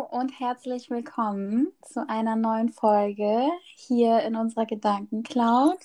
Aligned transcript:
Hallo 0.00 0.18
und 0.18 0.40
herzlich 0.40 0.88
willkommen 0.88 1.72
zu 1.82 2.08
einer 2.08 2.34
neuen 2.34 2.70
Folge 2.70 3.48
hier 3.76 4.20
in 4.22 4.34
unserer 4.34 4.64
Gedankencloud. 4.64 5.76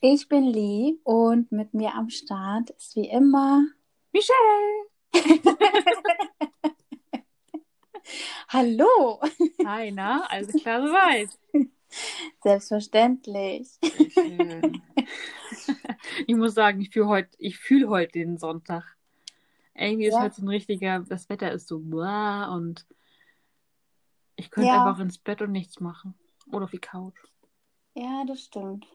Ich 0.00 0.28
bin 0.28 0.42
Lee 0.44 0.96
und 1.04 1.52
mit 1.52 1.72
mir 1.72 1.94
am 1.94 2.10
Start 2.10 2.70
ist 2.70 2.96
wie 2.96 3.08
immer 3.08 3.64
Michelle! 4.12 4.86
Hallo! 8.48 9.20
Hi, 9.64 9.92
na, 9.92 10.26
alles 10.28 10.52
klar 10.60 10.84
soweit. 10.84 11.28
Selbstverständlich. 12.42 13.68
Ich 16.26 16.34
muss 16.34 16.54
sagen, 16.54 16.80
ich 16.80 16.90
fühle 16.90 17.06
heute, 17.06 17.30
ich 17.38 17.58
fühle 17.58 17.88
heute 17.88 18.12
den 18.12 18.38
Sonntag. 18.38 18.96
Irgendwie 19.74 20.06
ist 20.06 20.14
Ja. 20.14 20.22
heute 20.22 20.34
so 20.36 20.42
ein 20.42 20.48
richtiger, 20.48 21.00
das 21.00 21.28
Wetter 21.28 21.52
ist 21.52 21.68
so 21.68 21.78
blah 21.78 22.52
und 22.52 22.86
ich 24.36 24.50
könnte 24.50 24.68
Ja. 24.68 24.84
einfach 24.86 25.00
ins 25.02 25.18
Bett 25.18 25.42
und 25.42 25.52
nichts 25.52 25.80
machen. 25.80 26.14
Oder 26.52 26.64
auf 26.64 26.70
die 26.70 26.78
Couch. 26.78 27.16
Ja, 27.94 28.24
das 28.26 28.42
stimmt. 28.42 28.86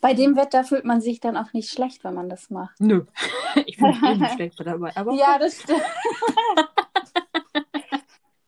Bei 0.00 0.14
dem 0.14 0.36
Wetter 0.36 0.64
fühlt 0.64 0.84
man 0.84 1.00
sich 1.00 1.20
dann 1.20 1.36
auch 1.36 1.52
nicht 1.52 1.70
schlecht, 1.70 2.02
wenn 2.02 2.14
man 2.14 2.28
das 2.28 2.50
macht. 2.50 2.80
Nö. 2.80 3.04
Ich 3.66 3.78
fühle 3.78 3.92
mich 3.92 4.02
eh 4.02 4.16
nicht 4.16 4.32
schlecht 4.34 4.60
dabei. 4.60 4.94
Aber 4.96 5.12
Ja, 5.14 5.38
das 5.38 5.62
stimmt. 5.62 5.82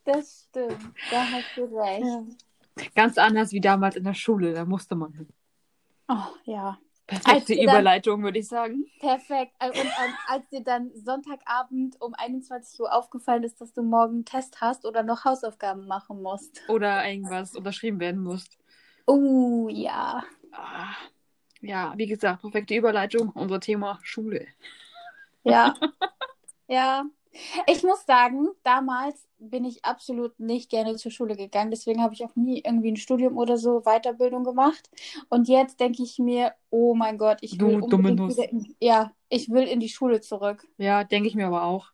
das 0.04 0.46
stimmt. 0.48 0.78
Da 1.10 1.24
hast 1.30 1.56
du 1.56 1.64
recht. 1.64 2.04
Ja. 2.04 2.84
ganz 2.94 3.18
anders 3.18 3.52
wie 3.52 3.60
damals 3.60 3.96
in 3.96 4.04
der 4.04 4.14
Schule. 4.14 4.54
Da 4.54 4.64
musste 4.64 4.94
man 4.94 5.12
hin. 5.12 5.28
Oh, 6.08 6.16
ja. 6.44 6.78
Perfekte 7.08 7.54
dann- 7.56 7.64
Überleitung, 7.64 8.22
würde 8.22 8.38
ich 8.38 8.46
sagen. 8.48 8.84
Perfekt. 9.00 9.52
Äh, 9.58 9.68
Und 9.70 9.76
ähm, 9.76 10.14
als 10.28 10.48
dir 10.50 10.62
dann 10.62 10.90
Sonntagabend 10.94 12.00
um 12.00 12.14
21 12.14 12.78
Uhr 12.80 12.92
aufgefallen 12.94 13.42
ist, 13.44 13.60
dass 13.60 13.72
du 13.72 13.82
morgen 13.82 14.14
einen 14.16 14.24
Test 14.24 14.60
hast 14.60 14.84
oder 14.84 15.02
noch 15.02 15.24
Hausaufgaben 15.24 15.86
machen 15.86 16.22
musst. 16.22 16.60
Oder 16.68 17.08
irgendwas 17.08 17.56
unterschrieben 17.56 17.98
werden 17.98 18.22
muss. 18.22 18.44
Oh, 19.06 19.68
ja. 19.70 20.22
Ah, 20.52 20.94
Ja, 21.62 21.94
wie 21.96 22.06
gesagt, 22.06 22.42
perfekte 22.42 22.74
Überleitung. 22.76 23.30
Unser 23.30 23.58
Thema 23.58 23.98
Schule. 24.02 24.46
Ja. 25.44 25.74
ja. 26.68 27.04
Ich 27.66 27.82
muss 27.82 28.04
sagen, 28.06 28.48
damals 28.62 29.28
bin 29.38 29.64
ich 29.64 29.84
absolut 29.84 30.38
nicht 30.40 30.70
gerne 30.70 30.96
zur 30.96 31.12
Schule 31.12 31.36
gegangen. 31.36 31.70
Deswegen 31.70 32.02
habe 32.02 32.14
ich 32.14 32.24
auch 32.24 32.34
nie 32.34 32.62
irgendwie 32.64 32.90
ein 32.90 32.96
Studium 32.96 33.36
oder 33.36 33.56
so 33.56 33.82
Weiterbildung 33.82 34.44
gemacht. 34.44 34.90
Und 35.28 35.48
jetzt 35.48 35.80
denke 35.80 36.02
ich 36.02 36.18
mir, 36.18 36.54
oh 36.70 36.94
mein 36.94 37.18
Gott, 37.18 37.38
ich 37.42 37.60
will 37.60 37.80
unbedingt 37.80 38.30
wieder 38.30 38.50
in, 38.50 38.74
ja, 38.80 39.12
ich 39.28 39.50
will 39.50 39.64
in 39.64 39.80
die 39.80 39.88
Schule 39.88 40.20
zurück. 40.20 40.66
Ja, 40.78 41.04
denke 41.04 41.28
ich 41.28 41.34
mir 41.34 41.46
aber 41.46 41.64
auch. 41.64 41.92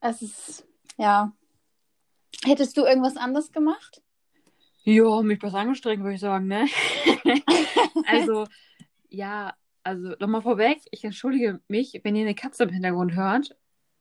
Es 0.00 0.22
ist, 0.22 0.66
ja. 0.96 1.32
Hättest 2.44 2.76
du 2.76 2.84
irgendwas 2.84 3.16
anderes 3.16 3.52
gemacht? 3.52 4.02
Ja, 4.84 5.20
mich 5.20 5.42
was 5.42 5.54
angestrengt, 5.54 6.02
würde 6.02 6.14
ich 6.14 6.20
sagen, 6.20 6.46
ne? 6.46 6.66
also, 8.06 8.46
ja, 9.10 9.52
also 9.82 10.14
nochmal 10.18 10.40
vorweg, 10.40 10.80
ich 10.90 11.04
entschuldige 11.04 11.60
mich, 11.68 12.00
wenn 12.02 12.16
ihr 12.16 12.22
eine 12.22 12.34
Katze 12.34 12.62
im 12.62 12.70
Hintergrund 12.70 13.14
hört. 13.14 13.56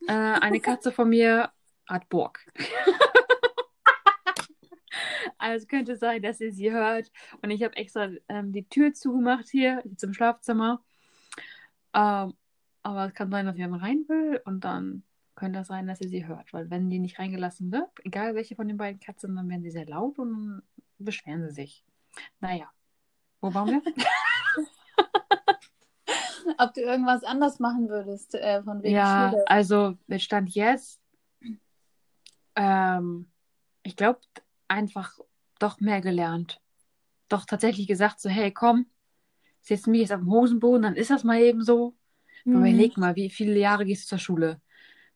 Äh, 0.07 0.13
eine 0.13 0.59
Katze 0.59 0.91
von 0.91 1.09
mir 1.09 1.51
hat 1.85 2.09
Bock. 2.09 2.39
also 5.37 5.67
könnte 5.67 5.95
sein, 5.95 6.21
dass 6.21 6.39
ihr 6.39 6.51
sie 6.51 6.71
hört. 6.71 7.11
Und 7.41 7.51
ich 7.51 7.63
habe 7.63 7.75
extra 7.75 8.09
ähm, 8.27 8.51
die 8.51 8.67
Tür 8.67 8.93
zugemacht 8.93 9.47
hier 9.49 9.83
zum 9.97 10.13
Schlafzimmer. 10.13 10.83
Ähm, 11.93 12.33
aber 12.83 13.07
es 13.07 13.13
kann 13.13 13.31
sein, 13.31 13.45
dass 13.45 13.57
dann 13.57 13.73
rein 13.73 14.05
will 14.07 14.41
und 14.45 14.63
dann 14.63 15.03
könnte 15.35 15.59
es 15.59 15.67
sein, 15.67 15.87
dass 15.87 16.01
ihr 16.01 16.09
sie 16.09 16.27
hört. 16.27 16.53
Weil 16.53 16.69
wenn 16.69 16.89
die 16.89 16.99
nicht 16.99 17.19
reingelassen 17.19 17.71
wird, 17.71 17.89
egal 18.03 18.35
welche 18.35 18.55
von 18.55 18.67
den 18.67 18.77
beiden 18.77 18.99
Katzen, 18.99 19.35
dann 19.35 19.49
werden 19.49 19.63
sie 19.63 19.71
sehr 19.71 19.85
laut 19.85 20.19
und 20.19 20.61
beschweren 20.97 21.47
sie 21.47 21.53
sich. 21.53 21.85
Naja. 22.39 22.71
Wo 23.41 23.53
waren 23.53 23.69
wir? 23.69 23.81
Ob 26.59 26.73
du 26.73 26.81
irgendwas 26.81 27.23
anders 27.23 27.59
machen 27.59 27.87
würdest, 27.89 28.35
äh, 28.35 28.61
von 28.63 28.83
wegen 28.83 28.95
ja, 28.95 29.29
Schule. 29.31 29.47
also 29.47 29.97
mit 30.07 30.21
Stand 30.21 30.49
jetzt, 30.49 30.99
ähm, 32.55 33.31
ich 33.83 33.95
glaube, 33.95 34.19
einfach 34.67 35.17
doch 35.59 35.79
mehr 35.79 36.01
gelernt. 36.01 36.61
Doch 37.29 37.45
tatsächlich 37.45 37.87
gesagt, 37.87 38.19
so, 38.19 38.29
hey, 38.29 38.51
komm, 38.51 38.87
setz 39.61 39.87
mich 39.87 40.01
jetzt 40.01 40.11
auf 40.11 40.19
den 40.19 40.29
Hosenboden, 40.29 40.81
dann 40.83 40.95
ist 40.95 41.11
das 41.11 41.23
mal 41.23 41.39
eben 41.39 41.63
so. 41.63 41.95
Mhm. 42.43 42.55
Überleg 42.55 42.97
mal, 42.97 43.15
wie 43.15 43.29
viele 43.29 43.57
Jahre 43.57 43.85
gehst 43.85 44.03
du 44.05 44.09
zur 44.09 44.17
Schule? 44.19 44.61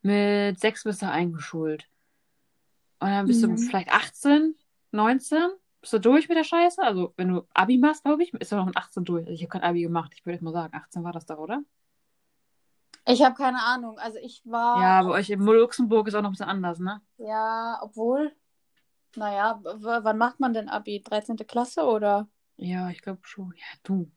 Mit 0.02 0.60
sechs 0.60 0.84
bist 0.84 1.02
du 1.02 1.10
eingeschult. 1.10 1.88
Und 3.00 3.10
dann 3.10 3.26
bist 3.28 3.44
Mhm. 3.44 3.56
du 3.56 3.58
vielleicht 3.58 3.90
18, 3.92 4.56
19, 4.92 5.40
bist 5.84 5.92
du 5.94 6.00
durch 6.00 6.30
mit 6.30 6.38
der 6.38 6.46
Scheiße? 6.46 6.82
Also, 6.82 7.14
wenn 7.18 7.28
du 7.28 7.46
Abi 7.54 7.78
machst, 7.78 8.04
glaube 8.06 8.24
ich, 8.24 8.34
ist 8.34 8.52
du 8.54 8.56
noch 8.56 8.66
mit 8.66 8.78
18 8.78 9.04
durch. 9.04 9.24
Also, 9.28 9.34
ich 9.34 9.42
habe 9.42 9.50
kein 9.50 9.64
Abi 9.64 9.82
gemacht. 9.82 10.14
Ich 10.16 10.26
würde 10.26 10.36
jetzt 10.36 10.42
mal 10.42 10.54
sagen, 10.54 10.74
18 10.74 11.04
war 11.04 11.12
das 11.12 11.26
doch, 11.26 11.38
oder? 11.38 11.62
Ich 13.06 13.22
habe 13.22 13.36
keine 13.36 13.62
Ahnung. 13.62 14.00
Also 14.00 14.18
ich 14.20 14.42
war, 14.46 14.80
Ja, 14.82 15.04
bei 15.04 15.10
euch 15.10 15.30
in 15.30 15.42
Luxemburg 15.42 16.08
ist 16.08 16.16
auch 16.16 16.22
noch 16.22 16.30
ein 16.30 16.32
bisschen 16.34 16.48
anders, 16.48 16.80
ne? 16.80 17.02
ja, 17.18 17.78
obwohl, 17.82 18.34
naja, 19.18 19.60
wann 19.62 20.18
macht 20.18 20.40
man 20.40 20.54
denn 20.54 20.70
Abi? 20.70 21.02
13. 21.04 21.36
Klasse 21.46 21.84
oder? 21.84 22.30
Ja, 22.56 22.90
ich 22.92 23.02
glaube 23.02 23.20
schon. 23.24 23.54
Ja, 23.58 23.66
du. 23.84 24.10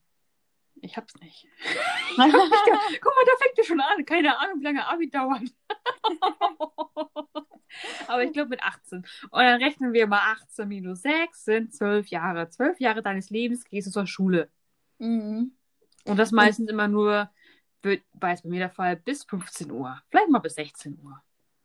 Ich 0.77 0.97
hab's 0.97 1.17
nicht. 1.17 1.49
Guck 2.17 2.25
mal, 2.25 3.25
da 3.27 3.33
fängt 3.45 3.59
ja 3.59 3.65
schon 3.65 3.81
an. 3.81 4.05
Keine 4.05 4.39
Ahnung, 4.39 4.61
wie 4.61 4.65
lange 4.65 4.87
Abi 4.87 5.11
dauert. 5.11 5.43
Aber 8.09 8.23
ich 8.25 8.33
glaube 8.33 8.51
mit 8.51 8.63
18. 8.63 8.99
Und 9.31 9.43
dann 9.43 9.63
rechnen 9.63 9.93
wir 9.93 10.07
mal 10.07 10.33
18 10.33 10.69
minus 10.69 11.03
6 11.03 11.45
sind 11.45 11.75
12 11.75 12.09
Jahre. 12.09 12.49
12 12.49 12.81
Jahre 12.81 13.03
deines 13.03 13.31
Lebens 13.31 13.65
gehst 13.65 13.89
du 13.89 13.93
zur 13.93 14.07
Schule. 14.07 14.49
Mhm. 14.99 15.53
Und 16.05 16.17
das 16.19 16.33
meistens 16.33 16.71
immer 16.71 16.89
nur, 16.89 17.31
wird, 17.83 18.03
war 18.15 18.31
jetzt 18.31 18.43
bei 18.43 18.49
mir 18.49 18.61
der 18.61 18.71
Fall, 18.71 18.97
bis 18.97 19.25
15 19.25 19.71
Uhr. 19.71 20.01
Vielleicht 20.09 20.29
mal 20.31 20.39
bis 20.39 20.55
16 20.55 20.99
Uhr. 21.03 21.21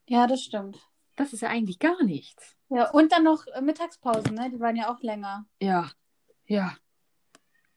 Ja, 0.08 0.28
das 0.28 0.42
stimmt. 0.44 0.78
Das 1.16 1.34
ist 1.34 1.42
ja 1.42 1.50
eigentlich 1.50 1.78
gar 1.80 2.04
nichts. 2.04 2.56
Ja, 2.70 2.90
und 2.92 3.12
dann 3.12 3.24
noch 3.24 3.46
äh, 3.48 3.62
Mittagspausen, 3.62 4.34
ne? 4.36 4.50
Die 4.50 4.60
waren 4.60 4.76
ja 4.76 4.90
auch 4.92 5.02
länger. 5.02 5.46
Ja, 5.60 5.92
ja. 6.46 6.76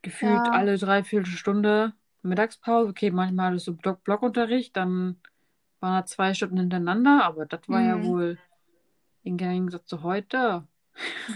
Gefühlt 0.03 0.47
Ja. 0.47 0.53
alle 0.53 0.79
dreiviertel 0.79 1.31
Stunde 1.33 1.93
Mittagspause. 2.23 2.91
Okay, 2.91 3.11
manchmal 3.11 3.57
ist 3.57 3.65
so 3.65 3.75
Block 3.75 4.03
Blockunterricht, 4.05 4.77
dann 4.77 5.21
waren 5.85 6.01
da 6.01 6.07
zwei 6.07 6.33
Stunden 6.35 6.57
hintereinander, 6.59 7.25
aber 7.25 7.47
das 7.47 7.61
war 7.69 7.81
ja 7.81 7.97
Mhm. 7.97 8.07
wohl 8.07 8.39
im 9.23 9.37
Gegensatz 9.37 9.87
zu 9.87 10.03
heute. 10.03 10.67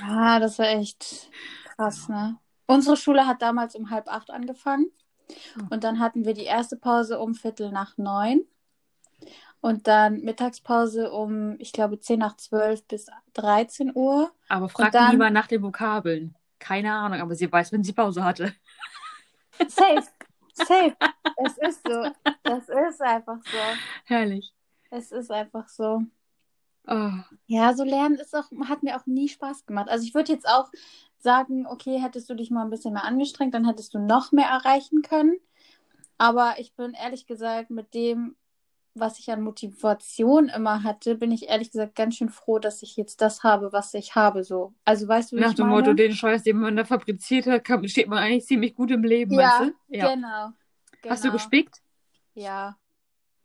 Ja, 0.01 0.39
das 0.41 0.59
war 0.59 0.67
echt 0.67 1.31
krass, 1.77 2.09
ne? 2.09 2.39
Unsere 2.67 2.97
Schule 2.97 3.27
hat 3.27 3.43
damals 3.43 3.75
um 3.75 3.91
halb 3.91 4.09
acht 4.09 4.31
angefangen. 4.31 4.87
Ja. 5.57 5.67
Und 5.71 5.85
dann 5.85 6.01
hatten 6.01 6.25
wir 6.25 6.35
die 6.35 6.45
erste 6.45 6.77
Pause 6.77 7.19
um 7.19 7.35
Viertel 7.35 7.71
nach 7.71 7.97
neun. 7.99 8.41
Und 9.61 9.87
dann 9.89 10.21
Mittagspause 10.21 11.11
um, 11.11 11.57
ich 11.59 11.73
glaube, 11.73 11.99
zehn 11.99 12.21
nach 12.21 12.37
zwölf 12.37 12.85
bis 12.87 13.07
13 13.35 13.93
Uhr. 13.95 14.31
Aber 14.49 14.69
frag 14.69 14.93
dann- 14.93 15.11
lieber 15.11 15.31
nach 15.31 15.47
den 15.49 15.63
Vokabeln. 15.63 16.35
Keine 16.61 16.93
Ahnung, 16.93 17.21
aber 17.21 17.35
sie 17.35 17.51
weiß, 17.51 17.73
wenn 17.73 17.83
sie 17.85 17.93
Pause 17.93 18.23
hatte. 18.25 18.53
Safe. 19.69 20.03
Safe. 20.59 20.97
es 21.37 21.59
ist 21.59 21.81
so. 21.87 22.11
Das 22.43 22.69
ist 22.69 23.03
einfach 23.03 23.39
so. 23.45 23.59
Herrlich. 24.05 24.53
Es 24.91 25.13
ist 25.13 25.31
einfach 25.31 25.69
so. 25.69 26.03
Oh, 26.87 27.11
Ja, 27.47 27.75
so 27.75 27.85
lernen 27.85 28.17
ist 28.17 28.35
auch, 28.35 28.51
hat 28.67 28.83
mir 28.83 28.97
auch 28.97 29.07
nie 29.07 29.29
Spaß 29.29 29.67
gemacht. 29.67 29.89
Also 29.91 30.07
ich 30.07 30.15
würde 30.15 30.33
jetzt 30.33 30.49
auch 30.49 30.71
sagen, 31.19 31.67
okay, 31.67 32.01
hättest 32.01 32.31
du 32.31 32.35
dich 32.35 32.51
mal 32.51 32.63
ein 32.63 32.71
bisschen 32.71 32.95
mehr 32.95 33.05
angestrengt, 33.05 33.53
dann 33.53 33.67
hättest 33.67 33.93
du 33.93 33.99
noch 33.99 34.33
mehr 34.33 34.49
erreichen 34.49 35.03
können. 35.03 35.37
Aber 36.17 36.55
ich 36.59 36.75
bin 36.75 36.95
ehrlich 36.95 37.27
gesagt 37.27 37.71
mit 37.71 37.93
dem, 37.95 38.37
was 38.95 39.19
ich 39.19 39.31
an 39.31 39.43
Motivation 39.43 40.49
immer 40.49 40.83
hatte, 40.83 41.15
bin 41.15 41.31
ich 41.33 41.49
ehrlich 41.49 41.71
gesagt 41.71 41.95
ganz 41.95 42.17
schön 42.17 42.29
froh, 42.29 42.59
dass 42.59 42.83
ich 42.83 42.97
jetzt 42.97 43.21
das 43.21 43.43
habe, 43.45 43.73
was 43.73 43.95
ich 43.95 44.15
habe. 44.15 44.43
So. 44.45 44.75
Also 44.85 45.07
weißt 45.09 45.33
du, 45.33 45.37
wie 45.37 45.41
nach 45.41 45.51
ich 45.51 45.57
dem 45.57 45.69
meine? 45.69 45.81
Motto, 45.81 45.95
den 45.95 46.13
Scheiß, 46.13 46.43
den 46.43 46.59
man 46.59 46.77
da 46.77 46.85
fabriziert 46.85 47.47
hat, 47.47 47.65
kann, 47.65 47.87
steht 47.89 48.09
man 48.09 48.19
eigentlich 48.19 48.47
ziemlich 48.47 48.75
gut 48.75 48.91
im 48.91 49.05
Leben, 49.05 49.35
Ja, 49.35 49.61
weißt 49.61 49.61
du? 49.71 49.97
Ja. 49.97 50.15
Genau. 50.15 50.51
Hast 51.09 51.25
du 51.25 51.29
genau. 51.29 51.35
gespickt? 51.35 51.81
Ja, 52.35 52.77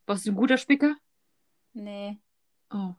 Warst 0.05 0.25
du 0.25 0.31
ein 0.31 0.35
guter 0.35 0.57
Spicker? 0.57 0.95
nee. 1.73 2.19
Oh. 2.71 2.93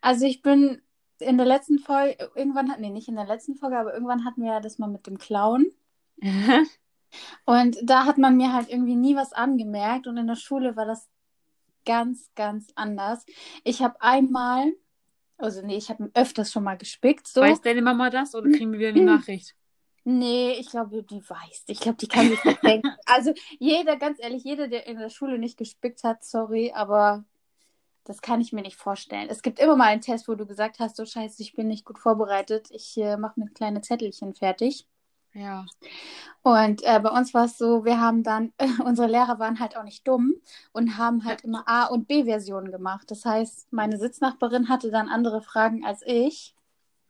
Also 0.00 0.26
ich 0.26 0.42
bin 0.42 0.82
in 1.20 1.36
der 1.38 1.46
letzten 1.46 1.78
Folge, 1.78 2.30
irgendwann 2.34 2.70
hat, 2.70 2.80
nee, 2.80 2.90
nicht 2.90 3.08
in 3.08 3.14
der 3.14 3.26
letzten 3.26 3.54
Folge, 3.54 3.78
aber 3.78 3.94
irgendwann 3.94 4.24
hatten 4.24 4.42
wir 4.42 4.52
ja 4.54 4.60
das 4.60 4.78
mal 4.78 4.88
mit 4.88 5.06
dem 5.06 5.18
Clown. 5.18 5.66
Und 7.44 7.76
da 7.82 8.06
hat 8.06 8.18
man 8.18 8.36
mir 8.36 8.52
halt 8.52 8.70
irgendwie 8.70 8.96
nie 8.96 9.16
was 9.16 9.32
angemerkt 9.32 10.06
und 10.06 10.16
in 10.16 10.26
der 10.26 10.36
Schule 10.36 10.76
war 10.76 10.86
das 10.86 11.10
ganz, 11.84 12.30
ganz 12.34 12.68
anders. 12.74 13.24
Ich 13.64 13.82
habe 13.82 14.00
einmal, 14.00 14.72
also 15.36 15.62
nee, 15.62 15.76
ich 15.76 15.88
habe 15.88 16.10
öfters 16.14 16.52
schon 16.52 16.64
mal 16.64 16.76
gespickt, 16.76 17.26
so. 17.26 17.40
Weiß 17.40 17.60
deine 17.60 17.82
Mama 17.82 18.10
das 18.10 18.34
oder 18.34 18.50
kriegen 18.50 18.72
wir 18.72 18.78
wieder 18.78 18.88
eine 18.90 19.04
Nachricht? 19.04 19.54
Nee, 20.04 20.52
ich 20.58 20.68
glaube, 20.68 21.04
die 21.04 21.22
weiß. 21.22 21.64
Ich 21.68 21.80
glaube, 21.80 21.96
die 21.98 22.08
kann 22.08 22.28
nicht 22.28 22.44
denken. 22.44 22.88
Also 23.06 23.34
jeder, 23.58 23.96
ganz 23.96 24.18
ehrlich, 24.20 24.42
jeder, 24.42 24.66
der 24.66 24.86
in 24.86 24.98
der 24.98 25.10
Schule 25.10 25.38
nicht 25.38 25.58
gespickt 25.58 26.02
hat, 26.02 26.24
sorry, 26.24 26.72
aber 26.74 27.24
das 28.04 28.20
kann 28.20 28.40
ich 28.40 28.52
mir 28.52 28.62
nicht 28.62 28.76
vorstellen. 28.76 29.28
Es 29.28 29.42
gibt 29.42 29.60
immer 29.60 29.76
mal 29.76 29.86
einen 29.86 30.00
Test, 30.00 30.26
wo 30.28 30.34
du 30.34 30.46
gesagt 30.46 30.80
hast, 30.80 30.96
so 30.96 31.04
scheiße, 31.04 31.40
ich 31.42 31.54
bin 31.54 31.68
nicht 31.68 31.84
gut 31.84 31.98
vorbereitet. 31.98 32.68
Ich 32.70 32.96
äh, 32.96 33.16
mache 33.16 33.38
mir 33.38 33.48
kleine 33.50 33.80
Zettelchen 33.80 34.34
fertig. 34.34 34.88
Ja. 35.34 35.64
Und 36.42 36.82
äh, 36.82 37.00
bei 37.00 37.10
uns 37.10 37.32
war 37.32 37.46
es 37.46 37.56
so, 37.56 37.84
wir 37.84 38.00
haben 38.00 38.22
dann, 38.22 38.52
äh, 38.58 38.66
unsere 38.84 39.08
Lehrer 39.08 39.38
waren 39.38 39.60
halt 39.60 39.76
auch 39.76 39.84
nicht 39.84 40.06
dumm 40.06 40.34
und 40.72 40.98
haben 40.98 41.24
halt 41.24 41.42
immer 41.42 41.64
A- 41.66 41.86
und 41.86 42.08
B-Versionen 42.08 42.70
gemacht. 42.70 43.10
Das 43.10 43.24
heißt, 43.24 43.72
meine 43.72 43.98
Sitznachbarin 43.98 44.68
hatte 44.68 44.90
dann 44.90 45.08
andere 45.08 45.40
Fragen 45.40 45.84
als 45.84 46.02
ich. 46.04 46.54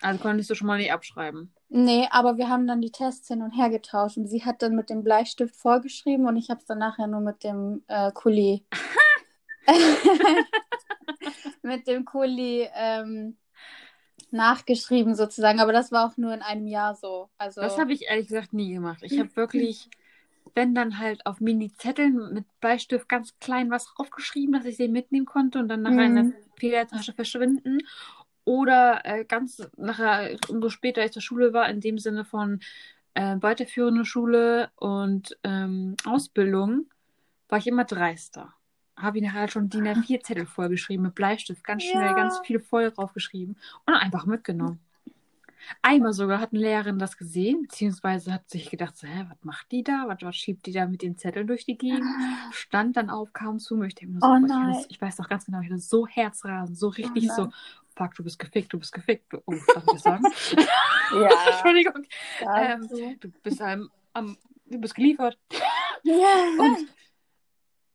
Also 0.00 0.20
konntest 0.20 0.50
du 0.50 0.54
schon 0.54 0.66
mal 0.66 0.78
nicht 0.78 0.92
abschreiben. 0.92 1.54
Nee, 1.68 2.08
aber 2.10 2.36
wir 2.36 2.48
haben 2.48 2.66
dann 2.66 2.80
die 2.80 2.90
Tests 2.90 3.28
hin 3.28 3.40
und 3.40 3.52
her 3.52 3.70
getauscht 3.70 4.18
und 4.18 4.26
sie 4.26 4.44
hat 4.44 4.60
dann 4.60 4.74
mit 4.74 4.90
dem 4.90 5.04
Bleistift 5.04 5.56
vorgeschrieben 5.56 6.26
und 6.26 6.36
ich 6.36 6.50
habe 6.50 6.60
es 6.60 6.66
dann 6.66 6.78
nachher 6.78 7.06
nur 7.06 7.20
mit 7.20 7.44
dem 7.44 7.82
äh, 7.86 8.10
Kuli. 8.12 8.66
mit 11.62 11.86
dem 11.86 12.04
Kuli 12.04 12.68
ähm, 12.74 13.38
nachgeschrieben 14.32 15.14
sozusagen, 15.14 15.60
aber 15.60 15.72
das 15.72 15.92
war 15.92 16.06
auch 16.06 16.16
nur 16.16 16.32
in 16.34 16.42
einem 16.42 16.66
Jahr 16.66 16.94
so. 16.94 17.28
Also 17.38 17.60
Das 17.60 17.78
habe 17.78 17.92
ich 17.92 18.02
ehrlich 18.06 18.28
gesagt 18.28 18.52
nie 18.52 18.72
gemacht. 18.72 19.00
Ich 19.02 19.18
habe 19.18 19.34
wirklich, 19.36 19.88
wenn 20.54 20.74
dann 20.74 20.98
halt 20.98 21.24
auf 21.26 21.40
Mini-Zetteln 21.40 22.32
mit 22.34 22.44
Bleistift 22.60 23.08
ganz 23.08 23.38
klein 23.40 23.70
was 23.70 23.86
draufgeschrieben, 23.86 24.52
dass 24.54 24.64
ich 24.66 24.76
sie 24.76 24.88
mitnehmen 24.88 25.26
konnte 25.26 25.58
und 25.58 25.68
dann 25.68 25.82
nachher 25.82 26.06
in 26.06 26.14
der 26.14 26.24
Mhm. 26.24 26.34
Federtasche 26.58 27.12
verschwinden. 27.12 27.80
Oder 28.44 29.02
äh, 29.04 29.24
ganz 29.24 29.62
nachher, 29.76 30.36
umso 30.48 30.68
später 30.68 31.04
ich 31.04 31.12
zur 31.12 31.22
Schule 31.22 31.52
war, 31.52 31.68
in 31.68 31.80
dem 31.80 31.98
Sinne 31.98 32.24
von 32.24 32.60
äh, 33.14 33.36
weiterführende 33.40 34.04
Schule 34.04 34.70
und 34.76 35.38
ähm, 35.44 35.96
Ausbildung, 36.04 36.90
war 37.48 37.58
ich 37.58 37.66
immer 37.68 37.84
dreister. 37.84 38.54
Habe 39.02 39.18
ich 39.18 39.24
nachher 39.24 39.40
halt 39.40 39.52
schon 39.52 39.68
DIN 39.68 39.84
A4-Zettel 39.88 40.46
vollgeschrieben 40.46 41.04
mit 41.06 41.14
Bleistift, 41.14 41.64
ganz 41.64 41.82
schnell, 41.82 42.02
Ja. 42.02 42.12
ganz 42.14 42.38
viel 42.44 42.60
voll 42.60 42.90
draufgeschrieben 42.90 43.56
und 43.86 43.94
einfach 43.94 44.26
mitgenommen. 44.26 44.80
Einmal 45.80 46.12
sogar 46.12 46.40
hat 46.40 46.52
eine 46.52 46.60
Lehrerin 46.60 46.98
das 46.98 47.16
gesehen, 47.16 47.62
beziehungsweise 47.62 48.32
hat 48.32 48.50
sich 48.50 48.68
gedacht, 48.68 48.96
so, 48.96 49.06
hä, 49.06 49.26
was 49.28 49.38
macht 49.44 49.70
die 49.70 49.84
da? 49.84 50.04
Was, 50.08 50.18
was 50.22 50.34
schiebt 50.36 50.66
die 50.66 50.72
da 50.72 50.86
mit 50.86 51.02
den 51.02 51.16
Zetteln 51.16 51.46
durch 51.46 51.64
die 51.64 51.78
Gegend? 51.78 52.02
Stand 52.52 52.96
dann 52.96 53.10
auf, 53.10 53.32
kam 53.32 53.60
zu 53.60 53.76
mir. 53.76 53.86
Ich 53.86 53.94
denke 53.94 54.14
mir 54.14 54.20
so, 54.20 54.26
Oh 54.26 54.40
boah, 54.40 54.80
ich, 54.80 54.90
ich 54.90 55.00
weiß 55.00 55.16
doch 55.16 55.28
ganz 55.28 55.46
genau, 55.46 55.60
ich 55.60 55.66
hatte 55.68 55.78
so 55.78 56.06
Herzrasen, 56.06 56.74
so 56.74 56.88
richtig 56.88 57.26
nein. 57.26 57.36
so, 57.36 57.48
fuck, 57.94 58.12
du 58.16 58.24
bist 58.24 58.40
gefickt, 58.40 58.72
du 58.72 58.78
bist 58.80 58.92
gefickt. 58.92 59.32
Oh, 59.46 59.54
darf 59.72 59.84
ich 59.86 59.92
das 59.92 60.02
sagen? 60.02 60.24
Ja, 61.14 61.28
Entschuldigung. 61.52 62.06
Ähm, 62.56 62.88
du 63.20 63.28
bist 63.42 63.60
am, 63.60 63.88
am, 64.14 64.36
du 64.66 64.78
bist 64.80 64.94
geliefert. 64.96 65.38
ja. 66.02 66.16
Und 66.58 66.88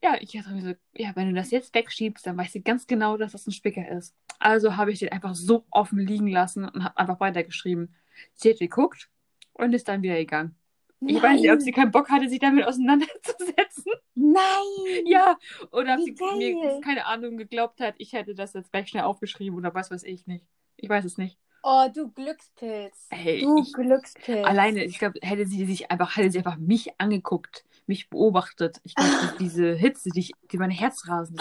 ja, 0.04 0.16
ich 0.20 0.32
dachte 0.32 0.52
mir 0.52 0.62
so, 0.62 0.74
ja, 0.94 1.12
wenn 1.16 1.30
du 1.30 1.34
das 1.36 1.52
jetzt 1.52 1.74
wegschiebst, 1.74 2.26
dann 2.26 2.38
weiß 2.38 2.54
sie 2.54 2.62
ganz 2.64 2.88
genau, 2.88 3.18
dass 3.18 3.32
das 3.32 3.48
ein 3.48 3.52
Spicker 3.52 3.88
ist. 3.90 4.16
Also 4.40 4.76
habe 4.78 4.92
ich 4.92 5.00
den 5.00 5.12
einfach 5.12 5.36
so 5.36 5.66
offen 5.72 6.00
liegen 6.00 6.28
lassen 6.28 6.66
und 6.66 6.84
habe 6.84 6.98
einfach 6.98 7.20
weitergeschrieben. 7.20 7.96
Sie 8.34 8.52
hat 8.52 8.60
geguckt 8.60 9.10
und 9.54 9.74
ist 9.74 9.88
dann 9.88 10.02
wieder 10.04 10.16
gegangen. 10.16 10.56
Ich 11.02 11.22
weiß 11.22 11.42
nicht, 11.42 11.52
ob 11.52 11.62
sie 11.62 11.72
keinen 11.72 11.92
Bock 11.92 12.10
hatte, 12.10 12.28
sich 12.28 12.40
damit 12.40 12.66
auseinanderzusetzen. 12.66 13.92
Nein! 14.16 15.06
Ja, 15.06 15.38
oder 15.72 15.94
ob 15.94 16.00
Wie 16.00 16.06
sie 16.06 16.16
geil. 16.16 16.38
mir, 16.56 16.82
keine 16.82 17.06
Ahnung, 17.06 17.38
geglaubt 17.38 17.80
hat, 17.80 17.96
ich 18.00 18.14
hätte 18.14 18.34
das 18.34 18.54
jetzt 18.54 18.72
gleich 18.72 18.90
schnell 18.90 19.04
aufgeschrieben 19.04 19.58
oder 19.58 19.74
was 19.76 19.92
weiß 19.92 20.04
ich 20.04 20.26
nicht. 20.26 20.46
Ich 20.76 20.90
weiß 20.90 21.06
es 21.06 21.18
nicht. 21.18 21.38
Oh, 21.62 21.88
du 21.94 22.10
Glückspilz. 22.12 23.08
Hey, 23.10 23.42
du 23.42 23.62
ich- 23.62 23.74
Glückspilz. 23.74 24.46
Alleine, 24.48 24.84
ich 24.86 24.98
glaube, 25.00 25.20
hätte 25.22 25.46
sie 25.46 25.66
sich 25.66 25.92
einfach, 25.92 26.16
hätte 26.18 26.32
sie 26.32 26.40
einfach 26.40 26.58
mich 26.58 26.90
angeguckt, 27.00 27.66
mich 27.88 28.10
beobachtet. 28.10 28.80
Ich 28.84 28.96
glaube, 28.96 29.12
die- 29.34 29.38
diese 29.46 29.74
Hitze, 29.74 30.10
die, 30.10 30.20
ich, 30.20 30.32
die 30.52 30.58
mein 30.58 30.72
Herz 30.72 31.08
rasen, 31.08 31.38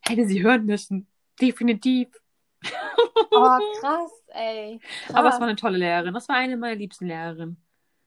hätte 0.00 0.26
sie 0.26 0.42
hören 0.42 0.64
müssen. 0.66 1.08
Definitiv. 1.40 2.08
Oh, 3.34 3.58
krass, 3.80 4.10
ey. 4.28 4.78
Krass. 5.06 5.16
Aber 5.16 5.28
es 5.30 5.34
war 5.40 5.44
eine 5.48 5.56
tolle 5.56 5.78
Lehrerin. 5.78 6.12
Das 6.12 6.28
war 6.28 6.36
eine 6.36 6.56
meiner 6.58 6.74
liebsten 6.76 7.06
Lehrerinnen. 7.06 7.56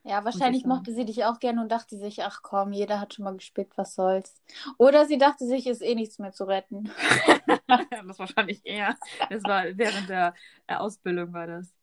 Ja, 0.03 0.23
wahrscheinlich 0.23 0.65
mochte 0.65 0.93
sie 0.93 1.03
dich 1.03 1.25
auch 1.25 1.39
gerne 1.39 1.61
und 1.61 1.71
dachte 1.71 1.97
sich, 1.97 2.23
ach 2.23 2.41
komm, 2.43 2.73
jeder 2.73 2.99
hat 2.99 3.15
schon 3.15 3.25
mal 3.25 3.33
gespickt, 3.35 3.75
was 3.75 3.95
soll's. 3.95 4.39
Oder 4.77 5.07
sie 5.07 5.17
dachte 5.17 5.45
sich, 5.47 5.65
ist 5.65 5.81
eh 5.81 5.95
nichts 5.95 6.19
mehr 6.19 6.31
zu 6.31 6.43
retten. 6.43 6.91
das 7.67 8.19
wahrscheinlich 8.19 8.63
eher. 8.65 8.95
Das 9.31 9.43
war 9.43 9.63
während 9.75 10.09
der, 10.09 10.35
der 10.69 10.81
Ausbildung 10.81 11.33
war 11.33 11.47
das. 11.47 11.73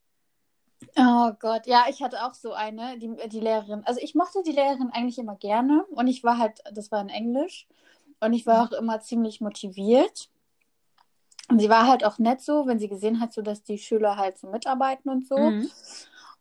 Oh 0.96 1.32
Gott, 1.38 1.66
ja, 1.66 1.84
ich 1.88 2.02
hatte 2.02 2.24
auch 2.24 2.34
so 2.34 2.52
eine, 2.52 2.98
die, 2.98 3.14
die 3.28 3.40
Lehrerin. 3.40 3.82
Also 3.84 4.00
ich 4.02 4.14
mochte 4.14 4.42
die 4.44 4.52
Lehrerin 4.52 4.90
eigentlich 4.92 5.18
immer 5.18 5.36
gerne 5.36 5.84
und 5.90 6.06
ich 6.06 6.22
war 6.24 6.38
halt, 6.38 6.62
das 6.72 6.90
war 6.92 7.00
in 7.00 7.08
Englisch 7.08 7.66
und 8.20 8.32
ich 8.32 8.46
war 8.46 8.64
auch 8.64 8.72
immer 8.72 9.00
ziemlich 9.00 9.40
motiviert. 9.40 10.28
Und 11.48 11.58
sie 11.58 11.68
war 11.68 11.86
halt 11.86 12.04
auch 12.04 12.18
nett 12.18 12.40
so, 12.40 12.66
wenn 12.66 12.78
sie 12.78 12.88
gesehen 12.88 13.20
hat, 13.20 13.32
so 13.32 13.42
dass 13.42 13.62
die 13.62 13.78
Schüler 13.78 14.16
halt 14.16 14.38
so 14.38 14.48
mitarbeiten 14.48 15.10
und 15.10 15.26
so. 15.26 15.36
Mhm. 15.36 15.70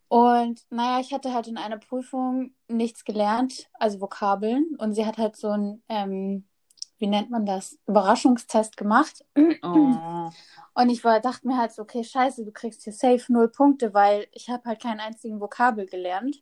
Und 0.08 0.62
naja, 0.70 1.00
ich 1.00 1.14
hatte 1.14 1.34
halt 1.34 1.48
in 1.48 1.58
einer 1.58 1.78
Prüfung 1.78 2.54
nichts 2.68 3.04
gelernt, 3.04 3.70
also 3.74 4.02
Vokabeln. 4.02 4.76
Und 4.78 4.94
sie 4.94 5.06
hat 5.06 5.18
halt 5.18 5.36
so 5.38 5.50
ein, 5.50 5.84
ähm, 5.90 6.46
wie 7.01 7.07
nennt 7.07 7.30
man 7.31 7.45
das, 7.45 7.80
Überraschungstest 7.88 8.77
gemacht. 8.77 9.25
Oh. 9.63 10.30
Und 10.74 10.89
ich 10.89 11.03
war, 11.03 11.19
dachte 11.19 11.48
mir 11.48 11.57
halt 11.57 11.74
so, 11.74 11.81
okay, 11.81 12.03
scheiße, 12.03 12.45
du 12.45 12.51
kriegst 12.51 12.83
hier 12.83 12.94
safe 12.94 13.31
null 13.33 13.50
Punkte, 13.50 13.94
weil 13.94 14.27
ich 14.31 14.50
habe 14.50 14.63
halt 14.65 14.81
keinen 14.81 15.00
einzigen 15.00 15.42
Vokabel 15.42 15.86
gelernt. 15.86 16.42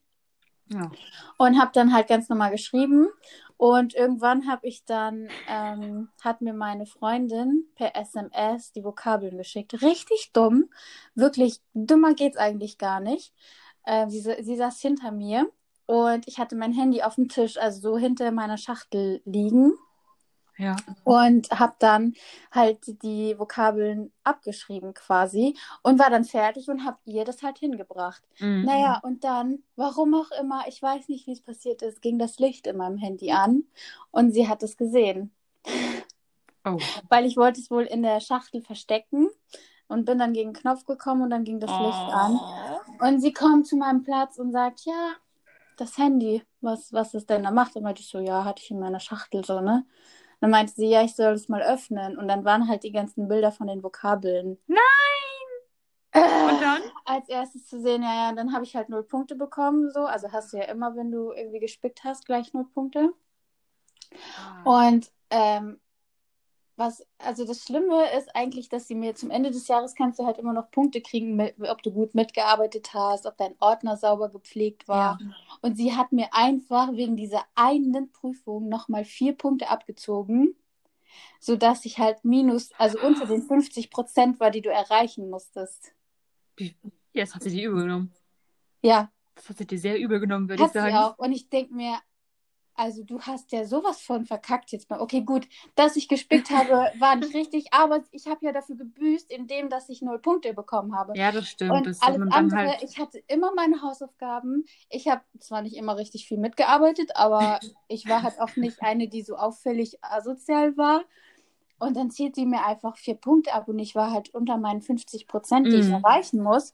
Ja. 0.71 0.91
Und 1.37 1.59
habe 1.59 1.71
dann 1.73 1.93
halt 1.93 2.07
ganz 2.07 2.29
normal 2.29 2.51
geschrieben. 2.51 3.07
Und 3.57 3.95
irgendwann 3.95 4.47
habe 4.47 4.67
ich 4.67 4.85
dann, 4.85 5.27
ähm, 5.47 6.09
hat 6.21 6.41
mir 6.41 6.53
meine 6.53 6.85
Freundin 6.85 7.65
per 7.75 7.95
SMS 7.95 8.71
die 8.71 8.83
Vokabeln 8.83 9.37
geschickt. 9.37 9.81
Richtig 9.81 10.31
dumm. 10.31 10.69
Wirklich, 11.15 11.61
dümmer 11.73 12.13
geht's 12.13 12.37
eigentlich 12.37 12.77
gar 12.77 12.99
nicht. 12.99 13.33
Äh, 13.83 14.07
sie, 14.09 14.21
sie 14.21 14.55
saß 14.55 14.79
hinter 14.79 15.11
mir 15.11 15.49
und 15.87 16.27
ich 16.27 16.37
hatte 16.37 16.55
mein 16.55 16.71
Handy 16.71 17.01
auf 17.01 17.15
dem 17.15 17.29
Tisch, 17.29 17.57
also 17.57 17.81
so 17.81 17.97
hinter 17.97 18.31
meiner 18.31 18.57
Schachtel 18.57 19.21
liegen. 19.25 19.73
Ja. 20.59 20.75
Und 21.05 21.49
habe 21.51 21.75
dann 21.79 22.13
halt 22.51 23.01
die 23.01 23.39
Vokabeln 23.39 24.11
abgeschrieben 24.25 24.93
quasi 24.93 25.57
und 25.83 25.97
war 25.99 26.09
dann 26.09 26.25
fertig 26.25 26.67
und 26.67 26.83
habe 26.83 26.97
ihr 27.05 27.23
das 27.23 27.41
halt 27.41 27.57
hingebracht. 27.57 28.21
Mhm. 28.39 28.65
Naja, 28.65 28.99
und 29.01 29.23
dann, 29.23 29.63
warum 29.77 30.13
auch 30.13 30.31
immer, 30.39 30.65
ich 30.67 30.81
weiß 30.81 31.07
nicht, 31.07 31.27
wie 31.27 31.31
es 31.31 31.41
passiert 31.41 31.81
ist, 31.81 32.01
ging 32.01 32.19
das 32.19 32.39
Licht 32.39 32.67
in 32.67 32.75
meinem 32.75 32.97
Handy 32.97 33.31
an 33.31 33.63
und 34.11 34.33
sie 34.33 34.49
hat 34.49 34.61
es 34.61 34.75
gesehen. 34.75 35.31
Oh. 36.65 36.77
Weil 37.07 37.25
ich 37.25 37.37
wollte 37.37 37.61
es 37.61 37.71
wohl 37.71 37.83
in 37.83 38.03
der 38.03 38.19
Schachtel 38.19 38.61
verstecken 38.61 39.29
und 39.87 40.03
bin 40.03 40.19
dann 40.19 40.33
gegen 40.33 40.53
den 40.53 40.61
Knopf 40.61 40.85
gekommen 40.85 41.21
und 41.21 41.29
dann 41.29 41.45
ging 41.45 41.61
das 41.61 41.71
Licht 41.71 42.13
an. 42.13 42.37
Oh. 42.37 43.07
Und 43.07 43.21
sie 43.21 43.31
kommt 43.31 43.65
zu 43.65 43.77
meinem 43.77 44.03
Platz 44.03 44.37
und 44.37 44.51
sagt, 44.51 44.81
ja, 44.85 45.13
das 45.77 45.97
Handy, 45.97 46.43
was, 46.59 46.91
was 46.91 47.13
es 47.13 47.25
denn 47.25 47.43
da 47.43 47.51
macht? 47.51 47.77
Und 47.77 47.83
meinte 47.83 48.01
ich 48.01 48.09
so, 48.09 48.19
ja, 48.19 48.43
hatte 48.43 48.61
ich 48.61 48.71
in 48.71 48.79
meiner 48.79 48.99
Schachtel 48.99 49.45
so, 49.45 49.61
ne? 49.61 49.85
Dann 50.41 50.51
meinte 50.51 50.73
sie, 50.73 50.89
ja, 50.89 51.03
ich 51.03 51.15
soll 51.15 51.33
es 51.33 51.49
mal 51.49 51.61
öffnen. 51.61 52.17
Und 52.17 52.27
dann 52.27 52.45
waren 52.45 52.67
halt 52.67 52.83
die 52.83 52.91
ganzen 52.91 53.27
Bilder 53.27 53.51
von 53.51 53.67
den 53.67 53.83
Vokabeln. 53.83 54.57
Nein! 54.67 54.79
Äh, 56.11 56.21
Und 56.21 56.61
dann? 56.61 56.81
als 57.05 57.29
erstes 57.29 57.67
zu 57.67 57.81
sehen, 57.81 58.03
ja, 58.03 58.29
ja, 58.29 58.33
dann 58.33 58.53
habe 58.53 58.63
ich 58.63 58.75
halt 58.75 58.89
null 58.89 59.03
Punkte 59.03 59.35
bekommen, 59.35 59.91
so. 59.91 60.01
Also 60.01 60.31
hast 60.31 60.53
du 60.53 60.57
ja 60.57 60.63
immer, 60.65 60.95
wenn 60.95 61.11
du 61.11 61.31
irgendwie 61.31 61.59
gespickt 61.59 62.03
hast, 62.03 62.25
gleich 62.25 62.53
null 62.53 62.65
Punkte. 62.73 63.13
Und 64.63 65.11
ähm, 65.29 65.79
was, 66.79 67.05
also 67.17 67.45
das 67.45 67.63
Schlimme 67.63 68.05
ist 68.17 68.33
eigentlich, 68.35 68.69
dass 68.69 68.87
sie 68.87 68.95
mir 68.95 69.13
zum 69.13 69.29
Ende 69.31 69.51
des 69.51 69.67
Jahres 69.67 69.95
kannst 69.95 70.17
du 70.17 70.25
halt 70.25 70.37
immer 70.37 70.53
noch 70.53 70.71
Punkte 70.71 71.01
kriegen, 71.01 71.35
mit, 71.35 71.55
ob 71.59 71.83
du 71.83 71.91
gut 71.91 72.15
mitgearbeitet 72.15 72.93
hast, 72.93 73.25
ob 73.25 73.37
dein 73.37 73.53
Ordner 73.59 73.97
sauber 73.97 74.29
gepflegt 74.29 74.87
war. 74.87 75.19
Und 75.61 75.75
sie 75.75 75.93
hat 75.95 76.13
mir 76.13 76.29
einfach 76.33 76.93
wegen 76.93 77.17
dieser 77.17 77.43
einen 77.53 78.11
Prüfung 78.11 78.69
nochmal 78.69 79.03
vier 79.03 79.33
Punkte 79.33 79.69
abgezogen, 79.69 80.55
sodass 81.41 81.83
ich 81.83 81.99
halt 81.99 82.23
minus, 82.23 82.71
also 82.77 82.97
unter 83.01 83.25
den 83.25 83.41
50 83.43 83.91
Prozent 83.91 84.39
war, 84.39 84.49
die 84.49 84.61
du 84.61 84.69
erreichen 84.69 85.29
musstest. 85.29 85.91
Jetzt 87.13 87.35
hat 87.35 87.43
sie 87.43 87.51
die 87.51 87.63
übel 87.63 87.83
genommen. 87.83 88.13
Ja, 88.81 89.11
Das 89.35 89.49
hat 89.49 89.57
sie 89.57 89.67
dir 89.67 89.79
sehr 89.79 89.99
übel 89.99 90.21
genommen, 90.21 90.47
würde 90.47 90.63
ich 90.63 90.69
sie 90.69 90.79
sagen. 90.79 90.95
auch. 90.95 91.17
Und 91.17 91.33
ich 91.33 91.49
denke 91.49 91.73
mir, 91.73 91.97
also 92.79 93.03
du 93.03 93.19
hast 93.21 93.51
ja 93.51 93.65
sowas 93.65 94.01
von 94.01 94.25
verkackt 94.25 94.71
jetzt 94.71 94.89
mal. 94.89 95.01
Okay, 95.01 95.21
gut, 95.21 95.47
dass 95.75 95.97
ich 95.97 96.07
gespickt 96.07 96.49
habe, 96.49 96.91
war 96.97 97.15
nicht 97.17 97.33
richtig, 97.35 97.73
aber 97.73 98.01
ich 98.11 98.27
habe 98.27 98.45
ja 98.45 98.53
dafür 98.53 98.77
gebüßt, 98.77 99.29
indem 99.31 99.69
dass 99.69 99.89
ich 99.89 100.01
null 100.01 100.19
Punkte 100.19 100.53
bekommen 100.53 100.95
habe. 100.95 101.13
Ja, 101.17 101.31
das 101.31 101.49
stimmt. 101.49 101.73
Und 101.73 101.87
das 101.87 102.01
alles 102.01 102.31
andere, 102.31 102.55
halt. 102.55 102.83
ich 102.83 102.97
hatte 102.97 103.19
immer 103.27 103.53
meine 103.53 103.81
Hausaufgaben. 103.81 104.65
Ich 104.89 105.07
habe 105.09 105.21
zwar 105.39 105.61
nicht 105.61 105.75
immer 105.75 105.97
richtig 105.97 106.27
viel 106.27 106.37
mitgearbeitet, 106.37 107.15
aber 107.15 107.59
ich 107.89 108.07
war 108.07 108.23
halt 108.23 108.39
auch 108.39 108.55
nicht 108.55 108.81
eine, 108.81 109.09
die 109.09 109.23
so 109.23 109.35
auffällig 109.35 109.97
asozial 110.01 110.77
war. 110.77 111.03
Und 111.79 111.95
dann 111.95 112.11
zieht 112.11 112.35
sie 112.35 112.45
mir 112.45 112.65
einfach 112.65 112.97
vier 112.97 113.15
Punkte 113.15 113.53
ab 113.53 113.67
und 113.67 113.79
ich 113.79 113.95
war 113.95 114.11
halt 114.11 114.33
unter 114.33 114.57
meinen 114.57 114.81
50 114.81 115.27
Prozent, 115.27 115.71
die 115.71 115.77
ich 115.77 115.87
Mhm. 115.87 115.95
erreichen 116.03 116.41
muss. 116.43 116.73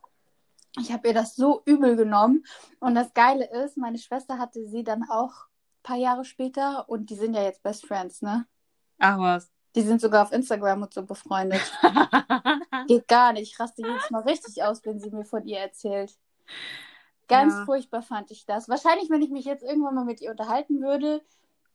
ich 0.78 0.92
habe 0.92 1.08
ihr 1.08 1.14
das 1.14 1.36
so 1.38 1.62
übel 1.66 1.96
genommen. 1.96 2.44
Und 2.80 2.96
das 2.96 3.14
Geile 3.14 3.50
ist, 3.64 3.78
meine 3.78 3.98
Schwester 3.98 4.38
hatte 4.40 4.66
sie 4.68 4.84
dann 4.84 5.04
auch 5.10 5.46
paar 5.86 5.98
Jahre 5.98 6.26
später 6.26 6.90
und 6.90 7.10
die 7.10 7.16
sind 7.16 7.34
ja 7.34 7.44
jetzt 7.44 7.64
Best 7.64 7.86
Friends, 7.86 8.22
ne? 8.22 8.46
Ach 9.00 9.18
was. 9.20 9.52
Die 9.76 9.82
sind 9.82 10.00
sogar 10.02 10.24
auf 10.24 10.32
Instagram 10.32 10.84
und 10.84 10.94
so 10.94 11.04
befreundet. 11.04 11.62
Geht 12.88 13.08
gar 13.08 13.34
nicht. 13.34 13.52
Ich 13.52 13.60
raste 13.60 13.82
jedes 13.82 14.10
Mal 14.10 14.22
richtig 14.24 14.64
aus, 14.64 14.84
wenn 14.86 15.00
sie 15.00 15.10
mir 15.12 15.26
von 15.26 15.46
ihr 15.46 15.60
erzählt. 15.60 16.18
Ganz 17.28 17.54
Ja. 17.54 17.66
furchtbar 17.66 18.02
fand 18.02 18.32
ich 18.32 18.46
das. 18.46 18.70
Wahrscheinlich, 18.70 19.10
wenn 19.10 19.22
ich 19.22 19.32
mich 19.32 19.46
jetzt 19.46 19.64
irgendwann 19.64 19.96
mal 19.96 20.06
mit 20.06 20.22
ihr 20.22 20.32
unterhalten 20.32 20.82
würde, 20.82 21.22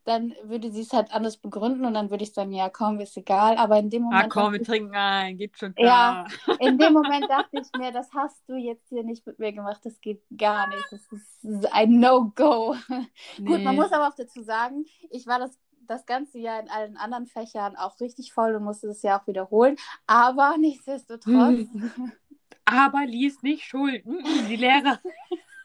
dann 0.05 0.35
würde 0.45 0.71
sie 0.73 0.81
es 0.83 0.93
halt 0.93 1.13
anders 1.13 1.37
begründen 1.37 1.85
und 1.85 1.95
dann 1.95 2.11
würde 2.11 2.25
ich 2.25 2.33
sagen, 2.33 2.53
ja, 2.53 2.69
komm, 2.71 3.01
ist 3.01 3.17
egal. 3.17 3.57
Aber 3.57 3.79
in 3.79 3.91
dem 3.91 4.05
ah, 4.11 4.27
Moment, 4.27 4.31
komm, 4.31 4.53
wir 4.53 4.61
dachte, 4.61 4.63
trinken 4.63 4.95
ein, 4.95 5.37
gibt 5.37 5.59
schon 5.59 5.75
Ja. 5.77 6.25
klar. 6.27 6.27
ich, 6.59 6.67
in 6.67 6.79
dem 6.79 6.93
Moment 6.95 7.31
dachte 7.31 7.59
ich 7.59 7.73
mir, 7.75 7.93
das 7.93 8.13
hast 8.15 8.49
du 8.49 8.57
jetzt 8.57 8.89
hier 8.89 9.05
nicht 9.05 9.27
mit 9.27 9.39
mir 9.39 9.53
gemacht. 9.53 9.81
Das 9.85 10.01
geht 10.01 10.23
gar 10.37 10.69
nicht. 10.69 10.87
Das 10.91 11.03
ist 11.13 11.73
ein 11.73 12.01
No-Go. 12.01 12.77
Gut, 13.45 13.63
man 13.65 13.75
Nee. 13.75 13.75
muss 13.77 13.93
aber 13.93 14.09
auch 14.09 14.15
dazu 14.17 14.43
sagen, 14.43 14.85
ich 15.11 15.27
war 15.27 15.39
das, 15.39 15.59
das 15.87 16.07
ganze 16.07 16.39
Jahr 16.39 16.61
in 16.61 16.71
allen 16.71 16.97
anderen 16.97 17.27
Fächern 17.27 17.77
auch 17.77 17.99
richtig 18.01 18.33
voll 18.33 18.55
und 18.55 18.65
musste 18.65 18.87
das 18.89 19.03
ja 19.03 19.21
auch 19.21 19.27
wiederholen. 19.27 19.77
Aber 20.07 20.57
nichtsdestotrotz, 20.59 21.67
Aber 22.65 23.05
lies 23.07 23.43
nicht 23.43 23.65
Schulden. 23.65 24.19
Die 24.49 24.57
Lehrer. 24.57 25.01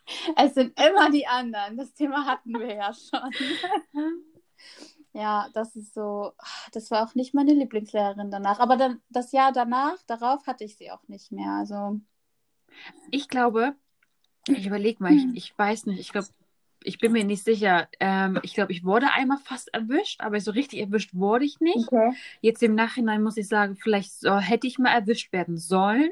es 0.37 0.53
sind 0.53 0.79
immer 0.79 1.09
die 1.09 1.27
anderen. 1.27 1.77
Das 1.77 1.93
Thema 1.93 2.25
hatten 2.25 2.59
wir 2.59 2.73
ja 2.75 2.93
schon. 2.93 3.31
Ja, 5.13 5.47
das 5.53 5.77
ist 5.77 5.93
so, 5.93 6.33
das 6.73 6.91
war 6.91 7.07
auch 7.07 7.15
nicht 7.15 7.33
meine 7.33 7.53
Lieblingslehrerin 7.53 8.31
danach. 8.31 8.59
Aber 8.59 8.75
dann 8.75 9.01
das 9.07 9.31
Jahr 9.31 9.53
danach, 9.53 9.95
darauf 10.07 10.45
hatte 10.45 10.65
ich 10.65 10.75
sie 10.75 10.91
auch 10.91 11.07
nicht 11.07 11.31
mehr. 11.31 11.51
Also, 11.51 12.01
Ich 13.11 13.29
glaube, 13.29 13.75
ich 14.47 14.65
überlege 14.67 15.01
mal, 15.01 15.13
ich, 15.13 15.25
ich 15.33 15.57
weiß 15.57 15.85
nicht, 15.85 15.99
ich 15.99 16.11
glaube, 16.11 16.27
ich 16.83 16.99
bin 16.99 17.13
mir 17.13 17.23
nicht 17.23 17.43
sicher. 17.43 17.87
Ähm, 17.99 18.39
ich 18.43 18.53
glaube, 18.53 18.73
ich 18.73 18.83
wurde 18.83 19.11
einmal 19.13 19.37
fast 19.39 19.73
erwischt, 19.73 20.21
aber 20.21 20.39
so 20.41 20.51
richtig 20.51 20.79
erwischt 20.81 21.13
wurde 21.13 21.45
ich 21.45 21.59
nicht. 21.61 21.87
okay. 21.87 22.11
Jetzt 22.41 22.61
im 22.61 22.75
Nachhinein 22.75 23.23
muss 23.23 23.37
ich 23.37 23.47
sagen, 23.47 23.75
vielleicht 23.75 24.11
so, 24.19 24.37
hätte 24.37 24.67
ich 24.67 24.77
mal 24.79 24.91
erwischt 24.93 25.31
werden 25.31 25.57
sollen, 25.57 26.09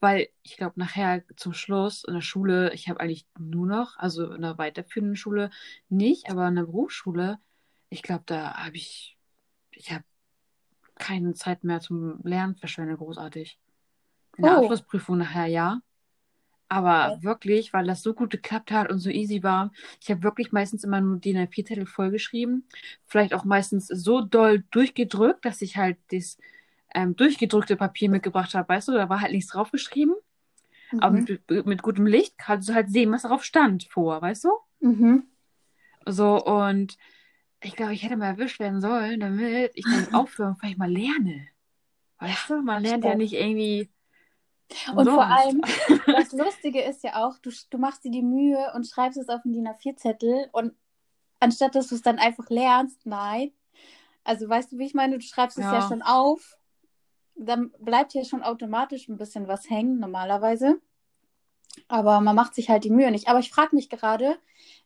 weil 0.00 0.28
ich 0.42 0.56
glaube, 0.56 0.78
nachher 0.78 1.22
zum 1.36 1.52
Schluss 1.54 2.04
in 2.04 2.14
der 2.14 2.20
Schule, 2.20 2.72
ich 2.74 2.88
habe 2.88 3.00
eigentlich 3.00 3.26
nur 3.38 3.66
noch, 3.66 3.96
also 3.98 4.32
in 4.32 4.42
der 4.42 4.58
weiterführenden 4.58 5.16
Schule 5.16 5.50
nicht, 5.88 6.30
aber 6.30 6.48
in 6.48 6.56
der 6.56 6.64
Berufsschule, 6.64 7.38
ich 7.90 8.02
glaube, 8.02 8.24
da 8.26 8.54
habe 8.54 8.76
ich, 8.76 9.16
ich 9.72 9.92
habe 9.92 10.04
keine 10.96 11.34
Zeit 11.34 11.64
mehr 11.64 11.80
zum 11.80 12.20
Lernen 12.24 12.56
verschwendet, 12.56 12.98
großartig. 12.98 13.58
In 14.36 14.44
der 14.44 14.54
Oh. 14.54 14.56
Abschlussprüfung 14.56 15.18
nachher 15.18 15.46
ja. 15.46 15.80
Aber 16.68 17.14
Okay. 17.14 17.22
wirklich, 17.22 17.72
weil 17.72 17.86
das 17.86 18.02
so 18.02 18.14
gut 18.14 18.30
geklappt 18.30 18.70
hat 18.72 18.90
und 18.90 18.98
so 18.98 19.10
easy 19.10 19.42
war. 19.42 19.70
Ich 20.00 20.10
habe 20.10 20.22
wirklich 20.22 20.50
meistens 20.52 20.82
immer 20.84 21.00
nur 21.00 21.18
die 21.18 21.36
A4-Zettel 21.36 21.86
vollgeschrieben. 21.86 22.66
Vielleicht 23.06 23.34
auch 23.34 23.44
meistens 23.44 23.86
so 23.88 24.22
doll 24.22 24.64
durchgedrückt, 24.70 25.44
dass 25.44 25.62
ich 25.62 25.76
halt 25.76 25.98
das 26.10 26.38
ähm, 26.94 27.16
durchgedrückte 27.16 27.76
Papier 27.76 28.10
mitgebracht 28.10 28.54
habe. 28.54 28.68
Weißt 28.68 28.88
du, 28.88 28.92
da 28.92 29.08
war 29.08 29.20
halt 29.20 29.32
nichts 29.32 29.50
draufgeschrieben. 29.52 30.14
Aber 31.00 31.10
Mhm. 31.10 31.40
mit, 31.48 31.66
mit 31.66 31.82
gutem 31.82 32.06
Licht 32.06 32.38
kannst 32.38 32.68
du 32.68 32.74
halt 32.74 32.88
sehen, 32.90 33.10
was 33.12 33.22
darauf 33.22 33.44
stand 33.44 33.84
vor, 33.84 34.22
weißt 34.22 34.44
du? 34.44 34.50
Mhm. 34.80 35.24
So, 36.06 36.44
und 36.44 36.96
ich 37.62 37.74
glaube, 37.76 37.94
ich 37.94 38.02
hätte 38.02 38.16
mal 38.16 38.26
erwischt 38.26 38.60
werden 38.60 38.80
sollen, 38.80 39.20
damit 39.20 39.72
ich 39.74 39.84
dann 39.84 40.08
aufhöre 40.14 40.50
und 40.50 40.56
vielleicht 40.60 40.78
mal 40.78 40.90
lerne. 40.90 41.48
Weißt 42.18 42.50
du, 42.50 42.62
man 42.62 42.82
lernt 42.82 43.04
ja 43.04 43.14
nicht 43.14 43.32
irgendwie. 43.32 43.90
Und 44.96 45.06
vor 45.08 45.26
umsonst. 45.26 45.46
allem, 45.46 45.60
das 46.06 46.32
Lustige 46.32 46.82
ist 46.82 47.02
ja 47.02 47.24
auch, 47.24 47.38
du, 47.38 47.50
du 47.70 47.78
machst 47.78 48.04
dir 48.04 48.10
die 48.10 48.22
Mühe 48.22 48.72
und 48.74 48.86
schreibst 48.86 49.18
es 49.18 49.28
auf 49.28 49.42
den 49.42 49.52
DIN 49.52 49.68
A4-Zettel 49.68 50.48
und 50.52 50.74
anstatt 51.40 51.74
dass 51.74 51.88
du 51.88 51.94
es 51.96 52.02
dann 52.02 52.18
einfach 52.18 52.48
lernst, 52.50 53.04
nein. 53.04 53.52
Also 54.24 54.48
weißt 54.48 54.72
du, 54.72 54.78
wie 54.78 54.86
ich 54.86 54.94
meine? 54.94 55.18
Du 55.18 55.24
schreibst 55.24 55.58
es 55.58 55.64
ja, 55.64 55.80
Ja. 55.80 55.88
schon 55.88 56.02
auf, 56.02 56.56
dann 57.36 57.70
bleibt 57.80 58.14
ja 58.14 58.24
schon 58.24 58.42
automatisch 58.42 59.08
ein 59.08 59.16
bisschen 59.18 59.48
was 59.48 59.68
hängen 59.70 59.98
normalerweise. 60.00 60.80
Aber 61.88 62.20
man 62.20 62.36
macht 62.36 62.54
sich 62.54 62.68
halt 62.70 62.84
die 62.84 62.90
Mühe 62.90 63.10
nicht. 63.10 63.28
Aber 63.28 63.38
ich 63.38 63.50
frage 63.50 63.74
mich 63.74 63.88
gerade, 63.88 64.36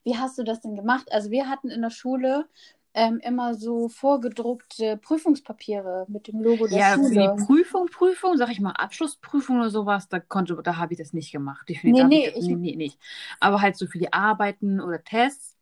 wie 0.05 0.17
hast 0.17 0.39
du 0.39 0.43
das 0.45 0.61
denn 0.61 0.75
gemacht? 0.77 1.11
Also 1.13 1.31
wir 1.31 1.49
hatten 1.49 1.71
in 1.71 1.83
der 1.83 1.91
Schule 1.91 2.47
ähm, 2.95 3.21
immer 3.23 3.55
so 3.55 3.89
vorgedruckte 3.89 4.97
Prüfungspapiere 4.97 6.07
mit 6.09 6.27
dem 6.27 6.41
Logo 6.41 6.67
der 6.67 6.79
Ja, 6.79 6.95
für 6.95 7.03
Schule. 7.11 7.37
die 7.37 7.45
Prüfung, 7.47 7.87
Prüfung, 7.87 8.37
sag 8.37 8.51
ich 8.51 8.61
mal, 8.61 8.73
Abschlussprüfung 8.73 9.59
oder 9.61 9.71
sowas, 9.71 10.09
da 10.09 10.19
konnte, 10.19 10.59
da 10.63 10.77
habe 10.77 10.95
ich 10.95 10.99
das 10.99 11.13
nicht 11.13 11.31
gemacht. 11.31 11.69
Nee, 11.69 11.75
Definitiv. 11.75 12.05
nee, 12.09 12.27
hab 12.27 12.35
ich, 12.37 12.41
ich- 12.41 12.49
nee, 12.49 12.55
nee, 12.57 12.77
nicht. 12.77 12.99
Aber 13.41 13.61
halt 13.61 13.77
so 13.77 13.87
für 13.87 13.99
die 13.99 14.13
Arbeiten 14.13 14.81
oder 14.81 15.03
Tests, 15.05 15.57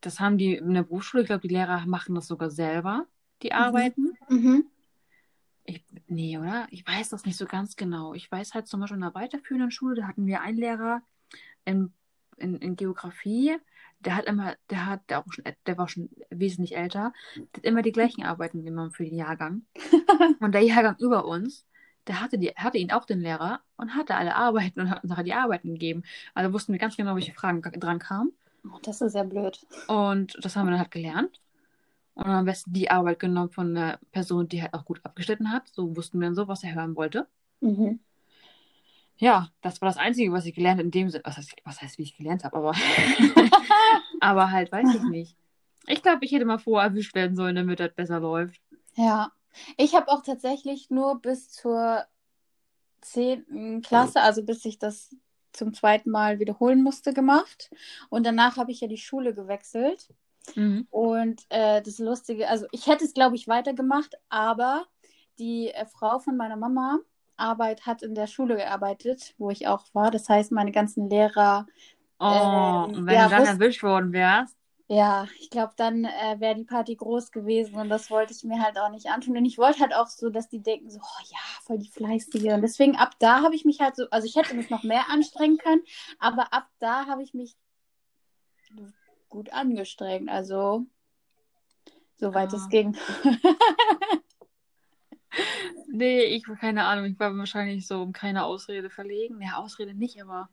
das 0.00 0.20
haben 0.20 0.38
die 0.38 0.54
in 0.56 0.74
der 0.74 0.84
Berufsschule, 0.84 1.22
ich 1.22 1.28
glaube, 1.28 1.42
die 1.48 1.54
Lehrer 1.54 1.84
machen 1.86 2.14
das 2.14 2.26
sogar 2.28 2.50
selber, 2.50 3.06
die 3.42 3.52
Arbeiten. 3.52 4.16
Mhm. 4.28 4.66
Ich, 5.66 5.84
nee, 6.06 6.38
oder? 6.38 6.66
Ich 6.70 6.86
weiß 6.86 7.10
das 7.10 7.24
nicht 7.24 7.36
so 7.36 7.46
ganz 7.46 7.76
genau. 7.76 8.14
Ich 8.14 8.30
weiß 8.30 8.54
halt 8.54 8.68
zum 8.68 8.80
Beispiel 8.80 8.96
in 8.96 9.02
der 9.02 9.14
weiterführenden 9.14 9.70
Schule, 9.70 9.96
da 9.96 10.06
hatten 10.06 10.26
wir 10.26 10.40
einen 10.40 10.58
Lehrer 10.58 11.02
in, 11.64 11.92
in, 12.36 12.56
in 12.56 12.76
Geografie, 12.76 13.56
der 14.00 14.16
hat 14.16 14.26
immer, 14.26 14.54
der 14.70 14.86
hat, 14.86 15.10
der, 15.10 15.20
auch 15.20 15.32
schon, 15.32 15.44
der 15.66 15.78
war 15.78 15.88
schon 15.88 16.10
wesentlich 16.30 16.76
älter, 16.76 17.12
der 17.34 17.44
hat 17.56 17.64
immer 17.64 17.82
die 17.82 17.92
gleichen 17.92 18.24
Arbeiten 18.24 18.64
genommen 18.64 18.92
für 18.92 19.04
den 19.04 19.16
Jahrgang. 19.16 19.62
Und 20.40 20.52
der 20.52 20.62
Jahrgang 20.62 20.96
über 21.00 21.24
uns, 21.24 21.66
der 22.06 22.20
hatte, 22.20 22.38
die, 22.38 22.50
hatte 22.50 22.78
ihn 22.78 22.92
auch 22.92 23.04
den 23.04 23.20
Lehrer 23.20 23.60
und 23.76 23.96
hatte 23.96 24.14
alle 24.14 24.36
Arbeiten 24.36 24.80
und 24.80 24.90
hat 24.90 25.02
uns 25.02 25.10
nachher 25.10 25.24
die 25.24 25.34
Arbeiten 25.34 25.72
gegeben. 25.72 26.04
Also 26.34 26.52
wussten 26.52 26.72
wir 26.72 26.78
ganz 26.78 26.96
genau, 26.96 27.16
welche 27.16 27.32
Fragen 27.32 27.60
dran 27.62 27.98
kamen. 27.98 28.32
Das 28.82 29.00
ist 29.00 29.14
ja 29.14 29.24
blöd. 29.24 29.66
Und 29.88 30.36
das 30.40 30.54
haben 30.54 30.66
wir 30.66 30.70
dann 30.70 30.80
halt 30.80 30.92
gelernt. 30.92 31.40
Und 32.16 32.26
am 32.26 32.46
besten 32.46 32.72
die 32.72 32.90
Arbeit 32.90 33.18
genommen 33.18 33.50
von 33.50 33.76
einer 33.76 33.98
Person, 34.10 34.48
die 34.48 34.62
halt 34.62 34.72
auch 34.72 34.86
gut 34.86 35.00
abgeschnitten 35.04 35.52
hat. 35.52 35.68
So 35.68 35.94
wussten 35.96 36.18
wir 36.18 36.26
dann 36.26 36.34
so, 36.34 36.48
was 36.48 36.64
er 36.64 36.74
hören 36.74 36.96
wollte. 36.96 37.28
Mhm. 37.60 38.00
Ja, 39.18 39.50
das 39.60 39.80
war 39.80 39.88
das 39.88 39.98
Einzige, 39.98 40.32
was 40.32 40.46
ich 40.46 40.54
gelernt 40.54 40.78
habe 40.78 40.86
in 40.86 40.90
dem 40.90 41.10
Sinne. 41.10 41.24
Was 41.24 41.36
heißt, 41.36 41.54
was 41.64 41.80
heißt 41.80 41.98
wie 41.98 42.04
ich 42.04 42.16
gelernt 42.16 42.44
habe, 42.44 42.56
aber, 42.56 42.72
aber 44.20 44.50
halt 44.50 44.72
weiß 44.72 44.94
ich 44.94 45.02
nicht. 45.02 45.36
Ich 45.86 46.02
glaube, 46.02 46.24
ich 46.24 46.32
hätte 46.32 46.46
mal 46.46 46.58
vorher 46.58 46.90
erwischt 46.90 47.14
werden 47.14 47.36
sollen, 47.36 47.54
damit 47.54 47.80
das 47.80 47.94
besser 47.94 48.20
läuft. 48.20 48.60
Ja, 48.94 49.30
ich 49.76 49.94
habe 49.94 50.08
auch 50.08 50.22
tatsächlich 50.22 50.90
nur 50.90 51.20
bis 51.20 51.50
zur 51.50 52.04
10. 53.02 53.82
Klasse, 53.82 54.20
also 54.22 54.42
bis 54.42 54.64
ich 54.64 54.78
das 54.78 55.14
zum 55.52 55.74
zweiten 55.74 56.10
Mal 56.10 56.38
wiederholen 56.38 56.82
musste, 56.82 57.12
gemacht. 57.12 57.70
Und 58.08 58.26
danach 58.26 58.56
habe 58.56 58.72
ich 58.72 58.80
ja 58.80 58.88
die 58.88 58.96
Schule 58.96 59.34
gewechselt. 59.34 60.08
Mhm. 60.54 60.86
Und 60.90 61.44
äh, 61.50 61.82
das 61.82 61.98
Lustige, 61.98 62.48
also 62.48 62.66
ich 62.72 62.86
hätte 62.86 63.04
es, 63.04 63.14
glaube 63.14 63.36
ich, 63.36 63.48
weitergemacht, 63.48 64.14
aber 64.28 64.86
die 65.38 65.70
äh, 65.70 65.86
Frau 65.86 66.18
von 66.18 66.36
meiner 66.36 66.56
Mama 66.56 67.00
Arbeit 67.36 67.84
hat 67.86 68.02
in 68.02 68.14
der 68.14 68.26
Schule 68.26 68.56
gearbeitet, 68.56 69.34
wo 69.38 69.50
ich 69.50 69.66
auch 69.68 69.84
war. 69.92 70.10
Das 70.10 70.28
heißt, 70.28 70.52
meine 70.52 70.72
ganzen 70.72 71.10
Lehrer, 71.10 71.66
Oh, 72.18 72.24
Ähm, 72.24 72.94
und 72.94 73.06
wenn 73.06 73.18
ja, 73.18 73.28
du 73.28 73.28
dann 73.28 73.44
erwischt 73.44 73.82
worden 73.82 74.12
wärst, 74.12 74.56
ja, 74.88 75.26
ich 75.40 75.50
glaube, 75.50 75.72
dann 75.76 76.04
äh, 76.04 76.36
wäre 76.38 76.54
die 76.54 76.64
Party 76.64 76.94
groß 76.94 77.32
gewesen 77.32 77.74
und 77.76 77.88
das 77.88 78.08
wollte 78.10 78.32
ich 78.32 78.44
mir 78.44 78.62
halt 78.62 78.78
auch 78.78 78.88
nicht 78.90 79.06
antun. 79.08 79.36
Und 79.36 79.44
ich 79.44 79.58
wollte 79.58 79.80
halt 79.80 79.92
auch 79.94 80.06
so, 80.06 80.30
dass 80.30 80.48
die 80.48 80.62
denken, 80.62 80.90
so, 80.90 81.00
oh 81.00 81.22
ja, 81.28 81.38
voll 81.64 81.78
die 81.78 81.88
Fleißige. 81.90 82.52
Und 82.54 82.62
deswegen 82.62 82.96
ab 82.96 83.12
da 83.18 83.42
habe 83.42 83.54
ich 83.56 83.64
mich 83.64 83.80
halt 83.80 83.96
so, 83.96 84.04
also 84.10 84.26
ich 84.26 84.36
hätte 84.36 84.54
mich 84.54 84.70
noch 84.70 84.84
mehr 84.84 85.08
anstrengen 85.10 85.58
können, 85.58 85.82
aber 86.20 86.52
ab 86.52 86.68
da 86.78 87.06
habe 87.06 87.22
ich 87.22 87.34
mich 87.34 87.56
gut 89.28 89.52
angestrengt. 89.52 90.28
Also, 90.28 90.86
soweit 92.16 92.52
Ah. 92.52 92.56
es 92.56 92.68
ging. 92.68 92.96
nee, 95.88 96.22
ich 96.24 96.44
keine 96.60 96.84
Ahnung, 96.84 97.06
ich 97.06 97.18
war 97.18 97.36
wahrscheinlich 97.36 97.86
so 97.86 98.02
um 98.02 98.12
keine 98.12 98.44
Ausrede 98.44 98.90
verlegen. 98.90 99.40
Ja, 99.42 99.56
Ausrede 99.56 99.94
nicht, 99.94 100.20
aber 100.22 100.48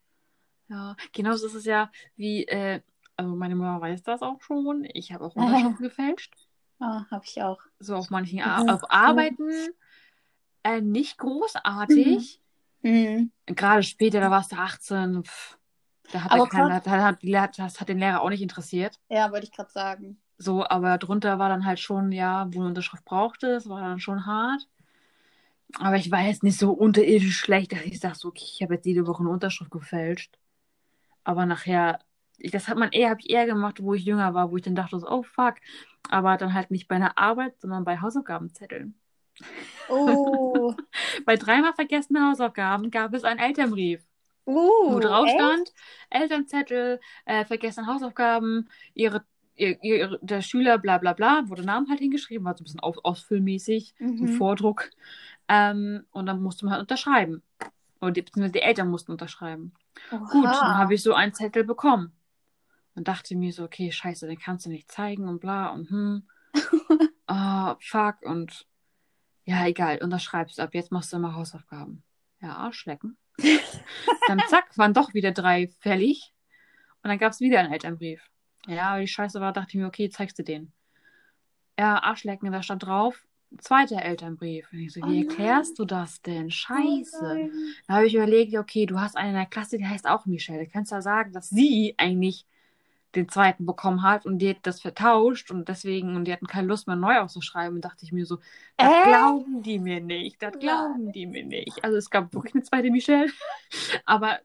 ja, 0.70 0.96
genauso 1.12 1.48
ist 1.48 1.56
es 1.56 1.66
ja 1.66 1.92
wie, 2.16 2.46
äh, 2.48 2.82
also 3.16 3.36
meine 3.36 3.56
Mama 3.56 3.80
weiß 3.82 4.04
das 4.04 4.22
auch 4.22 4.42
schon. 4.42 4.88
Ich 4.94 5.12
habe 5.12 5.26
auch 5.26 5.36
Unterschriften 5.36 5.76
gefälscht. 5.84 6.34
Ah, 6.80 7.06
habe 7.12 7.24
ich 7.26 7.42
auch. 7.42 7.62
So 7.80 7.96
auf 7.96 8.10
manchen 8.10 8.42
Ar 8.42 8.64
Mhm. 8.64 8.70
auf 8.70 8.92
Arbeiten 8.92 9.52
äh, 10.64 10.82
nicht 10.82 11.18
großartig. 11.18 12.42
Mhm. 12.82 13.32
Gerade 13.46 13.84
später, 13.84 14.20
da 14.20 14.32
warst 14.32 14.52
du 14.52 14.56
18. 14.58 15.24
Pff, 15.24 15.58
da 16.12 16.24
hat, 16.24 16.32
Aber 16.32 16.44
er 16.44 16.50
keinen, 16.50 16.70
Gott- 16.70 17.40
hat, 17.42 17.60
das 17.60 17.80
hat 17.82 17.90
den 17.90 18.00
Lehrer 18.00 18.22
auch 18.22 18.30
nicht 18.30 18.42
interessiert. 18.42 19.00
Ja, 19.10 19.32
wollte 19.32 19.46
ich 19.46 19.52
gerade 19.52 19.72
sagen. 19.72 20.18
So, 20.38 20.68
aber 20.68 20.98
drunter 20.98 21.40
war 21.40 21.50
dann 21.50 21.66
halt 21.66 21.80
schon, 21.80 22.12
ja, 22.12 22.48
wo 22.52 22.60
eine 22.60 22.70
Unterschrift 22.70 23.06
brauchte, 23.06 23.48
es 23.52 23.70
war 23.70 23.82
dann 23.82 24.00
schon 24.00 24.26
hart. 24.26 24.68
Aber 25.80 25.96
ich 25.96 26.12
war 26.12 26.22
jetzt 26.22 26.44
nicht 26.44 26.60
so 26.60 26.72
unterirdisch 26.72 27.38
schlecht, 27.38 27.72
dass 27.72 27.82
ich 27.82 28.00
sage, 28.00 28.16
so, 28.16 28.28
okay, 28.30 28.44
ich 28.46 28.62
habe 28.62 28.76
jetzt 28.76 28.86
jede 28.86 29.08
Woche 29.08 29.22
eine 29.22 29.30
Unterschrift 29.30 29.72
gefälscht. 29.72 30.38
Aber 31.24 31.46
nachher, 31.46 32.00
ich, 32.38 32.52
das 32.52 32.68
hat 32.68 32.78
man 32.78 32.92
eher, 32.92 33.10
habe 33.10 33.22
ich 33.22 33.30
eher 33.30 33.46
gemacht, 33.46 33.82
wo 33.82 33.94
ich 33.94 34.06
jünger 34.06 34.34
war, 34.34 34.52
wo 34.52 34.58
ich 34.58 34.64
dann 34.64 34.76
dachte, 34.76 35.00
so, 35.00 35.10
oh 35.10 35.24
fuck. 35.24 35.56
Aber 36.10 36.38
dann 36.38 36.54
halt 36.54 36.70
nicht 36.72 36.88
bei 36.88 36.96
einer 36.96 37.18
Arbeit, 37.18 37.60
sondern 37.62 37.86
bei 37.86 38.00
Hausaufgabenzetteln. 38.02 38.96
Oh, 39.90 40.74
Bei 41.26 41.36
dreimal 41.36 41.74
vergessenen 41.74 42.30
Hausaufgaben 42.30 42.92
gab 42.92 43.14
es 43.14 43.24
einen 43.24 43.40
Elternbrief. 43.40 44.02
Uh, 44.46 44.94
wo 44.94 45.00
drauf 45.00 45.26
echt? 45.26 45.34
stand, 45.36 45.74
Elternzettel, 46.10 47.00
äh, 47.26 47.46
vergessene 47.46 47.88
Hausaufgaben, 47.88 48.70
ihre, 48.94 49.24
ihr, 49.56 49.82
ihr, 49.84 50.20
der 50.22 50.42
Schüler, 50.42 50.78
bla 50.78 50.98
bla 50.98 51.14
bla, 51.14 51.44
wurde 51.48 51.64
Namen 51.64 51.90
halt 51.90 52.00
hingeschrieben, 52.00 52.46
war 52.46 52.56
so 52.58 52.62
ein 52.62 52.66
bisschen 52.66 52.80
aus, 52.82 52.98
ausfüllmäßig, 53.04 53.96
so 54.16 54.26
ein 54.26 54.28
Mhm. 54.28 54.38
Vordruck. 54.38 54.90
Ähm, 55.48 56.06
und 56.12 56.26
dann 56.26 56.42
musste 56.42 56.66
man 56.66 56.74
halt 56.74 56.82
unterschreiben. 56.82 57.42
Oder 58.02 58.12
die, 58.12 58.22
beziehungsweise 58.24 58.54
die 58.54 58.62
Eltern 58.62 58.90
mussten 58.90 59.12
unterschreiben. 59.12 59.74
Gut, 60.10 60.46
dann 60.46 60.78
habe 60.78 60.94
ich 60.96 61.04
so 61.04 61.14
einen 61.14 61.34
Zettel 61.34 61.64
bekommen. 61.64 62.14
Und 62.96 63.08
dachte 63.08 63.36
mir 63.36 63.52
so, 63.54 63.64
okay, 63.64 63.92
scheiße, 63.92 64.28
den 64.28 64.40
kannst 64.40 64.66
du 64.66 64.70
nicht 64.70 64.92
zeigen 64.92 65.28
und 65.28 65.40
bla 65.40 65.70
und 65.70 65.90
hm. 65.90 66.28
Ah, 67.28 67.76
fuck 67.80 68.22
und 68.24 68.66
ja, 69.46 69.66
egal, 69.68 70.00
unterschreibst 70.02 70.60
ab, 70.60 70.74
jetzt 70.74 70.92
machst 70.92 71.12
du 71.14 71.18
immer 71.18 71.36
Hausaufgaben. 71.36 72.04
Ja, 72.42 72.56
Arschlecken. 72.58 73.18
Dann 74.28 74.42
zack, 74.48 74.78
waren 74.78 74.94
doch 74.94 75.14
wieder 75.14 75.32
drei 75.32 75.68
fällig. 75.80 76.34
Und 77.02 77.10
dann 77.10 77.18
gab 77.20 77.32
es 77.32 77.40
wieder 77.40 77.60
einen 77.60 77.74
Elternbrief. 77.74 78.22
Ja, 78.68 78.92
aber 78.92 79.02
die 79.02 79.08
Scheiße 79.08 79.42
war, 79.42 79.52
dachte 79.52 79.70
ich 79.72 79.76
mir, 79.76 79.88
okay, 79.88 80.10
zeigst 80.10 80.40
du 80.40 80.44
den. 80.44 80.72
Ja, 81.78 82.02
Arschlecken, 82.02 82.52
da 82.52 82.64
stand 82.64 82.84
drauf, 82.84 83.26
zweiter 83.58 84.02
Elternbrief. 84.02 84.72
Und 84.72 84.80
ich 84.80 84.94
so, 84.94 85.02
Oh 85.04 85.10
wie 85.10 85.28
erklärst 85.28 85.78
du 85.80 85.86
das 85.86 86.22
denn? 86.22 86.46
Oh 86.46 86.50
Scheiße. 86.50 87.24
nein. 87.24 87.52
Da 87.88 87.96
habe 87.96 88.08
ich 88.08 88.16
überlegt, 88.16 88.56
okay, 88.56 88.86
du 88.86 89.00
hast 89.00 89.18
eine 89.18 89.30
in 89.30 89.36
der 89.36 89.46
Klasse, 89.46 89.78
die 89.78 89.88
heißt 89.88 90.08
auch 90.08 90.26
Michelle. 90.26 90.66
Du 90.66 90.72
kannst 90.72 90.92
ja 90.92 91.02
sagen, 91.02 91.34
dass 91.34 91.50
sie 91.50 91.96
eigentlich 91.98 92.46
den 93.16 93.30
zweiten 93.30 93.66
bekommen 93.66 94.02
hat 94.02 94.26
und 94.26 94.40
die 94.40 94.50
hat 94.50 94.58
das 94.64 94.82
vertauscht 94.82 95.52
und 95.52 95.70
deswegen, 95.70 96.16
und 96.16 96.26
die 96.26 96.34
hatten 96.34 96.48
keine 96.48 96.68
Lust 96.68 96.88
mehr 96.88 96.96
neu 96.96 97.20
auszuschreiben. 97.20 97.76
Und 97.76 97.86
dachte 97.86 98.06
ich 98.06 98.12
mir 98.12 98.26
so, 98.26 98.38
das 98.78 98.92
Äh? 98.92 99.10
glauben 99.10 99.62
die 99.62 99.80
mir 99.80 100.02
nicht, 100.02 100.42
das 100.42 100.58
glauben 100.58 101.12
die 101.12 101.26
mir 101.26 101.46
nicht. 101.46 101.84
Also 101.84 101.98
es 101.98 102.10
gab 102.10 102.34
wirklich 102.34 102.56
eine 102.56 102.64
zweite 102.64 102.92
Michelle, 102.92 103.32
aber 104.06 104.40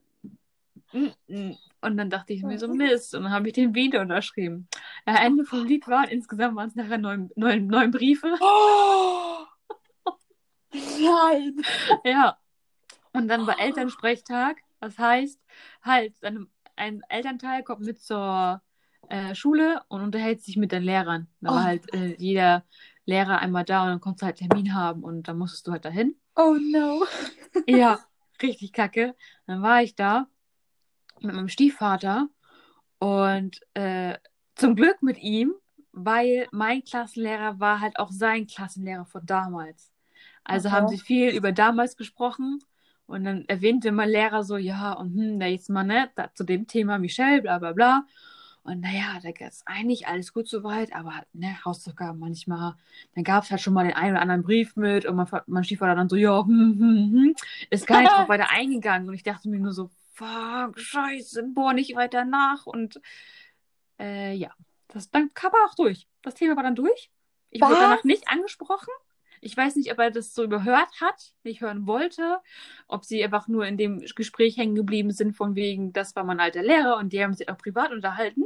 mm, 0.93 1.09
mm. 1.29 1.57
und 1.81 1.97
dann 1.97 2.11
dachte 2.11 2.33
ich 2.33 2.43
mir 2.43 2.59
so, 2.59 2.69
Mist, 2.69 3.15
und 3.15 3.25
dann 3.25 3.33
habe 3.33 3.49
ich 3.49 3.55
den 3.55 3.75
wieder 3.75 4.01
unterschrieben. 4.01 4.69
Ja, 5.07 5.17
Ende 5.25 5.45
vom 5.45 5.65
Lied 5.65 5.89
war, 5.89 6.11
insgesamt 6.11 6.57
waren 6.57 6.69
es 6.69 6.75
nachher 6.77 6.99
neun, 6.99 7.31
neun, 7.37 7.67
neun 7.67 7.91
Briefe. 7.91 8.35
Oh. 8.41 9.47
Nein. 10.73 11.63
Ja. 12.05 12.39
Und 13.13 13.29
dann 13.29 13.47
war 13.47 13.59
Elternsprechtag. 13.59 14.59
Das 14.81 14.99
heißt, 14.99 15.41
halt, 15.83 16.15
dann 16.21 16.49
ein 16.79 17.03
Elternteil 17.09 17.63
kommt 17.65 17.83
mit 17.83 18.01
zur 18.03 18.63
äh, 19.09 19.35
Schule 19.35 19.83
und 19.89 20.03
unterhält 20.03 20.43
sich 20.43 20.57
mit 20.57 20.73
den 20.73 20.83
Lehrern. 20.83 21.29
Da 21.41 21.55
war 21.55 21.63
Oh. 21.63 21.65
halt 21.65 21.93
äh, 21.95 22.15
jeder 22.19 22.65
Lehrer 23.07 23.41
einmal 23.41 23.65
da 23.65 23.83
und 23.85 23.89
dann 23.91 24.01
konntest 24.01 24.23
du 24.23 24.27
halt 24.27 24.39
Termin 24.39 24.75
haben 24.75 25.03
und 25.05 25.29
dann 25.29 25.39
musstest 25.39 25.67
du 25.67 25.73
halt 25.73 25.85
dahin. 25.85 26.17
Oh 26.37 26.57
no. 26.59 27.07
Ja, 27.67 28.01
richtig 28.43 28.73
kacke. 28.73 29.15
Dann 29.47 29.63
war 29.63 29.83
ich 29.83 29.95
da 29.95 30.27
mit 31.21 31.35
meinem 31.35 31.49
Stiefvater 31.49 32.29
und 32.99 33.61
äh, 33.75 34.19
zum 34.57 34.77
Glück 34.77 35.03
mit 35.03 35.19
ihm, 35.19 35.55
weil 35.93 36.49
mein 36.53 36.85
Klassenlehrer 36.85 37.61
war 37.61 37.81
halt 37.81 37.99
auch 37.99 38.11
sein 38.13 38.47
Klassenlehrer 38.47 39.07
von 39.07 39.27
damals. 39.27 39.93
Also 40.45 40.71
Okay. 40.71 40.73
haben 40.73 40.89
sie 40.89 40.99
viel 40.99 41.31
über 41.31 41.53
damals 41.53 41.97
gesprochen 41.97 42.61
und 43.09 43.25
dann 43.25 43.45
erwähnte 43.49 43.91
mein 43.91 44.11
Lehrer 44.11 44.45
so, 44.45 44.59
ja, 44.59 44.93
und 44.93 45.15
hm, 45.15 45.41
da 45.41 45.47
jetzt 45.47 45.71
mal, 45.71 45.83
ne, 45.83 46.11
da, 46.15 46.33
zu 46.35 46.45
dem 46.45 46.67
Thema 46.67 46.99
Michelle, 46.99 47.41
bla 47.41 47.59
bla 47.59 47.73
bla. 47.73 48.05
Und 48.65 48.81
naja, 48.81 49.19
da 49.23 49.47
ist 49.47 49.63
eigentlich 49.67 50.07
alles 50.07 50.35
gut 50.35 50.47
soweit, 50.47 50.95
aber 50.95 51.23
ne, 51.33 51.57
Hausaufgaben 51.65 52.19
manchmal, 52.19 52.75
dann 53.15 53.25
gab 53.25 53.45
es 53.45 53.51
halt 53.51 53.63
schon 53.63 53.73
mal 53.73 53.85
den 53.85 53.95
einen 53.97 54.13
oder 54.13 54.21
anderen 54.21 54.43
Brief 54.43 54.77
mit 54.77 55.07
und 55.07 55.17
mein, 55.17 55.27
mein 55.47 55.65
Stiefvater 55.65 55.95
dann 55.95 56.11
so, 56.11 56.17
ja, 56.17 56.45
hm, 56.45 56.77
hm, 56.79 57.13
hm, 57.13 57.35
ist 57.71 57.87
gar 57.87 58.03
nicht 58.03 58.13
drauf 58.13 58.29
weiter 58.29 58.51
eingegangen. 58.51 59.09
Und 59.09 59.15
ich 59.15 59.23
dachte 59.23 59.49
mir 59.49 59.59
nur 59.59 59.73
so, 59.73 59.91
fuck, 60.13 60.79
scheiße, 60.79 61.45
boah, 61.55 61.73
nicht 61.73 61.97
weiter 61.97 62.27
nach. 62.27 62.67
Und 62.67 63.01
äh, 63.99 64.35
ja, 64.35 64.51
das 64.89 65.11
dann 65.11 65.33
kam 65.33 65.53
er 65.53 65.71
auch 65.71 65.75
durch. 65.75 66.07
Das 66.21 66.35
Thema 66.35 66.57
war 66.57 66.63
dann 66.63 66.75
durch. 66.75 67.11
Ich 67.51 67.63
wurde 67.63 67.73
Was? 67.73 67.81
danach 67.81 68.05
nicht 68.05 68.29
angesprochen. 68.29 68.93
Ich 69.41 69.57
weiß 69.57 69.77
nicht, 69.77 69.93
ob 69.93 69.99
er 69.99 70.11
das 70.11 70.35
so 70.35 70.45
überhört 70.45 71.01
hat, 71.01 71.33
nicht 71.45 71.61
hören 71.61 71.87
wollte, 71.87 72.39
ob 72.89 73.05
sie 73.05 73.23
einfach 73.25 73.49
nur 73.49 73.67
in 73.67 73.77
dem 73.77 74.01
Gespräch 74.01 74.57
hängen 74.57 74.75
geblieben 74.75 75.11
sind, 75.13 75.37
von 75.37 75.55
wegen, 75.55 75.93
das 75.93 76.15
war 76.17 76.25
mein 76.25 76.41
alter 76.41 76.63
Lehrer 76.63 76.97
und 76.99 77.13
die 77.13 77.23
haben 77.23 77.35
sich 77.35 77.49
auch 77.49 77.59
privat 77.59 77.93
unterhalten. 77.93 78.45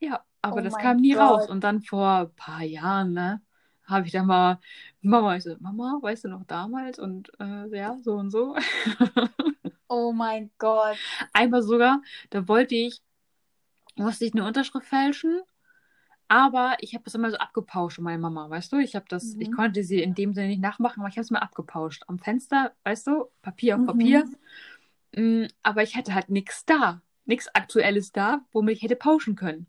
Ja, 0.00 0.24
aber 0.42 0.60
Oh 0.60 0.62
das 0.62 0.76
kam 0.78 0.96
nie 0.98 1.14
Gott. 1.14 1.20
raus. 1.20 1.48
Und 1.48 1.64
dann 1.64 1.82
vor 1.82 2.08
ein 2.20 2.34
paar 2.36 2.62
Jahren, 2.62 3.12
ne, 3.12 3.42
habe 3.84 4.06
ich 4.06 4.12
dann 4.12 4.26
mal, 4.26 4.60
Mama, 5.02 5.36
ich 5.36 5.44
so, 5.44 5.56
Mama, 5.60 5.98
weißt 6.02 6.24
du 6.24 6.28
noch 6.28 6.44
damals? 6.46 6.98
Und 6.98 7.30
äh, 7.40 7.66
ja, 7.76 7.96
so 8.02 8.14
und 8.14 8.30
so. 8.30 8.56
Oh 9.88 10.12
mein 10.12 10.50
Gott. 10.58 10.98
Einmal 11.32 11.62
sogar, 11.62 12.02
da 12.30 12.48
wollte 12.48 12.74
ich, 12.74 13.02
musste 13.96 14.24
ich 14.24 14.34
eine 14.34 14.46
Unterschrift 14.46 14.86
fälschen, 14.86 15.42
aber 16.28 16.76
ich 16.80 16.94
habe 16.94 17.04
das 17.04 17.14
immer 17.14 17.30
so 17.30 17.36
abgepauscht 17.36 17.96
von 17.96 18.04
meiner 18.04 18.18
Mama, 18.18 18.48
weißt 18.50 18.72
du? 18.72 18.78
Ich 18.78 18.94
habe 18.96 19.06
das, 19.08 19.34
Mhm. 19.34 19.40
ich 19.40 19.52
konnte 19.52 19.82
sie 19.84 20.02
in 20.02 20.14
dem 20.14 20.32
Sinne 20.34 20.48
nicht 20.48 20.60
nachmachen, 20.62 21.00
aber 21.00 21.08
ich 21.08 21.16
habe 21.16 21.22
es 21.22 21.30
mal 21.30 21.38
abgepauscht. 21.40 22.02
Am 22.08 22.18
Fenster, 22.18 22.72
weißt 22.84 23.06
du, 23.06 23.26
Papier 23.42 23.74
auf 23.76 23.82
Mhm. 23.82 23.86
Papier. 23.86 24.24
Mm, 25.16 25.44
aber 25.62 25.82
ich 25.82 25.96
hatte 25.96 26.14
halt 26.14 26.28
nichts 26.30 26.64
da, 26.64 27.00
nichts 27.24 27.48
Aktuelles 27.54 28.12
da, 28.12 28.40
womit 28.52 28.76
ich 28.78 28.82
hätte 28.82 28.96
pauschen 28.96 29.36
können. 29.36 29.66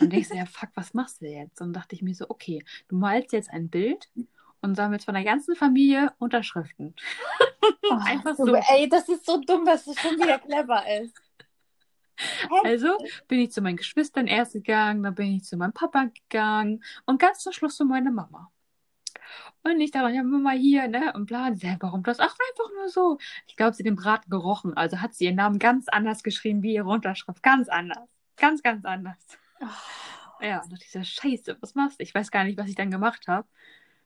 Und 0.00 0.12
denkst 0.12 0.30
du, 0.30 0.36
ja, 0.36 0.46
fuck, 0.46 0.70
was 0.74 0.94
machst 0.94 1.20
du 1.20 1.26
jetzt? 1.26 1.60
Und 1.60 1.72
dachte 1.74 1.94
ich 1.94 2.02
mir 2.02 2.14
so, 2.14 2.26
okay, 2.30 2.64
du 2.88 2.96
malst 2.96 3.32
jetzt 3.32 3.50
ein 3.50 3.68
Bild 3.68 4.08
und 4.62 4.74
sammelst 4.74 5.04
von 5.04 5.14
der 5.14 5.24
ganzen 5.24 5.54
Familie 5.56 6.12
Unterschriften. 6.18 6.94
Oh, 7.90 7.98
Einfach 8.04 8.36
so. 8.36 8.52
Ey, 8.54 8.88
das 8.88 9.08
ist 9.08 9.26
so 9.26 9.40
dumm, 9.40 9.64
dass 9.64 9.86
es 9.86 9.98
schon 10.00 10.16
wieder 10.16 10.38
clever 10.38 10.82
ist. 11.02 11.14
Also 12.64 12.96
bin 13.28 13.40
ich 13.40 13.52
zu 13.52 13.60
meinen 13.60 13.76
Geschwistern 13.76 14.26
erst 14.26 14.52
gegangen, 14.54 15.02
dann 15.02 15.14
bin 15.14 15.36
ich 15.36 15.44
zu 15.44 15.56
meinem 15.56 15.72
Papa 15.72 16.06
gegangen 16.28 16.82
und 17.04 17.20
ganz 17.20 17.40
zum 17.40 17.52
Schluss 17.52 17.76
zu 17.76 17.84
meiner 17.84 18.10
Mama. 18.10 18.50
Und 19.64 19.80
ich 19.80 19.90
dachte, 19.90 20.14
ja, 20.14 20.22
Mama 20.22 20.50
hier, 20.50 20.86
ne? 20.88 21.12
Und 21.14 21.26
bla, 21.26 21.48
und 21.48 21.56
sie, 21.56 21.68
"Hä, 21.68 21.76
warum 21.80 22.02
das? 22.02 22.20
Ach, 22.20 22.34
einfach 22.50 22.70
nur 22.76 22.88
so. 22.88 23.18
Ich 23.46 23.56
glaube, 23.56 23.74
sie 23.74 23.82
hat 23.82 23.86
den 23.86 23.96
Braten 23.96 24.30
gerochen. 24.30 24.74
Also 24.76 25.00
hat 25.00 25.14
sie 25.14 25.24
ihren 25.24 25.36
Namen 25.36 25.58
ganz 25.58 25.88
anders 25.88 26.22
geschrieben 26.22 26.62
wie 26.62 26.74
ihre 26.74 26.88
Unterschrift. 26.88 27.42
Ganz 27.42 27.68
anders. 27.68 28.08
Ganz, 28.36 28.62
ganz 28.62 28.84
anders. 28.84 29.16
Ja, 30.40 30.62
und 30.62 30.72
dachte 30.72 30.84
ich 30.84 30.92
so, 30.92 31.02
scheiße, 31.02 31.56
was 31.60 31.74
machst 31.74 31.98
du? 31.98 32.02
Ich 32.04 32.14
weiß 32.14 32.30
gar 32.30 32.44
nicht, 32.44 32.58
was 32.58 32.68
ich 32.68 32.74
dann 32.76 32.90
gemacht 32.90 33.26
habe. 33.26 33.48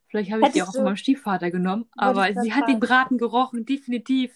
Vielleicht 0.09 0.31
habe 0.33 0.43
ich 0.43 0.53
sie 0.53 0.61
Hättest 0.61 0.69
auch 0.69 0.73
du- 0.73 0.79
von 0.79 0.85
meinem 0.85 0.97
Stiefvater 0.97 1.51
genommen, 1.51 1.87
aber 1.97 2.33
sie 2.35 2.55
hat 2.55 2.69
den. 2.69 2.81
Braten 2.81 3.19
gerochen, 3.19 3.67
definitiv. 3.67 4.33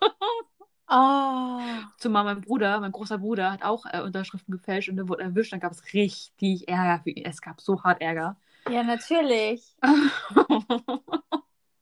Oh. 0.88 1.60
Zumal 1.98 2.24
mein 2.24 2.40
Bruder, 2.40 2.78
mein 2.80 2.92
großer 2.92 3.18
Bruder, 3.18 3.50
hat 3.52 3.62
auch 3.62 3.86
äh, 3.86 4.00
Unterschriften 4.02 4.52
gefälscht 4.52 4.88
und 4.88 4.96
der 4.96 5.08
wurde 5.08 5.24
erwischt. 5.24 5.52
Dann 5.52 5.60
gab 5.60 5.72
es 5.72 5.92
richtig 5.92 6.68
Ärger 6.68 7.02
für 7.02 7.10
ihn. 7.10 7.24
Es 7.24 7.40
gab 7.40 7.60
so 7.60 7.82
hart 7.82 8.00
Ärger. 8.00 8.36
Ja, 8.68 8.82
natürlich. 8.82 9.76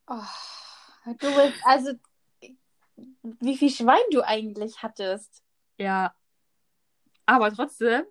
Oh. 0.06 0.20
Du 1.06 1.34
bist, 1.34 1.54
also, 1.64 1.92
wie 3.40 3.56
viel 3.56 3.70
Schwein 3.70 4.02
du 4.10 4.20
eigentlich 4.22 4.82
hattest. 4.82 5.42
ja. 5.78 6.14
Aber 7.26 7.50
trotzdem, 7.50 8.02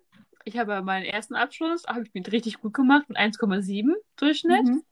ich 0.44 0.58
habe 0.58 0.82
meinen 0.82 1.04
ersten 1.04 1.36
Abschluss, 1.36 1.84
habe 1.86 2.02
ich 2.02 2.12
mit 2.14 2.32
richtig 2.32 2.60
gut 2.60 2.74
gemacht, 2.74 3.08
mit 3.08 3.16
1,7 3.16 3.92
Durchschnitt. 4.16 4.64
Mhm. 4.64 4.82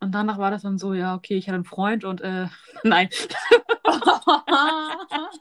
Und 0.00 0.12
danach 0.14 0.38
war 0.38 0.50
das 0.50 0.62
dann 0.62 0.78
so, 0.78 0.94
ja, 0.94 1.14
okay, 1.14 1.36
ich 1.36 1.48
hatte 1.48 1.56
einen 1.56 1.64
Freund 1.64 2.04
und 2.04 2.20
äh, 2.20 2.48
nein. 2.84 3.08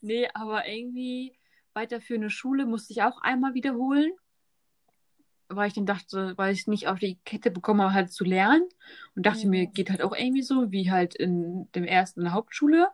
nee, 0.00 0.28
aber 0.34 0.66
irgendwie 0.68 1.36
weiterführende 1.74 2.30
Schule 2.30 2.66
musste 2.66 2.92
ich 2.92 3.02
auch 3.02 3.20
einmal 3.22 3.54
wiederholen. 3.54 4.12
Weil 5.50 5.68
ich 5.68 5.74
dann 5.74 5.86
dachte, 5.86 6.34
weil 6.36 6.52
ich 6.52 6.66
nicht 6.66 6.88
auf 6.88 6.98
die 6.98 7.16
Kette 7.24 7.50
bekommen 7.50 7.80
habe, 7.80 7.94
halt 7.94 8.12
zu 8.12 8.24
lernen. 8.24 8.68
Und 9.16 9.24
dachte 9.24 9.46
Mhm. 9.46 9.50
mir, 9.50 9.66
geht 9.66 9.88
halt 9.90 10.02
auch 10.02 10.14
irgendwie 10.14 10.42
so, 10.42 10.70
wie 10.72 10.90
halt 10.90 11.14
in 11.14 11.70
dem 11.72 11.84
ersten 11.84 12.20
in 12.20 12.24
der 12.24 12.34
Hauptschule. 12.34 12.88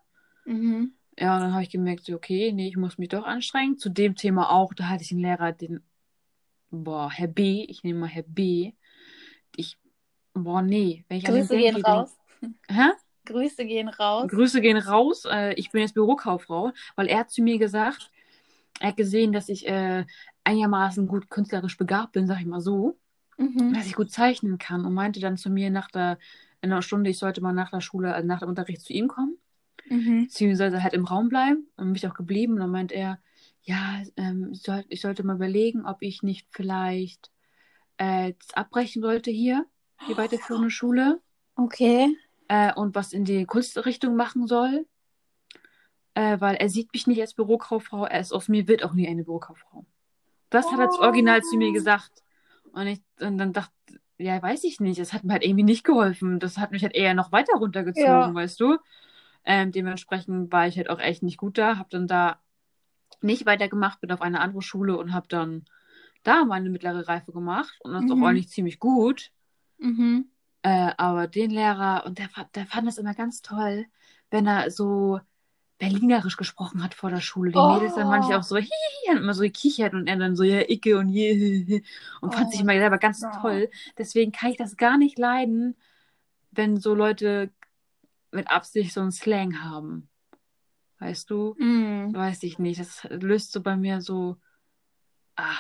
mhm. 0.47 0.95
Ja, 1.19 1.37
und 1.37 1.43
dann 1.43 1.53
habe 1.53 1.63
ich 1.63 1.71
gemerkt, 1.71 2.11
okay, 2.11 2.53
nee, 2.53 2.69
ich 2.69 2.77
muss 2.77 2.99
mich 2.99 3.09
doch 3.09 3.25
anstrengen. 3.25 3.79
Zu 3.79 3.89
dem 3.91 4.17
Thema 4.17 4.51
auch, 4.51 4.75
da 4.75 4.89
hatte 4.89 5.05
ich 5.05 5.13
einen 5.13 5.21
Lehrer, 5.21 5.53
den, 5.53 5.85
boah, 6.71 7.11
Herr 7.11 7.29
B, 7.29 7.65
ich 7.69 7.85
nehme 7.85 8.01
mal 8.01 8.09
Herr 8.09 8.25
B. 8.25 8.73
Ich, 9.57 9.79
boah, 10.35 10.63
nee, 10.63 11.05
wenn 11.09 11.19
ich 11.19 11.25
Grüße 11.25 11.57
gehen 11.57 11.75
denke, 11.75 11.91
raus. 11.91 12.17
Hä? 12.69 12.91
Grüße 13.27 13.65
gehen 13.65 13.89
raus. 13.89 14.31
Grüße 14.31 14.61
gehen 14.61 14.77
raus. 14.77 15.25
Äh, 15.25 15.55
ich 15.55 15.71
bin 15.71 15.81
jetzt 15.81 15.95
Bürokauffrau, 15.95 16.73
weil 16.97 17.07
er 17.07 17.21
hat 17.21 17.31
zu 17.31 17.43
mir 17.43 17.59
gesagt, 17.59 18.11
er 18.81 18.89
hat 18.89 18.97
gesehen, 18.97 19.33
dass 19.33 19.49
ich 19.49 19.67
äh, 19.67 20.05
einigermaßen 20.45 21.07
gut 21.07 21.31
künstlerisch 21.31 21.79
begabt 21.79 22.13
bin, 22.13 22.27
sag 22.27 22.41
ich 22.41 22.47
mal 22.47 22.61
so, 22.61 22.99
Mhm. 23.37 23.73
dass 23.75 23.87
ich 23.87 23.95
gut 23.95 24.11
zeichnen 24.13 24.59
kann 24.59 24.85
und 24.85 24.95
meinte 24.95 25.21
dann 25.21 25.37
zu 25.37 25.51
mir 25.51 25.71
nach 25.71 25.91
der, 25.91 26.19
in 26.61 26.71
einer 26.71 26.83
Stunde, 26.83 27.11
ich 27.11 27.19
sollte 27.19 27.41
mal 27.41 27.53
nach 27.53 27.71
der 27.71 27.81
Schule, 27.81 28.15
also 28.15 28.27
nach 28.27 28.41
dem 28.41 28.49
Unterricht 28.49 28.83
zu 28.83 28.93
ihm 28.93 29.09
kommen, 29.09 29.39
Mhm. 29.89 30.25
beziehungsweise 30.25 30.83
halt 30.83 30.95
im 30.95 31.05
Raum 31.05 31.29
bleiben 31.29 31.67
und 31.77 31.93
mich 31.93 32.07
auch 32.07 32.15
geblieben. 32.15 32.55
Und 32.55 32.61
dann 32.61 32.71
meint 32.71 32.93
er, 32.93 33.19
ja, 33.63 34.03
ähm, 34.17 34.51
ich, 34.53 34.63
soll, 34.63 34.85
ich 34.89 35.01
sollte 35.01 35.25
mal 35.25 35.37
überlegen, 35.37 35.85
ob 35.87 35.99
ich 36.03 36.23
nicht 36.23 36.47
vielleicht 36.51 37.31
äh, 37.99 38.35
abbrechen 38.55 39.03
sollte 39.03 39.31
hier, 39.31 39.67
die 40.09 40.17
weiterführende 40.17 40.71
Schule 40.71 41.21
Okay. 41.57 42.17
äh, 42.49 42.73
und 42.75 42.95
was 42.95 43.13
in 43.13 43.25
die 43.25 43.45
Kunstrichtung 43.47 44.17
machen 44.17 44.47
soll. 44.47 44.87
äh, 46.15 46.41
weil 46.41 46.57
er 46.57 46.69
sieht 46.69 46.93
mich 46.93 47.07
nicht 47.07 47.21
als 47.21 47.35
Bürokauffrau, 47.35 48.07
er 48.07 48.21
ist 48.21 48.33
aus 48.33 48.49
mir 48.49 48.69
wird 48.69 48.85
auch 48.85 48.93
nie 48.95 49.09
eine 49.09 49.25
Bürokauffrau. 49.25 49.85
Das 50.51 50.71
hat 50.71 50.79
er 50.79 50.89
oh. 50.91 51.03
original 51.03 51.43
zu 51.43 51.57
mir 51.57 51.73
gesagt. 51.73 52.23
Und, 52.73 52.87
ich, 52.87 53.01
und 53.21 53.39
dann 53.39 53.53
dachte, 53.53 53.73
ja, 54.19 54.41
weiß 54.41 54.63
ich 54.65 54.79
nicht, 54.81 54.99
es 55.01 55.13
hat 55.13 55.25
mir 55.25 55.33
halt 55.33 55.45
irgendwie 55.45 55.65
nicht 55.65 55.85
geholfen. 55.85 56.39
Das 56.39 56.59
hat 56.59 56.71
mich 56.71 56.83
halt 56.85 56.95
eher 56.95 57.15
noch 57.15 57.33
weiter 57.33 57.55
runtergezogen, 57.59 58.07
ja. 58.07 58.35
weißt 58.35 58.61
du? 58.61 58.79
Ähm, 59.45 59.73
dementsprechend 59.73 60.53
war 60.53 60.69
ich 60.69 60.77
halt 60.77 60.89
auch 60.89 61.01
echt 61.01 61.23
nicht 61.23 61.37
gut 61.37 61.59
da, 61.59 61.79
hab 61.79 61.91
dann 61.91 62.07
da 62.07 62.41
nicht 63.21 63.47
weitergemacht, 63.47 64.01
bin 64.01 64.13
auf 64.13 64.23
eine 64.23 64.41
andere 64.41 64.63
Schule 64.63 64.97
und 64.97 65.13
hab 65.13 65.29
dann 65.29 65.65
da 66.23 66.45
meine 66.45 66.71
mittlere 66.71 67.09
Reife 67.09 67.33
gemacht 67.33 67.77
und 67.81 67.93
das 67.93 68.05
mhm. 68.05 68.23
auch 68.23 68.27
eigentlich 68.29 68.49
ziemlich 68.49 68.79
gut. 68.79 69.33
Mhm. 69.79 70.29
Äh, 70.63 70.93
aber 70.97 71.29
den 71.29 71.51
Lehrer, 71.51 72.05
und 72.07 72.19
der, 72.19 72.29
der 72.55 72.67
fand 72.67 72.89
es 72.89 72.99
immer 72.99 73.15
ganz 73.15 73.43
toll, 73.43 73.87
wenn 74.31 74.47
er 74.47 74.71
so 74.71 75.21
Berlinerisch 75.79 76.37
gesprochen 76.37 76.85
hat 76.85 76.95
vor 76.95 77.11
der 77.11 77.21
Schule. 77.21 77.51
Die 77.51 77.59
oh. 77.59 77.75
Mädels 77.75 77.97
dann 77.97 78.07
manchmal 78.07 78.39
auch 78.39 78.45
so, 78.45 78.57
hihi, 78.57 78.71
und 79.11 79.19
immer 79.19 79.35
so 79.35 79.43
gekichert 79.43 79.93
und 79.93 80.07
er 80.07 80.17
dann 80.17 80.37
so, 80.37 80.45
ja, 80.45 80.61
Icke 80.69 80.97
und 80.97 81.09
je, 81.09 81.83
und 82.21 82.33
fand 82.33 82.47
oh. 82.47 82.51
sich 82.51 82.61
immer 82.61 82.75
selber 82.75 82.99
ganz 82.99 83.21
ja. 83.23 83.31
toll. 83.41 83.69
Deswegen 83.99 84.31
kann 84.31 84.51
ich 84.51 84.57
das 84.57 84.77
gar 84.77 84.99
nicht 84.99 85.19
leiden, 85.19 85.77
wenn 86.53 86.77
so 86.77 86.95
Leute 86.95 87.51
mit 88.31 88.51
Absicht 88.51 88.93
so 88.93 89.01
einen 89.01 89.13
Slang 89.13 89.63
haben. 89.65 90.09
Weißt 91.01 91.29
du? 91.29 91.55
Mm. 91.59 92.15
Weiß 92.15 92.43
ich 92.45 92.59
nicht. 92.59 92.79
Das 92.79 93.05
löst 93.11 93.53
so 93.53 93.61
bei 93.61 93.77
mir 93.77 94.01
so, 94.01 94.37
ah, 95.37 95.59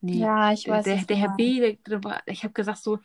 nee. 0.00 0.18
Ja, 0.18 0.52
ich 0.52 0.68
weiß. 0.68 0.84
Der, 0.84 0.96
der 1.04 1.16
Herr 1.16 1.34
B, 1.36 1.76
der, 1.88 1.98
der 2.00 2.22
ich 2.26 2.42
habe 2.42 2.52
gesagt 2.52 2.78
so, 2.78 2.98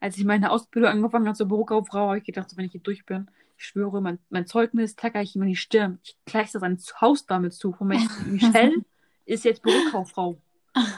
als 0.00 0.16
ich 0.16 0.24
meine 0.24 0.50
Ausbildung 0.50 0.90
angefangen 0.90 1.26
habe 1.26 1.36
zur 1.36 1.48
Bürokauffrau, 1.48 2.08
habe 2.08 2.18
ich 2.18 2.24
gedacht, 2.24 2.50
so, 2.50 2.56
wenn 2.56 2.66
ich 2.66 2.72
hier 2.72 2.80
durch 2.80 3.04
bin, 3.04 3.30
ich 3.56 3.64
schwöre, 3.64 4.00
mein, 4.00 4.18
mein 4.30 4.46
Zeugnis 4.46 4.94
tacker 4.94 5.20
ich 5.20 5.34
ihm 5.34 5.42
in 5.42 5.48
die 5.48 5.56
Stirn. 5.56 5.98
Ich 6.04 6.16
gleiche 6.24 6.52
das 6.52 6.62
an 6.62 6.78
Haus 7.00 7.26
damit 7.26 7.54
zu. 7.54 7.72
Von 7.72 7.88
Michelle 8.26 8.84
ist 9.24 9.44
jetzt 9.44 9.62
Bürokauffrau. 9.62 10.40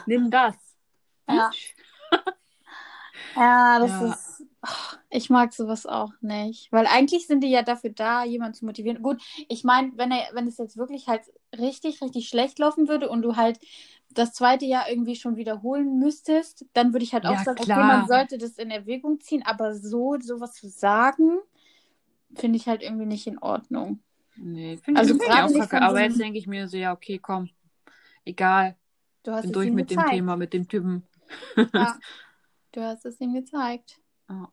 Nimm 0.05 0.29
das. 0.29 0.55
Ja. 1.27 1.49
ja, 3.35 3.79
das 3.79 3.89
ja. 3.89 4.11
ist. 4.11 4.45
Ich 5.09 5.31
mag 5.31 5.53
sowas 5.53 5.87
auch 5.87 6.11
nicht. 6.21 6.71
Weil 6.71 6.85
eigentlich 6.85 7.25
sind 7.25 7.43
die 7.43 7.49
ja 7.49 7.63
dafür 7.63 7.89
da, 7.89 8.23
jemanden 8.23 8.53
zu 8.53 8.65
motivieren. 8.65 9.01
Gut, 9.01 9.19
ich 9.49 9.63
meine, 9.63 9.91
wenn 9.95 10.11
er, 10.11 10.29
wenn 10.33 10.47
es 10.47 10.59
jetzt 10.59 10.77
wirklich 10.77 11.07
halt 11.07 11.23
richtig, 11.57 12.01
richtig 12.01 12.29
schlecht 12.29 12.59
laufen 12.59 12.87
würde 12.87 13.09
und 13.09 13.23
du 13.23 13.35
halt 13.35 13.59
das 14.13 14.33
zweite 14.33 14.65
Jahr 14.65 14.89
irgendwie 14.89 15.15
schon 15.15 15.35
wiederholen 15.35 15.99
müsstest, 15.99 16.65
dann 16.73 16.93
würde 16.93 17.03
ich 17.03 17.13
halt 17.13 17.25
auch 17.25 17.33
ja, 17.33 17.43
sagen, 17.43 17.63
klar. 17.63 17.77
okay, 17.77 17.87
man 17.87 18.07
sollte 18.07 18.37
das 18.37 18.57
in 18.57 18.71
Erwägung 18.71 19.19
ziehen, 19.19 19.43
aber 19.45 19.75
so 19.75 20.17
sowas 20.19 20.53
zu 20.53 20.69
sagen, 20.69 21.39
finde 22.35 22.57
ich 22.57 22.67
halt 22.67 22.81
irgendwie 22.81 23.05
nicht 23.05 23.27
in 23.27 23.37
Ordnung. 23.39 23.99
Nee, 24.35 24.77
finde 24.77 25.01
also 25.01 25.15
ich 25.15 25.21
auch 25.21 25.53
kacke. 25.53 25.81
Aber 25.81 26.01
jetzt 26.01 26.19
denke 26.19 26.37
ich 26.37 26.47
mir 26.47 26.67
so, 26.67 26.77
ja, 26.77 26.93
okay, 26.93 27.19
komm. 27.19 27.49
Egal. 28.25 28.75
Du 29.23 29.31
hast 29.31 29.43
Bin 29.43 29.53
durch 29.53 29.71
mit 29.71 29.89
gezeigt. 29.89 30.09
dem 30.09 30.15
Thema, 30.15 30.35
mit 30.35 30.53
dem 30.53 30.67
Typen. 30.67 31.03
Ja, 31.73 31.97
du 32.71 32.81
hast 32.81 33.05
es 33.05 33.19
ihm 33.21 33.33
gezeigt. 33.33 33.99
Oh. 34.29 34.47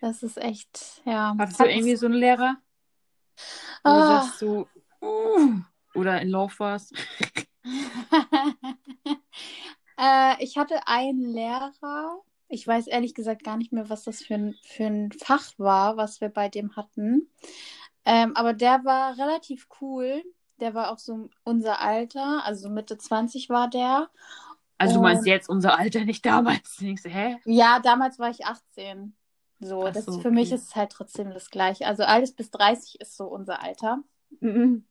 Das 0.00 0.22
ist 0.22 0.36
echt, 0.36 1.02
ja. 1.04 1.34
Hattest 1.38 1.60
du 1.60 1.64
irgendwie 1.64 1.96
so 1.96 2.06
einen 2.06 2.16
Lehrer? 2.16 2.56
Wo 3.82 3.90
oh. 3.90 3.94
du 3.94 4.00
sagst 4.00 4.38
so, 4.38 4.68
uh, 5.00 5.60
oder 5.94 6.20
in 6.20 6.28
Lauf 6.28 6.60
warst? 6.60 6.94
äh, 9.98 10.42
ich 10.42 10.56
hatte 10.56 10.86
einen 10.86 11.20
Lehrer, 11.20 12.22
ich 12.48 12.66
weiß 12.66 12.86
ehrlich 12.86 13.14
gesagt 13.14 13.44
gar 13.44 13.56
nicht 13.56 13.72
mehr, 13.72 13.88
was 13.88 14.04
das 14.04 14.22
für 14.22 14.34
ein, 14.34 14.54
für 14.62 14.84
ein 14.84 15.12
Fach 15.12 15.52
war, 15.58 15.96
was 15.96 16.20
wir 16.20 16.28
bei 16.28 16.48
dem 16.48 16.76
hatten. 16.76 17.30
Ähm, 18.04 18.36
aber 18.36 18.52
der 18.52 18.84
war 18.84 19.18
relativ 19.18 19.66
cool. 19.80 20.22
Der 20.60 20.74
war 20.74 20.92
auch 20.92 20.98
so 20.98 21.28
unser 21.42 21.80
Alter, 21.80 22.44
also 22.44 22.68
Mitte 22.68 22.96
20 22.96 23.48
war 23.48 23.68
der. 23.68 24.08
Also 24.78 24.96
du 24.96 25.02
meinst 25.02 25.26
jetzt 25.26 25.48
unser 25.48 25.78
Alter, 25.78 26.04
nicht 26.04 26.24
damals? 26.24 26.76
Denkst 26.80 27.04
hä? 27.06 27.38
Ja, 27.44 27.80
damals 27.80 28.18
war 28.18 28.30
ich 28.30 28.44
18. 28.44 29.16
So, 29.60 29.88
das 29.88 30.04
so, 30.04 30.12
für 30.12 30.28
okay. 30.28 30.30
mich 30.30 30.52
ist 30.52 30.68
es 30.68 30.76
halt 30.76 30.92
trotzdem 30.92 31.30
das 31.30 31.50
gleiche. 31.50 31.86
Also 31.86 32.04
alles 32.04 32.32
bis 32.32 32.50
30 32.50 33.00
ist 33.00 33.16
so 33.16 33.24
unser 33.24 33.62
Alter. 33.62 34.00
Mhm. 34.40 34.84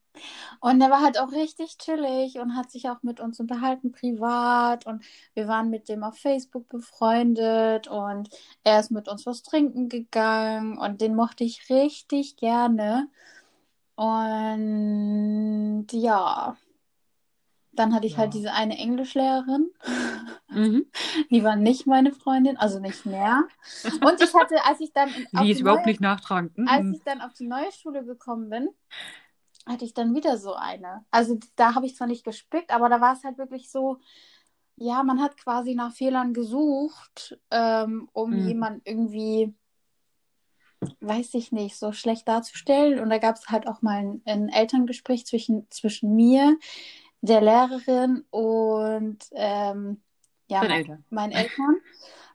Und 0.60 0.80
er 0.80 0.90
war 0.90 1.02
halt 1.02 1.18
auch 1.18 1.32
richtig 1.32 1.78
chillig 1.78 2.38
und 2.38 2.56
hat 2.56 2.70
sich 2.70 2.88
auch 2.88 3.02
mit 3.02 3.20
uns 3.20 3.40
unterhalten 3.40 3.92
privat 3.92 4.86
und 4.86 5.04
wir 5.34 5.48
waren 5.48 5.70
mit 5.70 5.88
dem 5.88 6.04
auf 6.04 6.16
Facebook 6.16 6.68
befreundet 6.68 7.88
und 7.88 8.30
er 8.62 8.80
ist 8.80 8.90
mit 8.90 9.08
uns 9.08 9.26
was 9.26 9.42
trinken 9.42 9.88
gegangen 9.88 10.78
und 10.78 11.00
den 11.00 11.14
mochte 11.14 11.44
ich 11.44 11.68
richtig 11.68 12.36
gerne. 12.36 13.08
Und 13.96 15.86
ja, 15.92 16.56
dann 17.72 17.94
hatte 17.94 18.06
ich 18.06 18.16
halt 18.16 18.18
ja. 18.18 18.32
halt 18.32 18.34
diese 18.34 18.52
eine 18.52 18.78
Englischlehrerin. 18.78 19.70
Mhm. 20.48 20.86
Die 21.30 21.44
war 21.44 21.56
nicht 21.56 21.86
meine 21.86 22.12
Freundin, 22.12 22.56
also 22.56 22.78
nicht 22.78 23.06
mehr. 23.06 23.44
Und 23.84 24.20
ich 24.20 24.34
hatte, 24.34 24.56
als 24.64 24.80
ich 24.80 24.92
dann. 24.92 25.10
Die 25.42 25.50
ist 25.50 25.60
überhaupt 25.60 25.82
neue, 25.82 25.88
nicht 25.88 26.00
nachtragend. 26.00 26.56
Mhm. 26.56 26.68
Als 26.68 26.86
ich 26.96 27.02
dann 27.04 27.20
auf 27.20 27.32
die 27.34 27.46
neue 27.46 27.70
Schule 27.72 28.04
gekommen 28.04 28.50
bin, 28.50 28.68
hatte 29.66 29.84
ich 29.84 29.94
dann 29.94 30.14
wieder 30.14 30.36
so 30.38 30.54
eine. 30.54 31.04
Also 31.10 31.38
da 31.56 31.74
habe 31.74 31.86
ich 31.86 31.96
zwar 31.96 32.06
nicht 32.06 32.24
gespickt, 32.24 32.70
aber 32.70 32.88
da 32.88 33.00
war 33.00 33.14
es 33.14 33.24
halt 33.24 33.38
wirklich 33.38 33.70
so, 33.70 33.98
ja, 34.76 35.02
man 35.02 35.20
hat 35.22 35.36
quasi 35.36 35.74
nach 35.74 35.92
Fehlern 35.92 36.34
gesucht, 36.34 37.38
ähm, 37.50 38.08
um 38.12 38.30
mhm. 38.30 38.48
jemanden 38.48 38.82
irgendwie, 38.84 39.54
weiß 41.00 41.34
ich 41.34 41.52
nicht, 41.52 41.76
so 41.76 41.92
schlecht 41.92 42.28
darzustellen. 42.28 43.00
Und 43.00 43.10
da 43.10 43.18
gab 43.18 43.36
es 43.36 43.48
halt 43.48 43.66
auch 43.68 43.82
mal 43.82 43.98
ein, 43.98 44.22
ein, 44.26 44.48
Elterngespräch 44.48 45.26
zwischen, 45.26 45.66
zwischen 45.70 46.14
mir, 46.14 46.58
der 47.20 47.40
Lehrerin 47.40 48.24
und 48.30 49.18
ähm, 49.32 50.02
ja, 50.48 50.60
mein, 50.60 50.70
Eltern. 50.70 51.04
meinen 51.08 51.32
Eltern. 51.32 51.76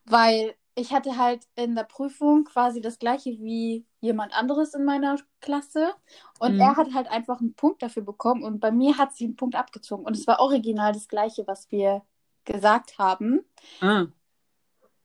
Weil 0.05 0.55
ich 0.73 0.93
hatte 0.93 1.17
halt 1.17 1.43
in 1.55 1.75
der 1.75 1.83
Prüfung 1.83 2.45
quasi 2.45 2.81
das 2.81 2.97
gleiche 2.97 3.31
wie 3.31 3.85
jemand 4.01 4.33
anderes 4.33 4.73
in 4.73 4.85
meiner 4.85 5.17
Klasse 5.41 5.93
und 6.39 6.55
mhm. 6.55 6.62
er 6.62 6.77
hat 6.77 6.93
halt 6.93 7.09
einfach 7.09 7.39
einen 7.39 7.53
Punkt 7.53 7.81
dafür 7.81 8.03
bekommen 8.03 8.43
und 8.43 8.59
bei 8.59 8.71
mir 8.71 8.97
hat 8.97 9.13
sie 9.13 9.25
einen 9.25 9.35
Punkt 9.35 9.55
abgezogen 9.55 10.05
und 10.05 10.15
es 10.15 10.27
war 10.27 10.39
original 10.39 10.93
das 10.93 11.07
gleiche, 11.07 11.45
was 11.47 11.69
wir 11.71 12.01
gesagt 12.45 12.97
haben. 12.97 13.41
Ah. 13.81 14.05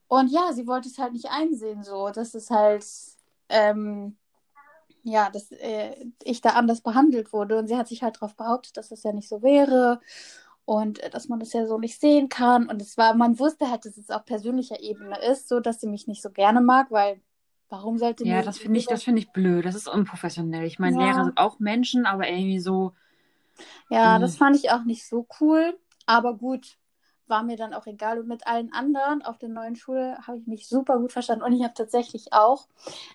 Und 0.07 0.31
ja, 0.31 0.53
sie 0.53 0.67
wollte 0.67 0.89
es 0.89 0.99
halt 0.99 1.13
nicht 1.13 1.31
einsehen, 1.31 1.83
so, 1.83 2.11
dass 2.11 2.35
es 2.35 2.51
halt, 2.51 2.87
ähm, 3.49 4.17
ja, 5.03 5.29
dass 5.31 5.51
äh, 5.51 6.07
ich 6.23 6.41
da 6.41 6.51
anders 6.51 6.81
behandelt 6.81 7.33
wurde 7.33 7.59
und 7.59 7.67
sie 7.67 7.77
hat 7.77 7.89
sich 7.89 8.03
halt 8.03 8.17
darauf 8.17 8.37
behauptet, 8.37 8.77
dass 8.77 8.91
das 8.91 9.03
ja 9.03 9.13
nicht 9.13 9.29
so 9.29 9.43
wäre 9.43 10.01
und 10.65 11.01
äh, 11.01 11.11
dass 11.11 11.29
man 11.29 11.41
das 11.41 11.53
ja 11.53 11.67
so 11.67 11.79
nicht 11.79 12.01
sehen 12.01 12.29
kann. 12.29 12.69
Und 12.69 12.81
es 12.81 12.97
war, 12.97 13.15
man 13.15 13.39
wusste 13.39 13.71
halt, 13.71 13.85
dass 13.85 13.97
es 13.97 14.11
auf 14.11 14.25
persönlicher 14.25 14.81
Ebene 14.81 15.19
ist, 15.31 15.49
so 15.49 15.61
dass 15.61 15.81
sie 15.81 15.89
mich 15.89 16.07
nicht 16.07 16.23
so 16.23 16.31
gerne 16.31 16.61
mag, 16.61 16.91
weil 16.91 17.21
warum 17.69 17.99
sollte 17.99 18.25
Ja, 18.25 18.43
das 18.43 18.59
finde 18.59 18.79
ich, 18.79 18.87
das 18.87 19.03
finde 19.03 19.21
ich 19.21 19.33
blöd. 19.33 19.65
Das 19.65 19.75
ist 19.75 19.89
unprofessionell. 19.89 20.65
Ich 20.65 20.79
meine, 20.79 20.97
ja. 20.97 21.07
Lehrer 21.07 21.25
sind 21.25 21.39
auch 21.39 21.59
Menschen, 21.59 22.07
aber 22.07 22.29
irgendwie 22.29 22.61
so. 22.61 22.93
Ja, 23.89 24.15
mh. 24.15 24.19
das 24.21 24.37
fand 24.37 24.57
ich 24.57 24.71
auch 24.71 24.85
nicht 24.85 25.07
so 25.07 25.27
cool. 25.41 25.79
Aber 26.07 26.35
gut, 26.35 26.79
war 27.27 27.43
mir 27.43 27.57
dann 27.57 27.75
auch 27.75 27.87
egal. 27.87 28.19
Und 28.21 28.29
mit 28.29 28.47
allen 28.47 28.73
anderen 28.73 29.23
auf 29.23 29.39
der 29.39 29.49
neuen 29.49 29.77
Schule 29.77 30.19
habe 30.27 30.39
ich 30.39 30.47
mich 30.47 30.69
super 30.69 30.99
gut 30.99 31.13
verstanden. 31.13 31.45
Und 31.45 31.53
ich 31.53 31.63
habe 31.63 31.75
tatsächlich 31.75 32.33
auch, 32.33 32.67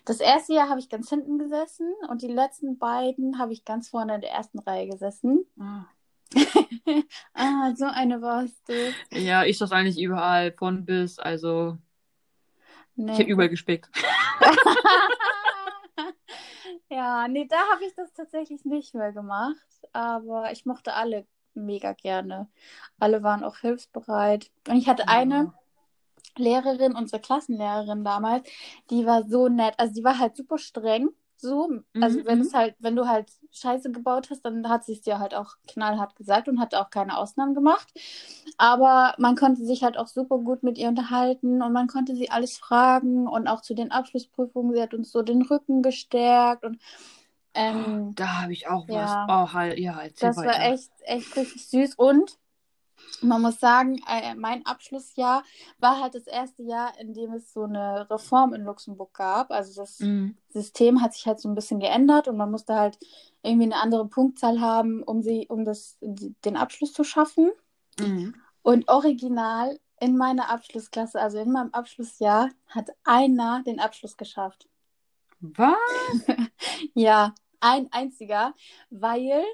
das 0.04 0.20
erste 0.20 0.54
Jahr 0.54 0.68
habe 0.68 0.80
ich 0.80 0.88
ganz 0.88 1.08
hinten 1.08 1.38
gesessen 1.38 1.92
und 2.08 2.22
die 2.22 2.28
letzten 2.28 2.78
beiden 2.78 3.38
habe 3.38 3.52
ich 3.52 3.64
ganz 3.64 3.88
vorne 3.88 4.16
in 4.16 4.20
der 4.20 4.32
ersten 4.32 4.58
Reihe 4.58 4.88
gesessen. 4.88 5.44
Ah. 5.58 5.86
ah, 7.34 7.74
so 7.74 7.86
eine 7.86 8.22
warst 8.22 8.68
du. 8.68 8.74
Ja, 9.10 9.44
ich 9.44 9.58
das 9.58 9.72
eigentlich 9.72 10.00
überall 10.00 10.52
von 10.52 10.84
bis, 10.84 11.18
also 11.18 11.76
nee. 13.06 13.12
ich 13.12 13.18
habe 13.18 13.30
überall 13.30 13.48
gespickt. 13.48 13.90
ja, 16.90 17.28
nee, 17.28 17.46
da 17.46 17.58
habe 17.72 17.84
ich 17.84 17.94
das 17.94 18.12
tatsächlich 18.12 18.64
nicht 18.64 18.94
mehr 18.94 19.12
gemacht, 19.12 19.56
aber 19.92 20.52
ich 20.52 20.66
mochte 20.66 20.94
alle 20.94 21.26
mega 21.54 21.92
gerne. 21.92 22.48
Alle 22.98 23.22
waren 23.22 23.44
auch 23.44 23.58
hilfsbereit. 23.58 24.50
Und 24.68 24.76
ich 24.76 24.88
hatte 24.88 25.02
ja. 25.02 25.08
eine 25.08 25.52
Lehrerin, 26.36 26.94
unsere 26.94 27.20
Klassenlehrerin 27.20 28.04
damals, 28.04 28.48
die 28.90 29.06
war 29.06 29.28
so 29.28 29.48
nett. 29.48 29.74
Also 29.78 29.94
die 29.94 30.04
war 30.04 30.18
halt 30.18 30.36
super 30.36 30.58
streng, 30.58 31.10
so, 31.40 31.70
also 32.00 32.18
mhm. 32.18 32.26
wenn 32.26 32.40
es 32.40 32.52
mhm. 32.52 32.56
halt, 32.56 32.74
wenn 32.78 32.96
du 32.96 33.08
halt 33.08 33.30
Scheiße 33.52 33.90
gebaut 33.90 34.28
hast, 34.30 34.42
dann 34.42 34.68
hat 34.68 34.84
sie 34.84 34.92
es 34.92 35.02
dir 35.02 35.18
halt 35.18 35.34
auch 35.34 35.56
knallhart 35.66 36.16
gesagt 36.16 36.48
und 36.48 36.60
hat 36.60 36.74
auch 36.74 36.90
keine 36.90 37.16
Ausnahmen 37.16 37.54
gemacht. 37.54 37.88
Aber 38.58 39.14
man 39.18 39.36
konnte 39.36 39.64
sich 39.64 39.82
halt 39.82 39.96
auch 39.96 40.06
super 40.06 40.38
gut 40.38 40.62
mit 40.62 40.78
ihr 40.78 40.88
unterhalten 40.88 41.62
und 41.62 41.72
man 41.72 41.86
konnte 41.86 42.14
sie 42.14 42.30
alles 42.30 42.58
fragen 42.58 43.26
und 43.26 43.48
auch 43.48 43.62
zu 43.62 43.74
den 43.74 43.90
Abschlussprüfungen, 43.90 44.74
sie 44.74 44.82
hat 44.82 44.94
uns 44.94 45.10
so 45.10 45.22
den 45.22 45.42
Rücken 45.42 45.82
gestärkt 45.82 46.64
und 46.64 46.78
ähm, 47.52 48.14
da 48.14 48.42
habe 48.42 48.52
ich 48.52 48.68
auch 48.68 48.88
ja, 48.88 49.26
was. 49.26 49.50
Oh, 49.50 49.52
halt, 49.52 49.78
ja, 49.78 50.00
Das 50.20 50.36
weiter. 50.36 50.50
war 50.50 50.72
echt, 50.72 50.90
echt 51.00 51.36
richtig 51.36 51.68
süß 51.68 51.94
und 51.96 52.38
man 53.22 53.42
muss 53.42 53.60
sagen, 53.60 54.00
äh, 54.08 54.34
mein 54.34 54.64
Abschlussjahr 54.66 55.44
war 55.78 56.00
halt 56.00 56.14
das 56.14 56.26
erste 56.26 56.62
Jahr, 56.62 56.98
in 56.98 57.12
dem 57.12 57.32
es 57.34 57.52
so 57.52 57.64
eine 57.64 58.08
Reform 58.10 58.54
in 58.54 58.64
Luxemburg 58.64 59.12
gab. 59.14 59.50
Also 59.50 59.80
das 59.82 60.00
Mhm. 60.00 60.36
System 60.48 61.00
hat 61.02 61.14
sich 61.14 61.26
halt 61.26 61.38
so 61.40 61.48
ein 61.48 61.54
bisschen 61.54 61.80
geändert 61.80 62.28
und 62.28 62.36
man 62.36 62.50
musste 62.50 62.74
halt 62.74 62.98
irgendwie 63.42 63.64
eine 63.64 63.76
andere 63.76 64.06
Punktzahl 64.08 64.60
haben, 64.60 65.02
um 65.02 65.22
sie, 65.22 65.46
um 65.48 65.64
das, 65.64 65.96
den 66.00 66.56
Abschluss 66.56 66.92
zu 66.92 67.04
schaffen. 67.04 67.50
Mhm. 67.98 68.34
Und 68.62 68.88
original 68.88 69.78
in 70.00 70.16
meiner 70.16 70.50
Abschlussklasse, 70.50 71.20
also 71.20 71.38
in 71.38 71.52
meinem 71.52 71.72
Abschlussjahr, 71.72 72.50
hat 72.68 72.90
einer 73.04 73.62
den 73.64 73.80
Abschluss 73.80 74.16
geschafft. 74.16 74.68
Was? 75.40 75.76
Ja, 76.94 77.34
ein 77.60 77.88
einziger, 77.92 78.54
weil 78.90 79.44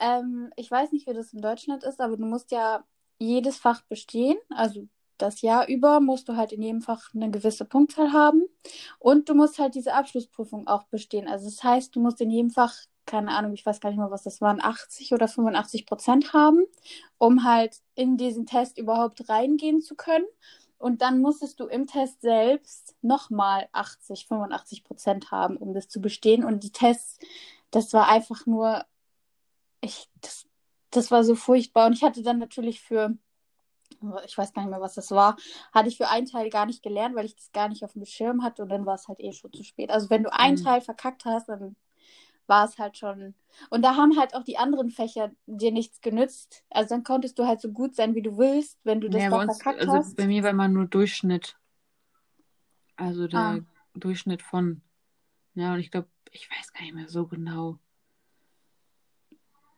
ähm, 0.00 0.52
ich 0.56 0.70
weiß 0.70 0.92
nicht, 0.92 1.06
wie 1.06 1.14
das 1.14 1.32
in 1.32 1.42
Deutschland 1.42 1.84
ist, 1.84 2.00
aber 2.00 2.16
du 2.16 2.24
musst 2.24 2.50
ja 2.50 2.84
jedes 3.18 3.58
Fach 3.58 3.82
bestehen. 3.82 4.36
Also 4.50 4.88
das 5.18 5.42
Jahr 5.42 5.68
über 5.68 6.00
musst 6.00 6.28
du 6.28 6.36
halt 6.36 6.52
in 6.52 6.62
jedem 6.62 6.82
Fach 6.82 7.14
eine 7.14 7.30
gewisse 7.30 7.64
Punktzahl 7.64 8.12
haben 8.12 8.42
und 8.98 9.28
du 9.28 9.34
musst 9.34 9.58
halt 9.58 9.74
diese 9.74 9.94
Abschlussprüfung 9.94 10.66
auch 10.66 10.84
bestehen. 10.84 11.28
Also 11.28 11.46
das 11.46 11.62
heißt, 11.62 11.94
du 11.94 12.00
musst 12.00 12.20
in 12.20 12.30
jedem 12.30 12.50
Fach, 12.50 12.74
keine 13.06 13.30
Ahnung, 13.30 13.52
ich 13.52 13.64
weiß 13.64 13.80
gar 13.80 13.90
nicht 13.90 13.98
mehr, 13.98 14.10
was 14.10 14.24
das 14.24 14.40
waren, 14.40 14.60
80 14.60 15.12
oder 15.12 15.28
85 15.28 15.86
Prozent 15.86 16.32
haben, 16.32 16.64
um 17.18 17.44
halt 17.44 17.80
in 17.94 18.16
diesen 18.16 18.46
Test 18.46 18.78
überhaupt 18.78 19.28
reingehen 19.28 19.80
zu 19.82 19.94
können. 19.94 20.26
Und 20.78 21.00
dann 21.00 21.20
musstest 21.20 21.60
du 21.60 21.66
im 21.66 21.86
Test 21.86 22.20
selbst 22.20 22.94
nochmal 23.00 23.68
80, 23.72 24.26
85 24.26 24.84
Prozent 24.84 25.30
haben, 25.30 25.56
um 25.56 25.72
das 25.72 25.88
zu 25.88 26.00
bestehen. 26.00 26.44
Und 26.44 26.62
die 26.64 26.72
Tests, 26.72 27.18
das 27.70 27.92
war 27.92 28.08
einfach 28.08 28.46
nur, 28.46 28.84
ich, 29.84 30.08
das, 30.20 30.46
das 30.90 31.10
war 31.10 31.24
so 31.24 31.34
furchtbar. 31.34 31.86
Und 31.86 31.92
ich 31.94 32.02
hatte 32.02 32.22
dann 32.22 32.38
natürlich 32.38 32.80
für, 32.80 33.16
ich 34.26 34.36
weiß 34.36 34.52
gar 34.52 34.62
nicht 34.62 34.70
mehr, 34.70 34.80
was 34.80 34.94
das 34.94 35.10
war, 35.10 35.36
hatte 35.72 35.88
ich 35.88 35.96
für 35.96 36.08
einen 36.08 36.26
Teil 36.26 36.50
gar 36.50 36.66
nicht 36.66 36.82
gelernt, 36.82 37.14
weil 37.16 37.26
ich 37.26 37.36
das 37.36 37.52
gar 37.52 37.68
nicht 37.68 37.84
auf 37.84 37.92
dem 37.94 38.04
Schirm 38.04 38.42
hatte. 38.42 38.62
Und 38.62 38.68
dann 38.70 38.86
war 38.86 38.94
es 38.94 39.08
halt 39.08 39.20
eh 39.20 39.32
schon 39.32 39.52
zu 39.52 39.64
spät. 39.64 39.90
Also 39.90 40.10
wenn 40.10 40.22
du 40.24 40.32
einen 40.32 40.56
Mhm. 40.56 40.64
Teil 40.64 40.80
verkackt 40.80 41.24
hast, 41.24 41.48
dann 41.48 41.76
war 42.46 42.66
es 42.66 42.78
halt 42.78 42.98
schon. 42.98 43.34
Und 43.70 43.82
da 43.82 43.96
haben 43.96 44.18
halt 44.18 44.34
auch 44.34 44.44
die 44.44 44.58
anderen 44.58 44.90
Fächer 44.90 45.30
dir 45.46 45.72
nichts 45.72 46.00
genützt. 46.00 46.64
Also 46.70 46.90
dann 46.90 47.04
konntest 47.04 47.38
du 47.38 47.46
halt 47.46 47.60
so 47.60 47.70
gut 47.70 47.94
sein, 47.94 48.14
wie 48.14 48.22
du 48.22 48.36
willst, 48.36 48.78
wenn 48.84 49.00
du 49.00 49.08
das 49.08 49.22
Ja, 49.22 49.30
da 49.30 49.38
uns, 49.38 49.56
verkackt 49.58 49.80
also 49.80 49.96
hast. 49.96 50.16
bei 50.16 50.26
mir 50.26 50.42
war 50.42 50.50
immer 50.50 50.68
nur 50.68 50.86
Durchschnitt. 50.86 51.56
Also 52.96 53.26
der 53.26 53.38
Ah. 53.38 53.60
Durchschnitt 53.94 54.42
von. 54.42 54.82
Ja, 55.54 55.74
und 55.74 55.80
ich 55.80 55.90
glaube, 55.90 56.08
ich 56.30 56.50
weiß 56.50 56.72
gar 56.72 56.82
nicht 56.82 56.94
mehr 56.94 57.08
so 57.08 57.26
genau, 57.26 57.78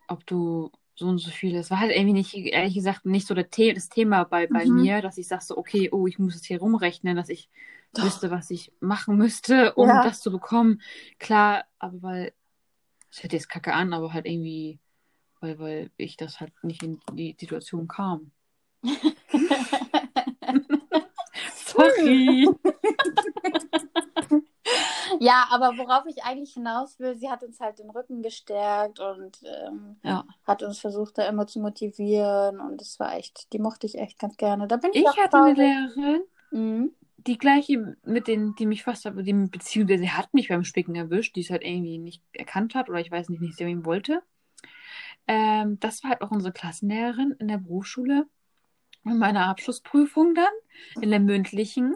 ob 0.07 0.25
du 0.25 0.71
so 0.95 1.07
und 1.07 1.19
so 1.19 1.29
viel. 1.29 1.55
Es 1.55 1.69
war 1.69 1.79
halt 1.79 1.91
irgendwie 1.91 2.13
nicht, 2.13 2.33
ehrlich 2.33 2.73
gesagt, 2.73 3.05
nicht 3.05 3.27
so 3.27 3.35
The 3.35 3.73
das 3.73 3.89
Thema 3.89 4.23
bei, 4.23 4.47
bei 4.47 4.65
Mhm. 4.65 4.83
mir, 4.83 5.01
dass 5.01 5.17
ich 5.17 5.27
sage 5.27 5.43
so, 5.43 5.57
okay, 5.57 5.89
oh, 5.91 6.07
ich 6.07 6.17
muss 6.19 6.35
es 6.35 6.45
hier 6.45 6.59
rumrechnen, 6.59 7.15
dass 7.15 7.29
ich 7.29 7.49
Doch. 7.93 8.03
wüsste, 8.03 8.31
was 8.31 8.49
ich 8.49 8.71
machen 8.79 9.17
müsste, 9.17 9.73
um 9.75 9.87
Ja. 9.87 10.01
das 10.01 10.21
zu 10.21 10.31
bekommen. 10.31 10.81
Klar, 11.19 11.65
aber 11.79 12.01
weil, 12.01 12.33
es 13.11 13.23
hört 13.23 13.33
jetzt 13.33 13.49
kacke 13.49 13.73
an, 13.73 13.93
aber 13.93 14.13
halt 14.13 14.25
irgendwie, 14.25 14.79
weil, 15.39 15.59
weil 15.59 15.91
ich 15.97 16.17
das 16.17 16.39
halt 16.39 16.51
nicht 16.63 16.83
in 16.83 16.99
die 17.13 17.35
Situation 17.39 17.87
kam. 17.87 18.31
Sorry. 21.65 22.47
Ja, 25.19 25.47
aber 25.51 25.77
worauf 25.77 26.05
ich 26.07 26.23
eigentlich 26.23 26.53
hinaus 26.53 26.99
will, 26.99 27.15
sie 27.15 27.29
hat 27.29 27.43
uns 27.43 27.59
halt 27.59 27.79
den 27.79 27.89
Rücken 27.89 28.21
gestärkt 28.21 28.99
und 28.99 29.39
ähm, 29.43 29.97
Ja. 30.03 30.25
hat 30.45 30.63
uns 30.63 30.79
versucht, 30.79 31.17
da 31.17 31.27
immer 31.27 31.47
zu 31.47 31.59
motivieren. 31.59 32.59
Und 32.59 32.81
das 32.81 32.99
war 32.99 33.15
echt, 33.15 33.51
die 33.53 33.59
mochte 33.59 33.87
ich 33.87 33.97
echt 33.97 34.19
ganz 34.19 34.37
gerne. 34.37 34.67
Da 34.67 34.77
bin 34.77 34.91
ich, 34.93 34.97
Ich 34.97 35.07
auch 35.07 35.17
hatte 35.17 35.37
eine 35.37 35.53
traurig. 35.53 35.57
Lehrerin, 35.57 36.21
Mhm. 36.51 36.91
die 37.17 37.37
gleiche 37.37 37.97
mit 38.03 38.27
den, 38.27 38.55
die 38.55 38.65
mich 38.65 38.83
fast, 38.83 39.03
die 39.05 39.33
beziehungsweise 39.33 39.99
sie 40.03 40.11
hat 40.11 40.33
mich 40.33 40.47
beim 40.47 40.63
Spicken 40.63 40.95
erwischt, 40.95 41.35
die 41.35 41.41
es 41.41 41.49
halt 41.49 41.63
irgendwie 41.63 41.97
nicht 41.97 42.23
erkannt 42.33 42.73
hat 42.73 42.89
oder 42.89 42.99
ich 42.99 43.11
weiß 43.11 43.29
nicht, 43.29 43.41
nicht 43.41 43.57
sehen 43.57 43.85
wollte. 43.85 44.21
Ähm, 45.27 45.79
das 45.79 46.03
war 46.03 46.11
halt 46.11 46.21
auch 46.21 46.31
unsere 46.31 46.53
Klassenlehrerin 46.53 47.31
in 47.39 47.47
der 47.47 47.57
Berufsschule. 47.57 48.27
In 49.03 49.17
meiner 49.19 49.47
Abschlussprüfung 49.47 50.35
dann, 50.35 51.01
in 51.01 51.11
der 51.11 51.19
mündlichen, 51.19 51.95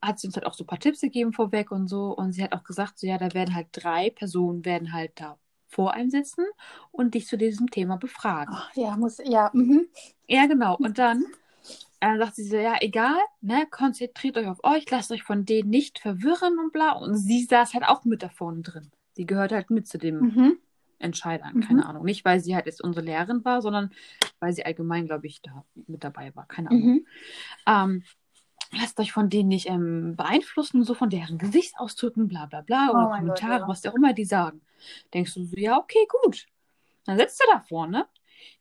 hat 0.00 0.18
sie 0.20 0.26
uns 0.28 0.36
halt 0.36 0.46
auch 0.46 0.54
so 0.54 0.64
ein 0.64 0.66
paar 0.66 0.78
Tipps 0.78 1.00
gegeben 1.00 1.32
vorweg 1.32 1.70
und 1.70 1.88
so. 1.88 2.14
Und 2.16 2.32
sie 2.32 2.42
hat 2.42 2.52
auch 2.52 2.64
gesagt, 2.64 2.98
so 2.98 3.06
ja, 3.06 3.18
da 3.18 3.32
werden 3.34 3.54
halt 3.54 3.68
drei 3.72 4.10
Personen 4.10 4.64
werden 4.64 4.92
halt 4.92 5.12
da 5.16 5.38
vor 5.66 5.92
einem 5.94 6.10
sitzen 6.10 6.44
und 6.90 7.14
dich 7.14 7.26
zu 7.26 7.36
diesem 7.36 7.70
Thema 7.70 7.96
befragen. 7.96 8.54
Ach, 8.56 8.74
ja, 8.74 8.96
muss, 8.96 9.18
ja. 9.24 9.50
Mhm. 9.52 9.86
Ja, 10.26 10.46
genau. 10.46 10.76
Und 10.76 10.98
dann 10.98 11.24
äh, 12.00 12.16
sagt 12.18 12.36
sie 12.36 12.44
so, 12.44 12.56
ja, 12.56 12.76
egal, 12.80 13.18
ne, 13.40 13.66
konzentriert 13.70 14.38
euch 14.38 14.46
auf 14.46 14.62
euch, 14.62 14.90
lasst 14.90 15.10
euch 15.12 15.22
von 15.22 15.44
denen 15.44 15.70
nicht 15.70 15.98
verwirren 15.98 16.58
und 16.58 16.72
bla. 16.72 16.92
Und 16.92 17.16
sie 17.16 17.44
saß 17.44 17.74
halt 17.74 17.84
auch 17.84 18.04
mit 18.04 18.22
da 18.22 18.28
vorne 18.28 18.62
drin. 18.62 18.90
Sie 19.14 19.26
gehört 19.26 19.52
halt 19.52 19.70
mit 19.70 19.86
zu 19.88 19.98
dem 19.98 20.20
Mhm. 20.20 20.58
Entscheidern, 21.00 21.54
Mhm. 21.54 21.60
keine 21.60 21.86
Ahnung. 21.86 22.04
Nicht, 22.04 22.24
weil 22.24 22.40
sie 22.40 22.54
halt 22.56 22.66
jetzt 22.66 22.82
unsere 22.82 23.04
Lehrerin 23.04 23.44
war, 23.44 23.62
sondern 23.62 23.90
weil 24.40 24.52
sie 24.52 24.64
allgemein, 24.64 25.06
glaube 25.06 25.26
ich, 25.26 25.42
da 25.42 25.64
mit 25.86 26.02
dabei 26.02 26.34
war. 26.34 26.46
Keine 26.46 26.70
Ahnung. 26.70 26.82
Mhm. 26.82 27.06
Ähm, 27.66 28.02
lasst 28.72 28.98
euch 29.00 29.12
von 29.12 29.30
denen 29.30 29.48
nicht 29.48 29.68
ähm, 29.68 30.16
beeinflussen, 30.16 30.84
so 30.84 30.94
von 30.94 31.10
deren 31.10 31.38
Gesichtsausdrücken, 31.38 32.28
bla 32.28 32.46
bla 32.46 32.60
bla, 32.62 32.88
Oh 32.88 32.90
oder 32.92 33.08
mein 33.08 33.26
Gott, 33.26 33.38
Kommentare, 33.40 33.60
ja. 33.62 33.68
was 33.68 33.86
auch 33.86 33.94
immer 33.94 34.12
die 34.12 34.24
sagen. 34.24 34.60
Denkst 35.14 35.34
du 35.34 35.44
so, 35.44 35.56
ja, 35.56 35.78
okay, 35.78 36.06
gut. 36.22 36.46
Dann 37.04 37.18
sitzt 37.18 37.40
du 37.40 37.44
da 37.50 37.60
vorne, 37.60 38.06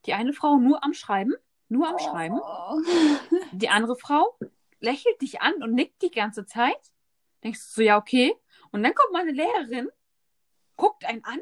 die 0.06 0.14
eine 0.14 0.34
Frau 0.34 0.58
nur 0.58 0.84
am 0.84 0.94
Schreiben, 0.94 1.34
nur 1.70 1.88
am 1.88 2.00
Schreiben, 2.00 2.40
Oh. 2.40 2.80
die 3.52 3.70
andere 3.70 3.96
Frau 3.98 4.38
lächelt 4.80 5.22
dich 5.22 5.42
an 5.42 5.62
und 5.62 5.74
nickt 5.74 6.02
die 6.02 6.12
ganze 6.12 6.46
Zeit. 6.46 6.80
Denkst 7.44 7.60
du 7.60 7.66
so, 7.76 7.82
ja, 7.82 7.98
okay. 7.98 8.36
Und 8.72 8.84
dann 8.84 8.94
kommt 8.96 9.12
meine 9.14 9.32
Lehrerin, 9.32 9.90
guckt 10.76 11.06
einen 11.06 11.24
an, 11.26 11.40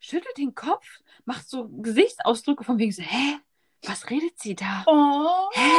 schüttelt 0.00 0.36
den 0.36 0.54
Kopf, 0.54 0.84
macht 1.24 1.48
so 1.48 1.68
Gesichtsausdrücke 1.68 2.64
von 2.64 2.78
wegen 2.78 2.92
so, 2.92 3.02
hä? 3.02 3.38
Was 3.84 4.10
redet 4.10 4.38
sie 4.40 4.56
da? 4.56 4.82
Oh. 4.86 5.50
Hä? 5.52 5.70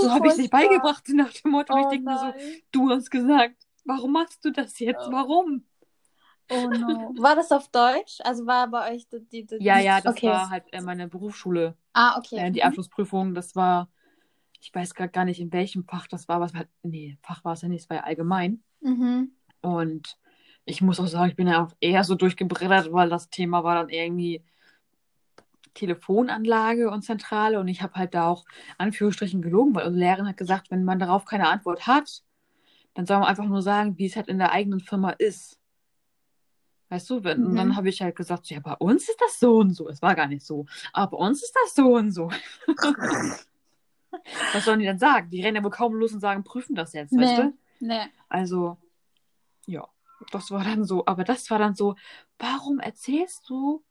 So 0.00 0.10
habe 0.10 0.26
ich 0.26 0.32
es 0.34 0.38
nicht 0.38 0.50
beigebracht 0.50 1.08
nach 1.10 1.32
dem 1.32 1.50
Motto. 1.52 1.72
Und 1.74 1.80
Oh 1.80 1.82
ich 1.82 1.88
denke 1.88 2.10
mir 2.10 2.18
so, 2.18 2.32
du 2.72 2.90
hast 2.90 3.10
gesagt, 3.10 3.56
warum 3.84 4.12
machst 4.12 4.44
du 4.44 4.50
das 4.52 4.78
jetzt? 4.78 5.06
Oh. 5.06 5.12
Warum? 5.12 5.64
Oh 6.48 6.70
no. 6.70 7.14
War 7.18 7.36
das 7.36 7.50
auf 7.52 7.68
Deutsch? 7.70 8.18
Also 8.24 8.46
war 8.46 8.68
bei 8.68 8.94
euch 8.94 9.08
die, 9.08 9.20
die, 9.28 9.46
die 9.46 9.64
Ja, 9.64 9.78
ja, 9.78 10.00
das 10.00 10.16
okay. 10.16 10.26
war 10.28 10.50
halt 10.50 10.64
äh, 10.72 10.80
meine 10.80 11.08
Berufsschule, 11.08 11.76
Ah, 11.94 12.18
okay. 12.18 12.36
äh, 12.38 12.50
die 12.50 12.62
Mhm. 12.62 12.68
Abschlussprüfung. 12.68 13.34
Das 13.34 13.56
war, 13.56 13.90
ich 14.60 14.74
weiß 14.74 14.94
grad 14.94 15.12
gar 15.12 15.24
nicht, 15.24 15.40
in 15.40 15.52
welchem 15.52 15.84
Fach 15.86 16.06
das 16.08 16.28
war, 16.28 16.36
aber 16.36 16.46
es 16.46 16.54
war, 16.54 16.66
nee, 16.82 17.18
Fach 17.22 17.44
war 17.44 17.54
es 17.54 17.62
ja 17.62 17.68
nicht, 17.68 17.82
es 17.84 17.90
war 17.90 17.98
ja 17.98 18.04
allgemein. 18.04 18.62
Mhm. 18.80 19.30
Und 19.62 20.16
ich 20.64 20.80
muss 20.82 21.00
auch 21.00 21.06
sagen, 21.06 21.30
ich 21.30 21.36
bin 21.36 21.48
ja 21.48 21.64
auch 21.64 21.72
eher 21.80 22.04
so 22.04 22.14
durchgebreddert, 22.14 22.92
weil 22.92 23.08
das 23.08 23.30
Thema 23.30 23.64
war 23.64 23.76
dann 23.76 23.88
irgendwie 23.88 24.44
Telefonanlage 25.76 26.90
und 26.90 27.02
Zentrale 27.02 27.60
und 27.60 27.68
ich 27.68 27.82
habe 27.82 27.94
halt 27.94 28.14
da 28.14 28.26
auch 28.28 28.44
Anführungsstrichen 28.78 29.42
gelogen, 29.42 29.74
weil 29.74 29.86
unsere 29.86 30.04
Lehrerin 30.04 30.28
hat 30.28 30.36
gesagt, 30.36 30.70
wenn 30.70 30.84
man 30.84 30.98
darauf 30.98 31.24
keine 31.24 31.48
Antwort 31.48 31.86
hat, 31.86 32.22
dann 32.94 33.06
soll 33.06 33.18
man 33.18 33.28
einfach 33.28 33.44
nur 33.44 33.62
sagen, 33.62 33.96
wie 33.98 34.06
es 34.06 34.16
halt 34.16 34.28
in 34.28 34.38
der 34.38 34.52
eigenen 34.52 34.80
Firma 34.80 35.10
ist. 35.10 35.58
Weißt 36.88 37.10
du, 37.10 37.24
wenn, 37.24 37.44
und 37.44 37.52
Mhm. 37.52 37.56
dann 37.56 37.76
habe 37.76 37.88
ich 37.88 38.00
halt 38.00 38.16
gesagt, 38.16 38.48
ja, 38.48 38.60
bei 38.60 38.74
uns 38.74 39.08
ist 39.08 39.20
das 39.20 39.38
so 39.40 39.56
und 39.58 39.70
so. 39.74 39.88
Es 39.88 40.00
war 40.02 40.14
gar 40.14 40.28
nicht 40.28 40.46
so. 40.46 40.66
Aber 40.92 41.16
bei 41.18 41.26
uns 41.26 41.42
ist 41.42 41.54
das 41.64 41.74
so 41.74 41.94
und 41.96 42.12
so. 42.12 42.30
Was 44.54 44.64
sollen 44.64 44.78
die 44.80 44.86
denn 44.86 44.98
sagen? 44.98 45.28
Die 45.30 45.42
rennen 45.42 45.56
ja 45.56 45.64
wohl 45.64 45.70
kaum 45.70 45.94
los 45.94 46.12
und 46.12 46.20
sagen, 46.20 46.44
prüfen 46.44 46.74
das 46.74 46.92
jetzt, 46.92 47.16
weißt 47.16 47.38
Nee. 47.38 47.42
du? 47.44 47.54
Nee. 47.80 48.02
Also, 48.28 48.76
ja, 49.66 49.86
das 50.30 50.50
war 50.50 50.64
dann 50.64 50.84
so. 50.84 51.04
Aber 51.06 51.24
das 51.24 51.50
war 51.50 51.58
dann 51.58 51.74
so, 51.74 51.96
warum 52.38 52.78
erzählst 52.78 53.48
du? 53.50 53.82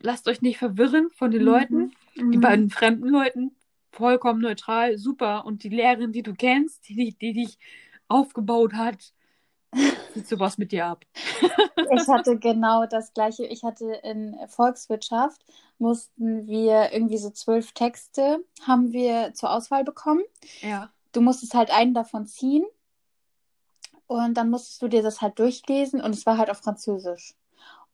Lasst 0.00 0.28
euch 0.28 0.42
nicht 0.42 0.58
verwirren 0.58 1.10
von 1.10 1.30
den 1.30 1.42
Leuten, 1.42 1.92
die 2.16 2.22
Mhm. 2.22 2.40
beiden 2.40 2.70
fremden 2.70 3.08
Leuten, 3.08 3.56
vollkommen 3.92 4.40
neutral, 4.40 4.98
super. 4.98 5.44
Und 5.44 5.62
die 5.62 5.68
Lehrerin, 5.68 6.12
die 6.12 6.22
du 6.22 6.34
kennst, 6.34 6.88
die, 6.88 6.94
die, 6.94 7.12
die 7.14 7.32
dich 7.32 7.58
aufgebaut 8.08 8.74
hat, 8.74 9.12
sieht 10.14 10.26
sowas 10.28 10.58
mit 10.58 10.72
dir 10.72 10.86
ab. 10.86 11.04
Ich 11.92 12.08
hatte 12.08 12.38
genau 12.38 12.86
das 12.86 13.12
gleiche. 13.12 13.44
Ich 13.46 13.62
hatte 13.62 13.92
in 14.02 14.36
Volkswirtschaft, 14.48 15.44
mussten 15.78 16.46
wir 16.46 16.92
irgendwie 16.92 17.18
so 17.18 17.30
zwölf 17.30 17.72
Texte, 17.72 18.44
haben 18.66 18.92
wir 18.92 19.34
zur 19.34 19.50
Auswahl 19.52 19.84
bekommen. 19.84 20.22
Ja. 20.62 20.90
Du 21.12 21.20
musstest 21.20 21.54
halt 21.54 21.70
einen 21.70 21.94
davon 21.94 22.26
ziehen 22.26 22.64
und 24.06 24.34
dann 24.34 24.50
musstest 24.50 24.82
du 24.82 24.88
dir 24.88 25.02
das 25.02 25.20
halt 25.20 25.38
durchlesen 25.38 26.00
und 26.00 26.14
es 26.14 26.26
war 26.26 26.38
halt 26.38 26.50
auf 26.50 26.58
Französisch. 26.58 27.34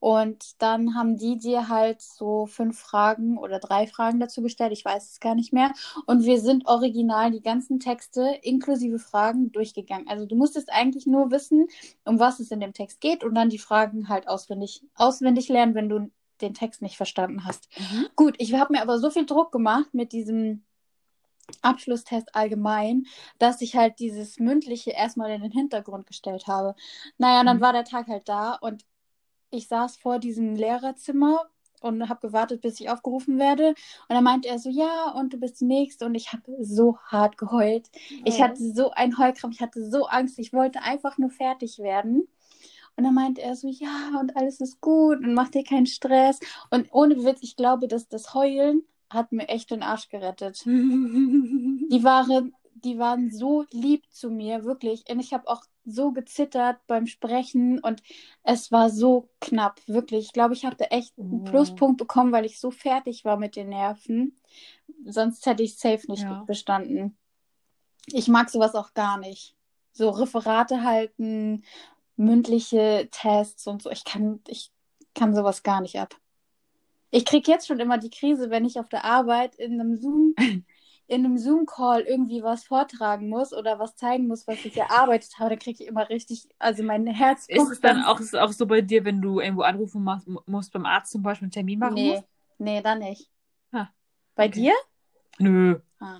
Und 0.03 0.61
dann 0.61 0.95
haben 0.95 1.15
die 1.15 1.37
dir 1.37 1.69
halt 1.69 2.01
so 2.01 2.45
fünf 2.45 2.77
Fragen 2.77 3.37
oder 3.37 3.59
drei 3.59 3.87
Fragen 3.87 4.19
dazu 4.19 4.41
gestellt, 4.41 4.73
ich 4.73 4.83
weiß 4.83 5.11
es 5.11 5.21
gar 5.21 5.33
nicht 5.33 5.53
mehr. 5.53 5.71
Und 6.05 6.25
wir 6.25 6.41
sind 6.41 6.67
original 6.67 7.31
die 7.31 7.41
ganzen 7.41 7.79
Texte 7.79 8.37
inklusive 8.41 8.99
Fragen 8.99 9.53
durchgegangen. 9.53 10.09
Also 10.09 10.25
du 10.25 10.35
musstest 10.35 10.69
eigentlich 10.73 11.07
nur 11.07 11.31
wissen, 11.31 11.67
um 12.03 12.19
was 12.19 12.41
es 12.41 12.51
in 12.51 12.59
dem 12.59 12.73
Text 12.73 12.99
geht 12.99 13.23
und 13.23 13.33
dann 13.33 13.47
die 13.49 13.59
Fragen 13.59 14.09
halt 14.09 14.27
auswendig, 14.27 14.83
auswendig 14.95 15.47
lernen, 15.47 15.73
wenn 15.73 15.87
du 15.87 16.11
den 16.41 16.53
Text 16.53 16.81
nicht 16.81 16.97
verstanden 16.97 17.45
hast. 17.45 17.69
Mhm. 17.77 18.07
Gut, 18.17 18.35
ich 18.39 18.53
habe 18.55 18.73
mir 18.73 18.81
aber 18.81 18.99
so 18.99 19.09
viel 19.09 19.25
Druck 19.25 19.53
gemacht 19.53 19.93
mit 19.93 20.11
diesem 20.11 20.65
Abschlusstest 21.61 22.35
allgemein, 22.35 23.05
dass 23.39 23.61
ich 23.61 23.75
halt 23.77 23.99
dieses 23.99 24.37
mündliche 24.37 24.91
erstmal 24.91 25.31
in 25.31 25.41
den 25.43 25.51
Hintergrund 25.51 26.07
gestellt 26.07 26.47
habe. 26.47 26.75
Naja, 27.17 27.39
und 27.41 27.45
dann 27.45 27.57
Mhm. 27.57 27.61
war 27.61 27.71
der 27.73 27.85
Tag 27.85 28.07
halt 28.07 28.27
da 28.27 28.55
und 28.55 28.83
ich 29.53 29.67
saß 29.67 29.97
vor 29.97 30.19
diesem 30.19 30.55
Lehrerzimmer 30.55 31.45
und 31.81 32.07
habe 32.09 32.27
gewartet, 32.27 32.61
bis 32.61 32.79
ich 32.79 32.89
aufgerufen 32.89 33.37
werde. 33.39 33.69
Und 33.69 33.75
dann 34.09 34.23
meinte 34.23 34.47
er 34.49 34.59
so, 34.59 34.69
ja, 34.69 35.11
und 35.11 35.33
du 35.33 35.37
bist 35.37 35.59
die 35.61 35.65
Nächste. 35.65 36.05
Und 36.05 36.15
ich 36.15 36.31
habe 36.33 36.43
so 36.63 36.97
hart 37.07 37.37
geheult. 37.37 37.89
Ich 38.23 38.39
Oh. 38.39 38.43
hatte 38.43 38.61
so 38.73 38.91
einen 38.91 39.17
Heulkrampf, 39.17 39.55
ich 39.55 39.61
hatte 39.61 39.89
so 39.89 40.05
Angst, 40.07 40.39
ich 40.39 40.53
wollte 40.53 40.81
einfach 40.81 41.17
nur 41.17 41.29
fertig 41.29 41.79
werden. 41.79 42.27
Und 42.95 43.03
dann 43.05 43.13
meinte 43.13 43.41
er 43.41 43.55
so, 43.55 43.67
ja, 43.67 44.19
und 44.19 44.35
alles 44.37 44.61
ist 44.61 44.81
gut 44.81 45.19
und 45.19 45.33
mach 45.33 45.49
dir 45.49 45.63
keinen 45.63 45.87
Stress. 45.87 46.39
Und 46.69 46.87
ohne 46.91 47.23
Witz, 47.25 47.39
ich 47.41 47.55
glaube, 47.55 47.87
dass 47.87 48.07
das 48.07 48.33
Heulen 48.33 48.83
hat 49.09 49.31
mir 49.31 49.47
echt 49.49 49.71
den 49.71 49.83
Arsch 49.83 50.09
gerettet. 50.09 50.63
Die 50.65 52.03
waren, 52.03 52.53
die 52.75 52.97
waren 52.97 53.31
so 53.31 53.65
lieb 53.71 54.03
zu 54.11 54.29
mir, 54.29 54.63
wirklich. 54.65 55.03
Und 55.09 55.19
ich 55.19 55.33
habe 55.33 55.47
auch 55.47 55.63
so 55.85 56.11
gezittert 56.11 56.79
beim 56.87 57.07
Sprechen 57.07 57.79
und 57.79 58.01
es 58.43 58.71
war 58.71 58.89
so 58.89 59.29
knapp, 59.41 59.81
wirklich. 59.87 60.25
Ich 60.25 60.33
glaube, 60.33 60.53
ich 60.53 60.65
habe 60.65 60.75
da 60.77 60.85
echt 60.85 61.17
einen 61.17 61.41
Oh. 61.41 61.43
Pluspunkt 61.43 61.97
bekommen, 61.97 62.31
weil 62.31 62.45
ich 62.45 62.59
so 62.59 62.71
fertig 62.71 63.25
war 63.25 63.37
mit 63.37 63.55
den 63.55 63.69
Nerven. 63.69 64.39
Sonst 65.05 65.45
hätte 65.45 65.63
ich 65.63 65.77
safe 65.77 66.09
nicht 66.09 66.23
Ja. 66.23 66.43
bestanden. 66.45 67.17
Ich 68.07 68.27
mag 68.27 68.49
sowas 68.49 68.75
auch 68.75 68.93
gar 68.93 69.17
nicht. 69.17 69.55
So 69.91 70.09
Referate 70.09 70.83
halten, 70.83 71.63
mündliche 72.15 73.07
Tests 73.11 73.67
und 73.67 73.81
so. 73.81 73.89
Ich 73.91 74.03
kann, 74.05 74.41
ich 74.47 74.71
kann 75.15 75.35
sowas 75.35 75.63
gar 75.63 75.81
nicht 75.81 75.99
ab. 75.99 76.15
Ich 77.11 77.25
kriege 77.25 77.51
jetzt 77.51 77.67
schon 77.67 77.79
immer 77.79 77.97
die 77.97 78.09
Krise, 78.09 78.49
wenn 78.49 78.65
ich 78.65 78.79
auf 78.79 78.89
der 78.89 79.05
Arbeit 79.05 79.55
in 79.55 79.79
einem 79.79 79.99
Zoom, 79.99 80.33
in 81.07 81.25
einem 81.25 81.37
Zoom-Call 81.37 82.01
irgendwie 82.01 82.43
was 82.43 82.63
vortragen 82.65 83.29
muss 83.29 83.53
oder 83.53 83.79
was 83.79 83.95
zeigen 83.95 84.27
muss, 84.27 84.47
was 84.47 84.63
ich 84.65 84.77
erarbeitet 84.77 85.37
habe. 85.39 85.51
Da 85.51 85.55
kriege 85.57 85.83
ich 85.83 85.87
immer 85.89 86.09
richtig, 86.09 86.47
also 86.59 86.83
mein 86.83 87.05
Herz 87.07 87.47
Ist 87.47 87.69
es 87.71 87.81
dann 87.81 88.03
auch, 88.03 88.19
ist 88.19 88.33
es 88.33 88.35
auch 88.35 88.51
so 88.51 88.65
bei 88.65 88.81
dir, 88.81 89.03
wenn 89.05 89.21
du 89.21 89.39
irgendwo 89.39 89.63
anrufen 89.63 90.03
machst, 90.03 90.27
musst 90.45 90.71
beim 90.73 90.85
Arzt 90.85 91.11
zum 91.11 91.21
Beispiel 91.23 91.45
einen 91.45 91.51
Termin 91.51 91.79
machen 91.79 91.95
Nee, 91.95 92.09
musst? 92.15 92.25
nee, 92.59 92.81
dann 92.81 92.99
nicht. 92.99 93.29
Ah, 93.71 93.87
Bei 94.35 94.47
okay. 94.47 94.55
dir? 94.61 94.73
Nö. 95.39 95.79
Ah, 95.99 96.19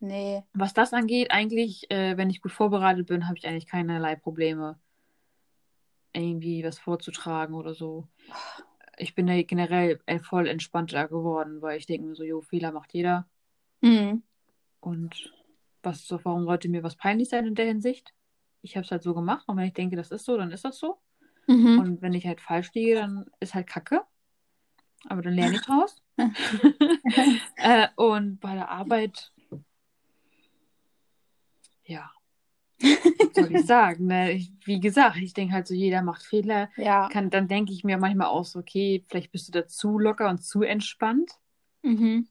nee. 0.00 0.42
Was 0.52 0.74
das 0.74 0.92
angeht, 0.92 1.30
eigentlich, 1.32 1.90
äh, 1.90 2.16
wenn 2.16 2.30
ich 2.30 2.40
gut 2.40 2.52
vorbereitet 2.52 3.06
bin, 3.08 3.26
habe 3.26 3.38
ich 3.38 3.46
eigentlich 3.48 3.66
keinerlei 3.66 4.14
Probleme, 4.16 4.78
irgendwie 6.12 6.64
was 6.64 6.78
vorzutragen 6.78 7.54
oder 7.54 7.74
so. 7.74 8.06
Ich 8.98 9.14
bin 9.14 9.26
da 9.26 9.40
generell 9.42 10.00
äh, 10.06 10.18
voll 10.20 10.46
entspannter 10.48 11.08
geworden, 11.08 11.62
weil 11.62 11.78
ich 11.78 11.86
denke 11.86 12.06
mir 12.08 12.14
so, 12.14 12.24
jo, 12.24 12.40
Fehler 12.42 12.72
macht 12.72 12.92
jeder. 12.94 13.26
Mhm. 13.80 14.22
Und 14.80 15.32
was, 15.82 16.06
so, 16.06 16.20
warum 16.24 16.44
sollte 16.44 16.68
mir 16.68 16.82
was 16.82 16.96
peinlich 16.96 17.28
sein 17.28 17.46
in 17.46 17.54
der 17.54 17.66
Hinsicht? 17.66 18.12
Ich 18.62 18.76
habe 18.76 18.84
es 18.84 18.90
halt 18.90 19.02
so 19.02 19.14
gemacht 19.14 19.48
und 19.48 19.56
wenn 19.56 19.66
ich 19.66 19.74
denke, 19.74 19.96
das 19.96 20.10
ist 20.10 20.24
so, 20.24 20.36
dann 20.36 20.50
ist 20.50 20.64
das 20.64 20.78
so. 20.78 20.98
Mhm. 21.46 21.78
Und 21.78 22.02
wenn 22.02 22.12
ich 22.12 22.26
halt 22.26 22.40
falsch 22.40 22.72
liege, 22.74 22.96
dann 22.96 23.26
ist 23.40 23.54
halt 23.54 23.66
Kacke. 23.66 24.02
Aber 25.06 25.22
dann 25.22 25.34
lerne 25.34 25.56
ich 25.56 25.62
draus. 25.62 25.96
äh, 27.56 27.88
und 27.96 28.38
bei 28.40 28.54
der 28.54 28.68
Arbeit, 28.68 29.32
ja, 31.84 32.10
was 32.80 33.34
soll 33.34 33.54
ich 33.54 33.66
sagen? 33.66 34.06
Ne? 34.06 34.32
Ich, 34.32 34.52
wie 34.64 34.80
gesagt, 34.80 35.16
ich 35.16 35.34
denke 35.34 35.54
halt 35.54 35.66
so, 35.66 35.74
jeder 35.74 36.02
macht 36.02 36.22
Fehler. 36.22 36.70
Ja. 36.76 37.08
Kann, 37.08 37.30
dann 37.30 37.48
denke 37.48 37.72
ich 37.72 37.84
mir 37.84 37.98
manchmal 37.98 38.28
auch 38.28 38.44
so, 38.44 38.58
okay, 38.58 39.04
vielleicht 39.08 39.32
bist 39.32 39.48
du 39.48 39.52
da 39.52 39.66
zu 39.66 39.98
locker 39.98 40.28
und 40.28 40.42
zu 40.42 40.62
entspannt. 40.62 41.32
Mhm. 41.82 42.28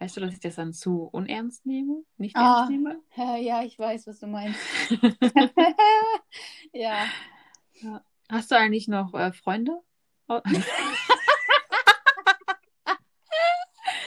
Weißt 0.00 0.16
du, 0.16 0.20
dass 0.20 0.32
ich 0.34 0.40
das 0.40 0.56
dann 0.56 0.72
zu 0.72 1.04
unernst 1.12 1.64
nehme? 1.66 2.02
Nicht 2.16 2.36
Ah. 2.36 2.58
ernst 2.66 2.70
nehme? 2.70 3.00
Ja, 3.42 3.62
ich 3.62 3.78
weiß, 3.78 4.06
was 4.06 4.18
du 4.20 4.26
meinst. 4.26 4.58
ja. 6.72 7.06
Hast 8.30 8.50
du 8.50 8.56
eigentlich 8.56 8.88
noch 8.88 9.14
äh, 9.14 9.32
Freunde? 9.32 9.80
Oh. 10.28 10.40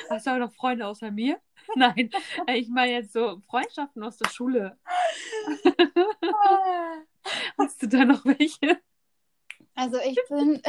Hast 0.10 0.26
du 0.26 0.32
auch 0.32 0.38
noch 0.38 0.54
Freunde 0.54 0.88
außer 0.88 1.12
mir? 1.12 1.40
Nein, 1.76 2.10
äh, 2.48 2.58
ich 2.58 2.70
meine 2.70 2.94
jetzt 2.94 3.12
so 3.12 3.42
Freundschaften 3.50 4.02
aus 4.04 4.16
der 4.18 4.30
Schule. 4.30 4.78
Hast 7.58 7.82
du 7.84 7.88
da 7.88 8.06
noch 8.06 8.24
welche? 8.24 8.80
Also 9.76 9.98
ich 10.00 10.18
bin. 10.30 10.62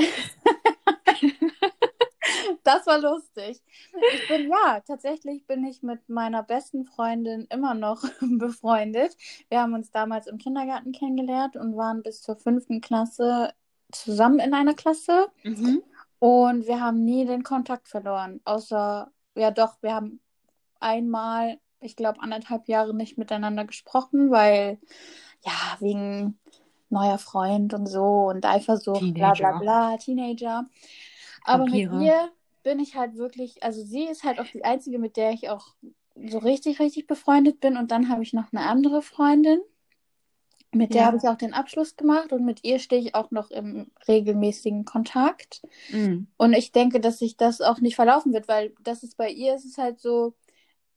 Das 2.68 2.86
war 2.86 2.98
lustig. 2.98 3.62
Ich 4.14 4.28
bin, 4.28 4.50
ja, 4.50 4.80
tatsächlich 4.86 5.46
bin 5.46 5.64
ich 5.64 5.82
mit 5.82 6.08
meiner 6.08 6.42
besten 6.42 6.84
Freundin 6.84 7.46
immer 7.50 7.72
noch 7.74 8.02
befreundet. 8.20 9.16
Wir 9.48 9.62
haben 9.62 9.72
uns 9.72 9.90
damals 9.90 10.26
im 10.26 10.36
Kindergarten 10.36 10.92
kennengelernt 10.92 11.56
und 11.56 11.76
waren 11.76 12.02
bis 12.02 12.20
zur 12.20 12.36
fünften 12.36 12.80
Klasse 12.82 13.54
zusammen 13.90 14.38
in 14.38 14.52
einer 14.52 14.74
Klasse. 14.74 15.28
Mhm. 15.44 15.82
Und 16.18 16.66
wir 16.66 16.80
haben 16.80 17.04
nie 17.04 17.24
den 17.24 17.42
Kontakt 17.42 17.88
verloren. 17.88 18.40
Außer, 18.44 19.10
ja 19.34 19.50
doch, 19.50 19.80
wir 19.80 19.94
haben 19.94 20.20
einmal, 20.78 21.58
ich 21.80 21.96
glaube, 21.96 22.20
anderthalb 22.20 22.68
Jahre 22.68 22.94
nicht 22.94 23.16
miteinander 23.16 23.64
gesprochen, 23.64 24.30
weil, 24.30 24.78
ja, 25.42 25.76
wegen 25.80 26.38
neuer 26.90 27.18
Freund 27.18 27.72
und 27.72 27.86
so 27.86 28.28
und 28.28 28.44
Eifersucht, 28.44 29.14
bla 29.14 29.32
bla 29.32 29.32
Teenager. 29.32 29.58
bla, 29.58 29.96
Teenager. 29.96 30.64
Aber 31.44 31.64
Vampire. 31.64 31.94
mit 31.94 32.06
ihr 32.06 32.30
bin 32.62 32.80
ich 32.80 32.96
halt 32.96 33.16
wirklich, 33.16 33.62
also 33.62 33.82
sie 33.84 34.04
ist 34.04 34.24
halt 34.24 34.38
auch 34.40 34.48
die 34.48 34.64
einzige, 34.64 34.98
mit 34.98 35.16
der 35.16 35.32
ich 35.32 35.48
auch 35.50 35.74
so 36.16 36.38
richtig, 36.38 36.80
richtig 36.80 37.06
befreundet 37.06 37.60
bin. 37.60 37.76
Und 37.76 37.90
dann 37.90 38.08
habe 38.08 38.22
ich 38.22 38.32
noch 38.32 38.52
eine 38.52 38.66
andere 38.66 39.02
Freundin, 39.02 39.60
mit 40.72 40.94
der 40.94 41.04
Ja. 41.04 41.06
habe 41.06 41.16
ich 41.16 41.28
auch 41.28 41.36
den 41.36 41.54
Abschluss 41.54 41.96
gemacht 41.96 42.32
und 42.32 42.44
mit 42.44 42.64
ihr 42.64 42.78
stehe 42.78 43.00
ich 43.00 43.14
auch 43.14 43.30
noch 43.30 43.50
im 43.50 43.90
regelmäßigen 44.06 44.84
Kontakt. 44.84 45.62
Mhm. 45.88 46.26
Und 46.36 46.52
ich 46.52 46.72
denke, 46.72 47.00
dass 47.00 47.18
sich 47.18 47.36
das 47.36 47.60
auch 47.60 47.80
nicht 47.80 47.96
verlaufen 47.96 48.32
wird, 48.32 48.48
weil 48.48 48.74
das 48.82 49.02
ist 49.02 49.16
bei 49.16 49.30
ihr, 49.30 49.54
ist 49.54 49.64
es 49.64 49.78
halt 49.78 50.00
so, 50.00 50.34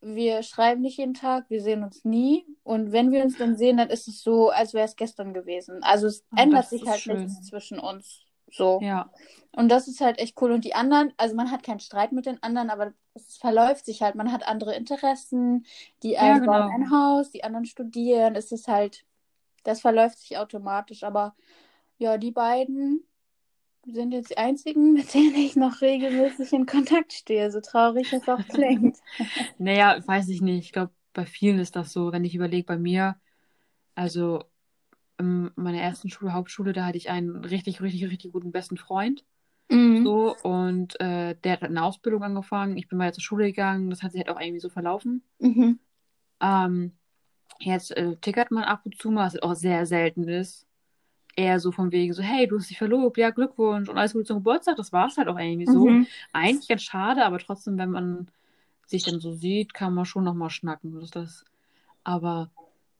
wir 0.01 0.43
schreiben 0.43 0.81
nicht 0.81 0.97
jeden 0.97 1.13
Tag, 1.15 1.49
wir 1.49 1.61
sehen 1.61 1.83
uns 1.83 2.05
nie. 2.05 2.45
Und 2.63 2.91
wenn 2.91 3.11
wir 3.11 3.23
uns 3.23 3.37
dann 3.37 3.57
sehen, 3.57 3.77
dann 3.77 3.89
ist 3.89 4.07
es 4.07 4.23
so, 4.23 4.49
als 4.49 4.73
wäre 4.73 4.85
es 4.87 4.95
gestern 4.95 5.33
gewesen. 5.33 5.83
Also 5.83 6.07
es 6.07 6.25
Ah, 6.31 6.37
ändert 6.37 6.69
sich 6.69 6.87
halt 6.87 7.01
schön. 7.03 7.07
nichts 7.07 7.43
zwischen 7.43 7.79
uns. 7.79 8.25
So. 8.51 8.81
Ja. 8.83 9.09
Und 9.53 9.69
das 9.69 9.87
ist 9.87 10.01
halt 10.01 10.19
echt 10.19 10.41
cool. 10.41 10.51
Und 10.51 10.65
die 10.65 10.75
anderen, 10.75 11.13
also 11.17 11.35
man 11.35 11.51
hat 11.51 11.63
keinen 11.63 11.79
Streit 11.79 12.11
mit 12.11 12.25
den 12.25 12.41
anderen, 12.41 12.69
aber 12.69 12.93
es 13.13 13.37
verläuft 13.37 13.85
sich 13.85 14.01
halt. 14.01 14.15
Man 14.15 14.31
hat 14.31 14.47
andere 14.47 14.75
Interessen. 14.75 15.65
Die 16.03 16.13
Ja, 16.13 16.21
einen 16.21 16.41
genau. 16.41 16.51
bauen 16.51 16.71
ein 16.71 16.91
Haus, 16.91 17.31
die 17.31 17.43
anderen 17.43 17.65
studieren. 17.65 18.35
Es 18.35 18.51
ist 18.51 18.67
halt, 18.67 19.05
das 19.63 19.81
verläuft 19.81 20.19
sich 20.19 20.37
automatisch. 20.37 21.03
Aber 21.03 21.35
ja, 21.97 22.17
die 22.17 22.31
beiden 22.31 23.03
sind 23.85 24.11
jetzt 24.13 24.29
die 24.31 24.37
einzigen, 24.37 24.93
mit 24.93 25.13
denen 25.13 25.35
ich 25.35 25.55
noch 25.55 25.81
regelmäßig 25.81 26.53
in 26.53 26.65
Kontakt 26.65 27.13
stehe, 27.13 27.51
so 27.51 27.61
traurig 27.61 28.13
es 28.13 28.27
auch 28.29 28.47
klingt. 28.47 28.99
Naja, 29.57 29.99
weiß 30.05 30.29
ich 30.29 30.41
nicht. 30.41 30.65
Ich 30.65 30.71
glaube, 30.71 30.93
bei 31.13 31.25
vielen 31.25 31.59
ist 31.59 31.75
das 31.75 31.91
so. 31.93 32.11
Wenn 32.11 32.25
ich 32.25 32.35
überlege, 32.35 32.65
bei 32.65 32.77
mir, 32.77 33.19
also 33.95 34.43
in 35.21 35.51
meiner 35.55 35.79
ersten 35.79 36.09
Schule, 36.09 36.33
Hauptschule, 36.33 36.73
da 36.73 36.85
hatte 36.85 36.97
ich 36.97 37.09
einen 37.09 37.43
richtig, 37.45 37.81
richtig, 37.81 38.05
richtig 38.05 38.31
guten 38.31 38.51
besten 38.51 38.77
Freund. 38.77 39.23
Mhm. 39.69 40.03
So, 40.03 40.35
und 40.43 40.99
äh, 40.99 41.35
der 41.43 41.53
hat 41.53 41.63
eine 41.63 41.83
Ausbildung 41.83 42.23
angefangen. 42.23 42.77
Ich 42.77 42.87
bin 42.87 42.97
mal 42.97 43.13
zur 43.13 43.23
Schule 43.23 43.45
gegangen. 43.45 43.89
Das 43.89 44.03
hat 44.03 44.11
sich 44.11 44.19
halt 44.19 44.35
auch 44.35 44.39
irgendwie 44.39 44.59
so 44.59 44.69
verlaufen. 44.69 45.23
Mhm. 45.39 45.79
Ähm, 46.41 46.91
jetzt 47.59 47.91
äh, 47.95 48.17
tickert 48.17 48.51
man 48.51 48.63
ab 48.63 48.81
und 48.83 48.97
zu 48.97 49.11
mal, 49.11 49.25
was 49.25 49.41
auch 49.41 49.55
sehr 49.55 49.85
selten 49.85 50.27
ist. 50.27 50.67
Eher 51.37 51.61
so 51.61 51.71
von 51.71 51.91
wegen 51.93 52.11
so, 52.13 52.21
hey, 52.21 52.47
du 52.47 52.57
hast 52.57 52.69
dich 52.69 52.77
verlobt, 52.77 53.17
ja, 53.17 53.29
Glückwunsch 53.29 53.87
und 53.87 53.97
alles 53.97 54.11
Gute 54.11 54.25
zum 54.25 54.37
Geburtstag. 54.37 54.75
Das 54.75 54.91
war 54.91 55.07
es 55.07 55.17
halt 55.17 55.29
auch 55.29 55.39
irgendwie 55.39 55.67
so. 55.67 55.87
Mhm. 55.87 56.07
Eigentlich 56.33 56.67
ganz 56.67 56.83
schade, 56.83 57.25
aber 57.25 57.39
trotzdem, 57.39 57.77
wenn 57.77 57.91
man 57.91 58.27
sich 58.85 59.03
dann 59.03 59.21
so 59.21 59.31
sieht, 59.31 59.73
kann 59.73 59.93
man 59.93 60.05
schon 60.05 60.25
nochmal 60.25 60.49
schnacken. 60.49 60.93
Das 60.93 61.03
ist 61.05 61.15
das. 61.15 61.45
Aber 62.03 62.51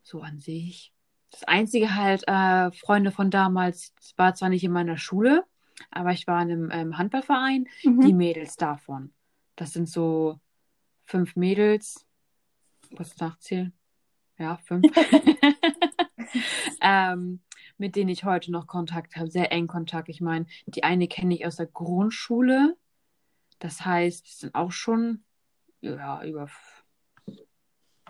so 0.04 0.22
an 0.22 0.40
sich. 0.40 0.94
Das 1.32 1.44
Einzige 1.46 1.96
halt, 1.96 2.24
äh, 2.28 2.72
Freunde 2.72 3.12
von 3.12 3.32
damals, 3.32 3.94
war 4.18 4.36
zwar 4.36 4.50
nicht 4.50 4.64
in 4.64 4.72
meiner 4.72 4.98
Schule, 4.98 5.46
aber 5.90 6.12
ich 6.12 6.28
war 6.28 6.42
in 6.42 6.52
einem 6.52 6.70
ähm, 6.72 6.98
Handballverein, 6.98 7.68
Mhm. 7.84 8.02
die 8.02 8.14
Mädels 8.14 8.56
davon. 8.58 9.14
Das 9.56 9.74
sind 9.74 9.90
so 9.90 10.40
fünf 11.06 11.36
Mädels. 11.36 12.06
Kurz 12.96 13.18
nachzählen. 13.18 13.74
Ja, 14.38 14.58
fünf. 14.58 14.86
ähm, 16.82 17.40
mit 17.78 17.96
denen 17.96 18.10
ich 18.10 18.24
heute 18.26 18.52
noch 18.52 18.68
Kontakt 18.68 19.16
habe, 19.16 19.32
sehr 19.32 19.52
eng 19.52 19.68
Kontakt. 19.68 20.10
Ich 20.10 20.22
meine, 20.22 20.46
die 20.66 20.84
eine 20.84 21.08
kenne 21.08 21.34
ich 21.34 21.46
aus 21.46 21.56
der 21.56 21.66
Grundschule. 21.68 22.78
Das 23.60 23.86
heißt, 23.86 24.28
es 24.28 24.40
sind 24.40 24.56
auch 24.56 24.72
schon 24.72 25.24
ja, 25.82 26.24
über 26.24 26.44
f- 26.44 26.84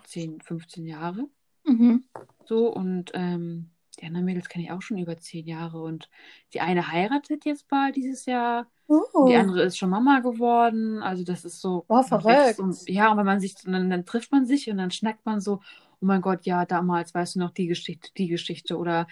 10, 0.05 0.41
15 0.41 0.86
Jahre 0.86 1.28
Mhm. 1.72 2.03
so. 2.45 2.67
Und 2.67 3.11
ähm, 3.13 3.72
die 3.99 4.05
anderen 4.05 4.26
Mädels 4.26 4.49
kenne 4.49 4.65
ich 4.65 4.72
auch 4.72 4.82
schon 4.82 4.97
über 4.97 5.17
zehn 5.17 5.45
Jahre 5.45 5.82
und 5.82 6.09
die 6.53 6.61
eine 6.61 6.91
heiratet 6.91 7.45
jetzt 7.45 7.67
bald 7.67 7.95
dieses 7.95 8.26
Jahr. 8.26 8.67
Oh. 8.88 9.26
Die 9.28 9.36
andere 9.36 9.63
ist 9.63 9.78
schon 9.78 9.89
Mama 9.89 10.19
geworden. 10.19 11.01
Also 11.01 11.24
das 11.24 11.45
ist 11.45 11.61
so. 11.61 11.86
Boah, 11.88 12.03
verrückt. 12.03 12.59
Und, 12.59 12.78
ja, 12.89 13.11
und 13.11 13.17
wenn 13.17 13.26
man 13.26 13.39
sich, 13.39 13.55
dann, 13.55 13.89
dann 13.89 14.05
trifft 14.05 14.32
man 14.32 14.45
sich 14.45 14.69
und 14.69 14.78
dann 14.78 14.91
schnackt 14.91 15.26
man 15.26 15.39
so, 15.39 15.61
oh 16.01 16.05
mein 16.05 16.22
Gott, 16.22 16.45
ja, 16.45 16.65
damals 16.65 17.13
weißt 17.13 17.36
du 17.36 17.39
noch 17.39 17.51
die 17.51 17.67
Geschichte, 17.67 18.09
die 18.17 18.28
Geschichte. 18.28 18.78
Oder 18.78 19.07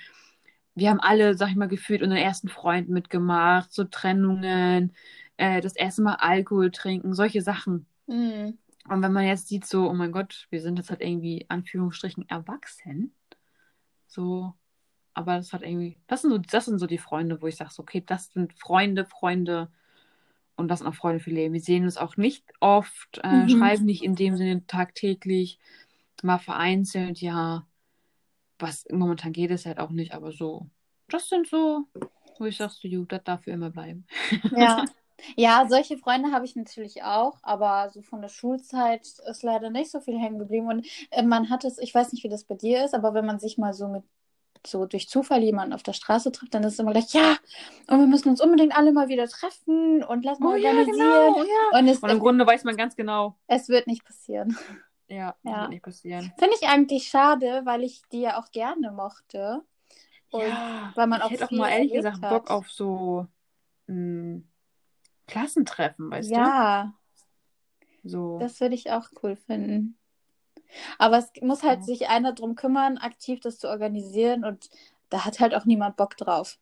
wir 0.76 0.90
haben 0.90 1.00
alle, 1.00 1.36
sag 1.38 1.50
ich 1.50 1.56
mal, 1.56 1.68
gefühlt 1.68 2.02
unseren 2.02 2.20
ersten 2.20 2.50
Freund 2.50 2.90
mitgemacht, 2.90 3.72
so 3.72 3.84
Trennungen, 3.84 4.94
äh, 5.38 5.62
das 5.62 5.76
erste 5.76 6.02
Mal 6.02 6.16
Alkohol 6.16 6.72
trinken, 6.72 7.14
solche 7.14 7.42
Sachen. 7.42 7.86
Mhm. 8.08 8.58
Und 8.90 9.02
wenn 9.02 9.14
man 9.14 9.26
jetzt 9.26 9.48
sieht, 9.48 9.66
so, 9.66 9.90
oh 9.90 9.94
mein 9.94 10.12
Gott, 10.12 10.48
wir 10.50 10.62
sind 10.62 10.78
jetzt 10.78 10.90
halt 10.90 11.02
irgendwie, 11.02 11.46
Anführungsstrichen, 11.50 12.28
erwachsen. 12.30 13.14
So, 14.08 14.54
aber 15.14 15.36
das 15.38 15.54
hat 15.54 15.62
irgendwie, 15.62 15.98
das 16.08 16.22
sind 16.22 16.32
so, 16.32 16.38
das 16.38 16.66
sind 16.66 16.80
so 16.80 16.88
die 16.88 16.98
Freunde, 16.98 17.42
wo 17.42 17.48
ich 17.48 17.56
sage, 17.56 17.72
so, 17.72 17.84
okay, 17.84 18.04
das 18.06 18.32
sind 18.32 18.54
Freunde, 18.54 19.06
Freunde 19.06 19.72
und 20.56 20.68
das 20.68 20.80
sind 20.80 20.88
auch 20.88 20.96
Freunde 20.96 21.20
für 21.20 21.30
Leben. 21.30 21.54
Wir 21.54 21.62
sehen 21.62 21.84
uns 21.84 21.98
auch 21.98 22.18
nicht 22.18 22.46
oft, 22.60 23.20
äh, 23.24 23.44
Mhm. 23.44 23.50
schreiben 23.50 23.86
nicht 23.86 24.04
in 24.04 24.16
dem 24.16 24.36
Sinne 24.36 24.66
tagtäglich, 24.68 25.60
mal 26.24 26.40
vereinzelt, 26.40 27.22
ja. 27.22 27.66
Was 28.58 28.86
momentan 28.92 29.32
geht 29.32 29.52
es 29.52 29.66
halt 29.66 29.80
auch 29.80 29.92
nicht, 29.92 30.14
aber 30.14 30.32
so, 30.32 30.68
das 31.08 31.30
sind 31.30 31.48
so, 31.48 31.88
wo 32.38 32.46
ich 32.46 32.58
sage, 32.58 32.74
so, 32.74 33.06
das 33.06 33.24
darf 33.24 33.44
für 33.44 33.52
immer 33.52 33.70
bleiben. 33.70 34.06
Ja. 34.52 34.86
Ja, 35.36 35.66
solche 35.70 35.98
Freunde 35.98 36.32
habe 36.32 36.46
ich 36.46 36.56
natürlich 36.56 37.04
auch, 37.04 37.38
aber 37.44 37.90
so 37.94 38.02
von 38.02 38.22
der 38.22 38.30
Schulzeit 38.30 39.02
ist 39.30 39.44
leider 39.44 39.70
nicht 39.70 39.92
so 39.92 40.00
viel 40.00 40.20
hängen 40.20 40.40
geblieben. 40.40 40.68
Und 40.68 40.86
äh, 41.12 41.24
man 41.24 41.50
hat 41.50 41.64
es, 41.66 41.78
ich 41.78 41.94
weiß 41.94 42.12
nicht, 42.14 42.24
wie 42.24 42.30
das 42.30 42.44
bei 42.46 42.56
dir 42.56 42.84
ist, 42.86 42.94
aber 42.94 43.14
wenn 43.14 43.26
man 43.26 43.40
sich 43.40 43.58
mal 43.58 43.74
so 43.74 43.88
mit 43.88 44.04
so 44.68 44.86
durch 44.86 45.08
Zufall 45.08 45.42
jemanden 45.42 45.74
auf 45.74 45.84
der 45.84 45.94
Straße 45.94 46.32
trifft, 46.34 46.54
dann 46.54 46.64
ist 46.64 46.74
es 46.74 46.80
immer 46.80 46.92
gleich, 46.92 47.14
ja, 47.14 47.38
und 47.88 48.00
wir 48.00 48.08
müssen 48.08 48.28
uns 48.30 48.42
unbedingt 48.42 48.76
alle 48.78 48.92
mal 48.92 49.08
wieder 49.08 49.26
treffen 49.28 50.04
und 50.04 50.26
lass 50.26 50.40
mal 50.40 50.54
Oh 50.54 50.56
ja, 50.58 50.70
organisieren. 50.70 51.34
genau, 51.34 51.44
ja. 51.44 51.80
Und 51.80 51.88
es, 51.88 52.00
Und 52.00 52.10
im 52.10 52.20
Grunde 52.20 52.46
weiß 52.46 52.66
man 52.66 52.76
ganz 52.76 52.96
genau, 52.98 53.38
es 53.48 53.70
wird 53.70 53.88
nicht 53.88 54.04
passieren. 54.04 54.58
ja, 55.08 55.34
Ja. 55.44 55.62
wird 55.62 55.70
nicht 55.70 55.84
passieren. 55.84 56.34
Finde 56.38 56.56
ich 56.60 56.68
eigentlich 56.68 57.08
schade, 57.08 57.62
weil 57.64 57.84
ich 57.84 58.02
die 58.12 58.22
ja 58.22 58.38
auch 58.38 58.52
gerne 58.52 58.92
mochte. 58.92 59.62
Und 60.32 60.42
ja, 60.42 60.92
weil 60.96 61.08
man 61.08 61.20
ich 61.20 61.26
auch 61.26 61.32
hätte 61.32 61.46
auch 61.46 61.52
mal 61.52 61.70
ehrlich 61.70 61.94
gesagt 61.94 62.22
hat. 62.22 62.30
Bock 62.44 62.52
auf 62.52 62.70
so 62.70 63.28
mh, 63.88 64.42
Klassentreffen, 65.30 66.12
weißt 66.12 66.30
Ja, 66.30 66.94
du? 68.04 68.10
So. 68.10 68.40
das 68.40 68.60
würde 68.60 68.76
ich 68.76 68.90
auch 68.92 69.10
cool 69.24 69.36
finden. 69.36 69.98
Aber 71.00 71.18
es 71.18 71.32
muss 71.42 71.64
halt 71.64 71.80
Ja. 71.80 71.86
sich 71.86 72.10
einer 72.10 72.34
drum 72.34 72.56
kümmern, 72.56 72.98
aktiv 73.00 73.40
das 73.40 73.58
zu 73.60 73.68
organisieren 73.70 74.46
und 74.46 74.70
da 75.10 75.26
hat 75.26 75.40
halt 75.40 75.56
auch 75.56 75.66
niemand 75.66 75.96
Bock 75.98 76.16
drauf. 76.18 76.60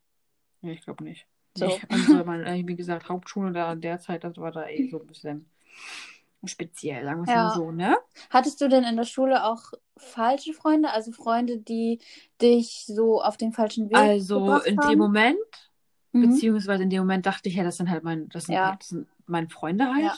Nee, 0.62 0.74
ich 0.74 0.82
glaube 0.82 1.04
nicht. 1.04 1.28
So. 1.56 1.68
Nee, 1.68 1.82
also, 1.90 2.24
mein, 2.26 2.44
äh, 2.44 2.64
wie 2.68 2.76
gesagt, 2.76 3.10
Hauptschule 3.10 3.52
da 3.52 3.76
derzeit, 3.76 4.24
das 4.24 4.38
war 4.38 4.52
da 4.52 4.68
eh 4.68 4.88
so 4.90 5.00
ein 5.02 5.08
bisschen 5.08 5.50
speziell, 6.46 7.04
sagen 7.04 7.20
wir 7.20 7.24
es 7.26 7.34
Ja. 7.34 7.36
mal 7.36 7.50
so, 7.50 7.72
ne? 7.72 7.98
Hattest 8.30 8.62
du 8.62 8.70
denn 8.70 8.84
in 8.84 8.96
der 8.98 9.04
Schule 9.06 9.44
auch 9.46 9.74
falsche 9.98 10.54
Freunde, 10.54 10.92
also 10.92 11.12
Freunde, 11.12 11.60
die 11.60 12.00
dich 12.42 12.86
so 12.88 13.22
auf 13.22 13.38
den 13.38 13.54
falschen 13.54 13.90
Weg 13.90 13.98
Also 13.98 14.62
in 14.62 14.78
haben? 14.78 14.90
dem 14.90 15.00
Moment, 15.00 15.67
Mhm. 16.18 16.30
beziehungsweise 16.30 16.84
in 16.84 16.90
dem 16.90 17.00
Moment 17.00 17.26
dachte 17.26 17.50
ich 17.50 17.56
ja, 17.56 17.64
das 17.64 17.78
sind 17.78 17.90
halt 17.90 18.04
mein, 18.04 18.30
das 18.30 18.46
sind, 18.46 18.56
Ja. 18.56 18.70
halt, 18.72 18.82
das 18.82 18.90
sind 18.90 19.08
meine 19.26 19.50
Freunde 19.50 19.86
halt. 19.94 20.04
Ja. 20.04 20.16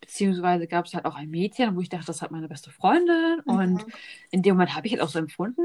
Beziehungsweise 0.00 0.66
gab 0.68 0.86
es 0.86 0.94
halt 0.94 1.04
auch 1.04 1.16
ein 1.16 1.28
Mädchen, 1.30 1.74
wo 1.76 1.80
ich 1.80 1.88
dachte, 1.88 2.06
das 2.06 2.22
hat 2.22 2.30
meine 2.30 2.48
beste 2.48 2.70
Freundin. 2.70 3.42
Mhm. 3.46 3.52
Und 3.54 3.86
in 4.30 4.42
dem 4.42 4.54
Moment 4.54 4.74
habe 4.76 4.86
ich 4.86 4.92
halt 4.92 5.02
auch 5.02 5.08
so 5.08 5.18
empfunden. 5.18 5.62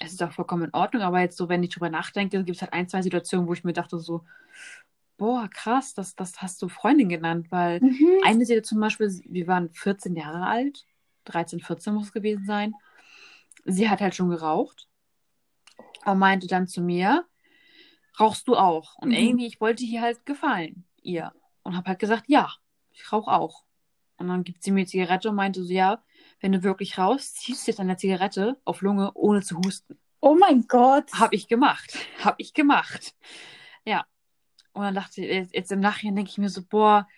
Es 0.00 0.12
ist 0.12 0.22
auch 0.22 0.32
vollkommen 0.32 0.64
in 0.64 0.74
Ordnung, 0.74 1.02
aber 1.02 1.20
jetzt 1.20 1.36
so, 1.36 1.48
wenn 1.48 1.62
ich 1.62 1.70
drüber 1.70 1.90
nachdenke, 1.90 2.42
gibt 2.42 2.56
es 2.56 2.62
halt 2.62 2.72
ein, 2.72 2.88
zwei 2.88 3.02
Situationen, 3.02 3.46
wo 3.46 3.52
ich 3.52 3.64
mir 3.64 3.72
dachte 3.72 3.98
so, 3.98 4.24
boah, 5.18 5.48
krass, 5.52 5.92
das, 5.94 6.16
das 6.16 6.40
hast 6.40 6.60
du 6.62 6.68
Freundin 6.68 7.08
genannt, 7.10 7.48
weil 7.50 7.80
Mhm. 7.80 8.08
eine 8.24 8.44
Serie 8.46 8.62
zum 8.62 8.80
Beispiel, 8.80 9.08
wir 9.26 9.46
waren 9.46 9.70
14 9.70 10.16
Jahre 10.16 10.46
alt, 10.46 10.86
13, 11.26 11.60
14 11.60 11.94
muss 11.94 12.06
es 12.06 12.12
gewesen 12.12 12.44
sein. 12.46 12.74
Sie 13.66 13.90
hat 13.90 14.00
halt 14.00 14.14
schon 14.14 14.30
geraucht 14.30 14.88
und 16.06 16.18
meinte 16.18 16.46
dann 16.46 16.66
zu 16.66 16.80
mir, 16.80 17.26
rauchst 18.18 18.48
du 18.48 18.56
auch? 18.56 18.96
Und 18.96 19.08
Mhm. 19.10 19.14
irgendwie, 19.14 19.46
ich 19.46 19.60
wollte 19.60 19.84
ihr 19.84 20.00
halt 20.00 20.24
gefallen, 20.26 20.84
ihr. 21.02 21.32
Und 21.62 21.76
habe 21.76 21.88
halt 21.88 21.98
gesagt, 21.98 22.24
ja, 22.26 22.50
ich 22.90 23.12
rauche 23.12 23.30
auch. 23.30 23.64
Und 24.16 24.28
dann 24.28 24.44
gibt 24.44 24.62
sie 24.62 24.70
mir 24.70 24.80
eine 24.80 24.86
Zigarette 24.86 25.28
und 25.30 25.36
meinte 25.36 25.62
so, 25.62 25.72
ja, 25.72 26.02
wenn 26.40 26.52
du 26.52 26.62
wirklich 26.62 26.98
rauchst, 26.98 27.36
ziehst 27.36 27.66
du 27.66 27.70
jetzt 27.70 27.80
eine 27.80 27.96
Zigarette 27.96 28.58
auf 28.64 28.82
Lunge, 28.82 29.12
ohne 29.14 29.40
zu 29.42 29.56
husten. 29.58 29.98
Oh 30.20 30.36
mein 30.38 30.66
Gott. 30.68 31.10
Hab 31.14 31.32
ich 31.32 31.48
gemacht. 31.48 31.96
Hab 32.24 32.34
ich 32.38 32.52
gemacht. 32.52 33.14
Ja. 33.84 34.04
Und 34.72 34.82
dann 34.82 34.94
dachte 34.94 35.24
ich, 35.24 35.50
jetzt, 35.52 35.72
im 35.72 35.80
Nachhinein 35.80 36.16
denke 36.16 36.30
ich 36.30 36.38
mir 36.38 36.48
so, 36.50 36.62
boah, 36.62 37.08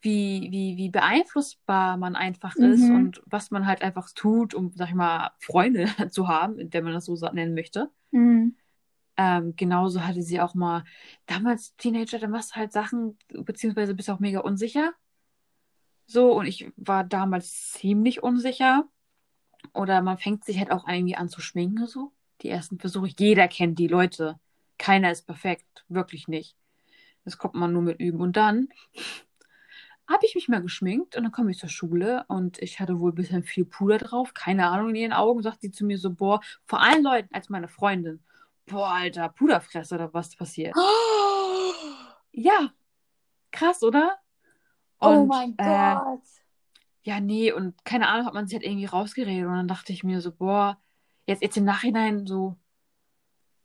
wie, 0.00 0.48
wie, 0.50 0.76
wie 0.76 0.88
beeinflussbar 0.90 1.96
man 1.96 2.16
einfach 2.16 2.54
ist 2.56 2.88
Mhm. 2.88 2.94
und 2.94 3.22
was 3.26 3.50
man 3.50 3.66
halt 3.66 3.82
einfach 3.82 4.10
tut, 4.14 4.54
um, 4.54 4.72
sag 4.74 4.88
ich 4.88 4.94
mal, 4.94 5.30
Freunde 5.38 5.86
zu 6.10 6.28
haben, 6.28 6.56
wenn 6.72 6.84
man 6.84 6.92
das 6.92 7.06
so 7.06 7.14
nennen 7.32 7.54
möchte. 7.54 7.90
Mhm. 8.12 8.56
Ähm, 9.16 9.54
genauso 9.56 10.04
hatte 10.04 10.22
sie 10.22 10.40
auch 10.40 10.54
mal, 10.54 10.84
damals 11.26 11.74
Teenager, 11.76 12.18
da 12.18 12.28
machst 12.28 12.52
du 12.52 12.56
halt 12.56 12.72
Sachen, 12.72 13.18
beziehungsweise 13.28 13.94
bist 13.94 14.10
auch 14.10 14.20
mega 14.20 14.40
unsicher. 14.40 14.92
So, 16.06 16.32
und 16.32 16.46
ich 16.46 16.70
war 16.76 17.04
damals 17.04 17.72
ziemlich 17.72 18.22
unsicher. 18.22 18.88
Oder 19.72 20.02
man 20.02 20.18
fängt 20.18 20.44
sich 20.44 20.58
halt 20.58 20.70
auch 20.70 20.86
irgendwie 20.86 21.16
an 21.16 21.28
zu 21.28 21.40
schminken, 21.40 21.86
so. 21.86 22.12
Die 22.42 22.50
ersten 22.50 22.78
Versuche. 22.78 23.08
Jeder 23.18 23.48
kennt 23.48 23.78
die 23.78 23.88
Leute. 23.88 24.38
Keiner 24.78 25.10
ist 25.10 25.26
perfekt. 25.26 25.84
Wirklich 25.88 26.28
nicht. 26.28 26.54
Das 27.24 27.38
kommt 27.38 27.54
man 27.54 27.72
nur 27.72 27.82
mit 27.82 27.98
üben. 27.98 28.20
Und 28.20 28.36
dann 28.36 28.68
habe 30.06 30.24
ich 30.24 30.34
mich 30.34 30.48
mal 30.48 30.62
geschminkt 30.62 31.16
und 31.16 31.24
dann 31.24 31.32
komme 31.32 31.50
ich 31.50 31.58
zur 31.58 31.68
Schule 31.68 32.24
und 32.28 32.62
ich 32.62 32.78
hatte 32.78 33.00
wohl 33.00 33.10
ein 33.10 33.16
bisschen 33.16 33.42
viel 33.42 33.64
Puder 33.64 33.98
drauf. 33.98 34.34
Keine 34.34 34.68
Ahnung 34.68 34.90
in 34.90 34.96
ihren 34.96 35.12
Augen. 35.12 35.42
Sagt 35.42 35.62
sie 35.62 35.72
zu 35.72 35.84
mir 35.84 35.98
so, 35.98 36.12
boah, 36.12 36.40
vor 36.66 36.80
allen 36.80 37.02
Leuten 37.02 37.34
als 37.34 37.48
meine 37.48 37.68
Freundin. 37.68 38.20
Boah, 38.66 38.88
Alter, 38.94 39.28
Puderfresse 39.28 39.94
oder 39.94 40.12
was 40.12 40.34
passiert? 40.36 40.74
Ja, 42.38 42.70
krass, 43.50 43.82
oder? 43.82 44.18
Oh 45.00 45.08
Und, 45.08 45.28
mein 45.28 45.54
äh, 45.56 45.94
Gott. 45.94 46.20
ja, 47.02 47.18
nee, 47.18 47.50
und 47.50 47.82
keine 47.86 48.08
Ahnung, 48.08 48.26
hat 48.26 48.34
man 48.34 48.46
sich 48.46 48.56
halt 48.56 48.66
irgendwie 48.66 48.84
rausgeredet. 48.84 49.46
Und 49.46 49.54
dann 49.54 49.68
dachte 49.68 49.94
ich 49.94 50.04
mir 50.04 50.20
so, 50.20 50.32
boah, 50.32 50.78
jetzt, 51.24 51.40
jetzt 51.42 51.56
im 51.56 51.64
Nachhinein 51.64 52.26
so, 52.26 52.56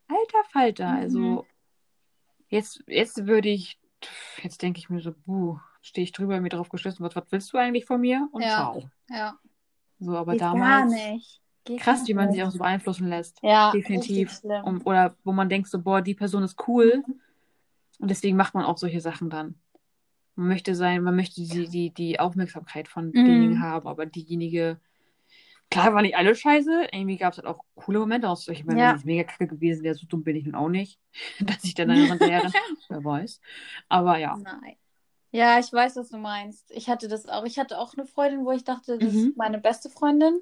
alter 0.08 0.49
Falter, 0.52 0.88
Mhm. 0.88 0.95
also 0.99 1.47
jetzt, 2.47 2.82
jetzt 2.88 3.28
würde 3.28 3.49
ich, 3.49 3.78
jetzt 4.41 4.62
denke 4.62 4.80
ich 4.80 4.89
mir 4.89 5.02
so, 5.02 5.12
buh, 5.14 5.60
stehe 5.82 6.04
ich 6.06 6.14
drüber, 6.14 6.39
mir 6.39 6.47
drauf 6.49 6.70
geschlossen, 6.70 7.04
was, 7.04 7.14
was 7.18 7.26
willst 7.30 7.52
du 7.52 7.58
eigentlich 7.58 7.86
von 7.86 7.99
mir? 7.99 8.30
Und 8.32 8.43
Ja. 8.43 8.56
ciao. 8.56 8.89
Ja. 9.10 9.38
So, 9.99 10.16
aber 10.16 10.36
gar 10.38 10.54
damals, 10.56 10.91
nicht. 10.93 11.41
Geht 11.64 11.80
krass, 11.82 12.07
wie 12.07 12.14
man 12.14 12.32
sich 12.32 12.41
auch 12.43 12.51
so 12.51 12.57
beeinflussen 12.57 13.07
lässt. 13.07 13.39
Ja, 13.43 13.72
definitiv. 13.72 14.41
Um, 14.64 14.82
oder 14.86 15.16
wo 15.24 15.32
man 15.32 15.47
denkt 15.49 15.70
so, 15.70 15.80
boah, 15.82 16.01
die 16.01 16.16
Person 16.16 16.43
ist 16.43 16.57
cool. 16.68 17.03
Und 17.99 18.09
deswegen 18.09 18.36
macht 18.36 18.53
man 18.55 18.66
auch 18.66 18.78
solche 18.78 18.99
Sachen 19.01 19.30
dann. 19.30 19.55
Man 20.36 20.47
möchte 20.47 20.74
sein, 20.76 21.03
man 21.03 21.16
möchte 21.16 21.41
die, 21.41 21.68
die, 21.68 21.93
die 21.93 22.20
Aufmerksamkeit 22.20 22.88
von 22.88 23.07
Mhm. 23.09 23.14
denjenigen 23.14 23.62
haben, 23.62 23.88
aber 23.88 24.05
diejenige, 24.07 24.80
klar 25.70 25.93
war 25.93 26.01
nicht 26.01 26.16
alles 26.16 26.39
scheiße, 26.39 26.88
irgendwie 26.91 27.18
gab 27.18 27.34
es 27.34 27.38
halt 27.38 27.47
auch 27.47 27.64
coole 27.76 27.99
Momente 27.99 28.28
aus. 28.28 28.47
Ich 28.47 28.66
meine, 28.66 28.80
Ja. 28.80 28.89
wenn 28.89 28.95
es 28.95 29.05
mega 29.05 29.24
kacke 29.24 29.47
gewesen 29.47 29.84
wäre, 29.84 29.93
so 29.93 30.07
dumm 30.07 30.24
bin 30.24 30.36
ich 30.36 30.45
nun 30.45 30.55
auch 30.55 30.70
nicht, 30.70 30.99
dass 31.39 31.64
ich 31.64 31.76
dann 31.76 31.89
da 31.89 31.93
hinterher 31.93 32.43
renne. 32.43 32.53
Wer 32.89 33.03
weiß. 33.03 33.39
Aber 33.88 34.18
ja. 34.18 34.36
Nein. 34.38 34.76
Ja, 35.32 35.59
ich 35.59 35.71
weiß, 35.71 35.95
was 35.95 36.09
du 36.09 36.17
meinst. 36.17 36.69
Ich 36.71 36.89
hatte 36.89 37.07
das 37.07 37.25
auch. 37.27 37.45
Ich 37.45 37.57
hatte 37.57 37.79
auch 37.79 37.93
eine 37.93 38.05
Freundin, 38.05 38.45
wo 38.45 38.51
ich 38.51 38.63
dachte, 38.63 38.97
das 38.99 39.13
Mhm. 39.13 39.29
ist 39.29 39.38
meine 39.38 39.59
beste 39.59 39.89
Freundin. 39.89 40.41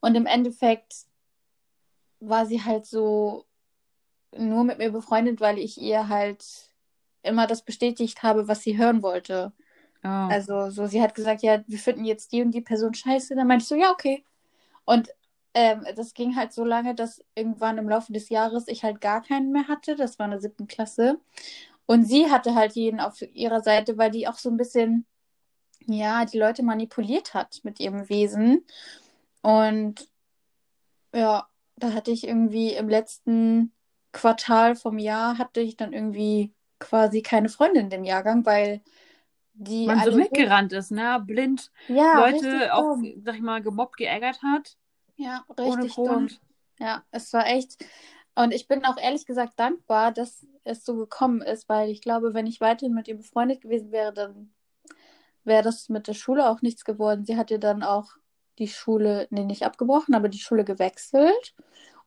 Und 0.00 0.14
im 0.14 0.26
Endeffekt 0.26 0.94
war 2.20 2.46
sie 2.46 2.62
halt 2.62 2.86
so 2.86 3.44
nur 4.36 4.64
mit 4.64 4.78
mir 4.78 4.90
befreundet, 4.92 5.40
weil 5.40 5.58
ich 5.58 5.80
ihr 5.80 6.08
halt 6.08 6.44
immer 7.22 7.46
das 7.46 7.62
bestätigt 7.62 8.22
habe, 8.22 8.46
was 8.48 8.62
sie 8.62 8.78
hören 8.78 9.02
wollte. 9.02 9.52
Ja. 10.04 10.28
Also 10.28 10.70
so, 10.70 10.86
sie 10.86 11.02
hat 11.02 11.14
gesagt, 11.14 11.42
ja, 11.42 11.62
wir 11.66 11.78
finden 11.78 12.04
jetzt 12.04 12.32
die 12.32 12.42
und 12.42 12.52
die 12.52 12.60
Person 12.60 12.94
scheiße. 12.94 13.34
Dann 13.34 13.46
meinte 13.46 13.64
ich 13.64 13.68
so, 13.68 13.74
ja, 13.74 13.90
okay. 13.90 14.24
Und 14.84 15.08
ähm, 15.52 15.84
das 15.96 16.14
ging 16.14 16.36
halt 16.36 16.52
so 16.52 16.64
lange, 16.64 16.94
dass 16.94 17.24
irgendwann 17.34 17.78
im 17.78 17.88
Laufe 17.88 18.12
des 18.12 18.28
Jahres 18.28 18.68
ich 18.68 18.84
halt 18.84 19.00
gar 19.00 19.22
keinen 19.22 19.50
mehr 19.50 19.66
hatte. 19.66 19.96
Das 19.96 20.18
war 20.18 20.26
in 20.26 20.30
der 20.30 20.40
siebten 20.40 20.68
Klasse. 20.68 21.18
Und 21.90 22.04
sie 22.04 22.30
hatte 22.30 22.54
halt 22.54 22.74
jeden 22.74 23.00
auf 23.00 23.20
ihrer 23.20 23.62
Seite, 23.62 23.98
weil 23.98 24.12
die 24.12 24.28
auch 24.28 24.38
so 24.38 24.48
ein 24.48 24.56
bisschen, 24.56 25.06
ja, 25.86 26.24
die 26.24 26.38
Leute 26.38 26.62
manipuliert 26.62 27.34
hat 27.34 27.58
mit 27.64 27.80
ihrem 27.80 28.08
Wesen. 28.08 28.64
Und 29.42 30.08
ja, 31.12 31.48
da 31.74 31.92
hatte 31.92 32.12
ich 32.12 32.28
irgendwie 32.28 32.74
im 32.74 32.88
letzten 32.88 33.72
Quartal 34.12 34.76
vom 34.76 35.00
Jahr 35.00 35.36
hatte 35.36 35.62
ich 35.62 35.76
dann 35.76 35.92
irgendwie 35.92 36.52
quasi 36.78 37.22
keine 37.22 37.48
Freundin 37.48 37.86
in 37.86 37.90
dem 37.90 38.04
Jahrgang, 38.04 38.46
weil 38.46 38.82
die 39.54 39.86
man 39.86 39.98
so 40.04 40.16
mitgerannt 40.16 40.72
ist, 40.72 40.92
ne? 40.92 41.20
Blind 41.26 41.72
ja, 41.88 42.24
Leute 42.24 42.72
auch, 42.72 42.98
dumm. 42.98 43.20
sag 43.24 43.34
ich 43.34 43.42
mal, 43.42 43.62
gemobbt, 43.62 43.96
geärgert 43.96 44.40
hat. 44.44 44.76
Ja, 45.16 45.44
Ohne 45.56 45.82
richtig 45.82 45.96
dumm. 45.96 46.04
Grund. 46.04 46.40
Ja, 46.78 47.02
es 47.10 47.32
war 47.32 47.48
echt. 47.48 47.84
Und 48.34 48.52
ich 48.52 48.68
bin 48.68 48.84
auch 48.84 48.96
ehrlich 48.96 49.26
gesagt 49.26 49.58
dankbar, 49.58 50.12
dass 50.12 50.46
es 50.64 50.84
so 50.84 50.96
gekommen 50.96 51.42
ist, 51.42 51.68
weil 51.68 51.90
ich 51.90 52.00
glaube, 52.00 52.32
wenn 52.34 52.46
ich 52.46 52.60
weiterhin 52.60 52.94
mit 52.94 53.08
ihr 53.08 53.16
befreundet 53.16 53.60
gewesen 53.60 53.92
wäre, 53.92 54.12
dann 54.12 54.52
wäre 55.44 55.62
das 55.62 55.88
mit 55.88 56.06
der 56.06 56.14
Schule 56.14 56.48
auch 56.48 56.62
nichts 56.62 56.84
geworden. 56.84 57.24
Sie 57.24 57.36
hat 57.36 57.50
ja 57.50 57.58
dann 57.58 57.82
auch 57.82 58.12
die 58.58 58.68
Schule, 58.68 59.26
nee, 59.30 59.44
nicht 59.44 59.64
abgebrochen, 59.64 60.14
aber 60.14 60.28
die 60.28 60.38
Schule 60.38 60.64
gewechselt 60.64 61.54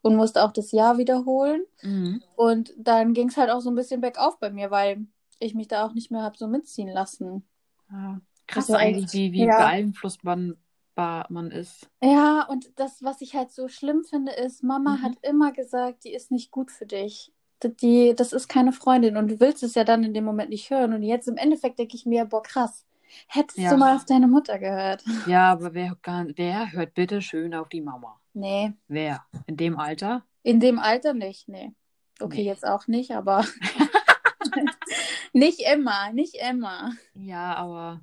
und 0.01 0.15
musste 0.15 0.43
auch 0.43 0.51
das 0.51 0.71
Jahr 0.71 0.97
wiederholen. 0.97 1.63
Mhm. 1.81 2.21
Und 2.35 2.73
dann 2.77 3.13
ging 3.13 3.29
es 3.29 3.37
halt 3.37 3.49
auch 3.49 3.61
so 3.61 3.71
ein 3.71 3.75
bisschen 3.75 4.01
bergauf 4.01 4.39
bei 4.39 4.49
mir, 4.51 4.69
weil 4.71 5.05
ich 5.39 5.55
mich 5.55 5.67
da 5.67 5.85
auch 5.85 5.93
nicht 5.93 6.11
mehr 6.11 6.21
habe 6.21 6.37
so 6.37 6.47
mitziehen 6.47 6.89
lassen. 6.89 7.43
Ja. 7.91 8.21
Krass 8.45 8.69
Also 8.69 8.75
eigentlich, 8.75 9.13
wie, 9.13 9.31
wie 9.31 9.45
ja. 9.45 9.57
beeinflusst 9.57 10.23
man, 10.23 10.57
man 10.95 11.51
ist. 11.51 11.89
Ja, 12.03 12.43
und 12.49 12.71
das, 12.79 13.01
was 13.03 13.21
ich 13.21 13.35
halt 13.35 13.51
so 13.51 13.67
schlimm 13.67 14.03
finde, 14.03 14.31
ist, 14.33 14.63
Mama 14.63 14.97
Mhm. 14.97 15.01
hat 15.03 15.13
immer 15.21 15.51
gesagt, 15.51 16.03
die 16.03 16.13
ist 16.13 16.31
nicht 16.31 16.51
gut 16.51 16.71
für 16.71 16.85
dich. 16.85 17.31
Die, 17.63 18.13
das 18.15 18.33
ist 18.33 18.49
keine 18.49 18.73
Freundin 18.73 19.15
und 19.15 19.29
du 19.29 19.39
willst 19.39 19.63
es 19.63 19.73
ja 19.75 19.85
dann 19.85 20.03
in 20.03 20.13
dem 20.13 20.25
Moment 20.25 20.49
nicht 20.49 20.69
hören. 20.69 20.93
Und 20.93 21.01
jetzt 21.01 21.27
im 21.29 21.37
Endeffekt 21.37 21.79
denke 21.79 21.95
ich 21.95 22.05
mir, 22.05 22.25
boah, 22.25 22.43
krass, 22.43 22.85
hättest 23.27 23.57
Ja. 23.59 23.69
du 23.71 23.77
mal 23.77 23.95
auf 23.95 24.03
deine 24.05 24.27
Mutter 24.27 24.59
gehört. 24.59 25.03
Ja, 25.27 25.51
aber 25.53 25.73
wer, 25.73 25.95
wer 26.35 26.71
hört 26.73 26.93
bitte 26.93 27.21
schön 27.21 27.53
auf 27.55 27.69
die 27.69 27.81
Mama? 27.81 28.19
Nee, 28.33 28.73
Wer? 28.87 29.23
In 29.47 29.55
dem 29.57 29.79
Alter? 29.79 30.23
in 30.45 30.59
dem 30.59 30.77
Alter 30.77 31.13
nicht, 31.13 31.47
nee. 31.47 31.71
Okay, 32.19 32.41
Nee. 32.41 32.47
jetzt 32.47 32.67
auch 32.67 32.87
nicht, 32.87 33.11
aber 33.11 33.45
nicht 35.33 35.61
immer, 35.61 36.11
nicht 36.11 36.35
immer. 36.35 36.91
Ja, 37.13 37.55
aber 37.55 38.01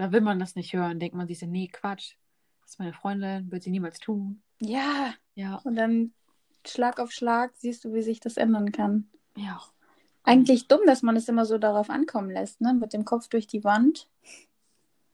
da 0.00 0.12
will 0.12 0.22
man 0.22 0.38
das 0.38 0.54
nicht 0.56 0.72
hören. 0.72 0.98
Denkt 0.98 1.14
man 1.14 1.26
sich 1.28 1.38
so, 1.38 1.46
nee, 1.46 1.68
Quatsch. 1.68 2.14
Das 2.62 2.70
ist 2.72 2.78
meine 2.78 2.94
Freundin, 2.94 3.50
wird 3.50 3.62
sie 3.62 3.70
niemals 3.70 3.98
tun. 3.98 4.42
Ja, 4.62 5.12
Ja, 5.34 5.56
und 5.64 5.76
dann 5.76 6.12
Schlag 6.66 6.98
auf 7.00 7.10
Schlag 7.12 7.52
siehst 7.56 7.84
du, 7.84 7.92
wie 7.92 8.02
sich 8.02 8.18
das 8.20 8.36
ändern 8.36 8.72
kann. 8.72 9.08
ja. 9.36 9.60
Eigentlich 10.22 10.68
dumm, 10.68 10.80
dass 10.86 11.02
man 11.02 11.16
es 11.16 11.28
immer 11.28 11.46
so 11.46 11.56
darauf 11.56 11.88
ankommen 11.88 12.30
lässt, 12.30 12.60
ne? 12.60 12.74
Mit 12.74 12.92
dem 12.92 13.06
Kopf 13.06 13.28
durch 13.28 13.46
die 13.46 13.64
Wand. 13.64 14.06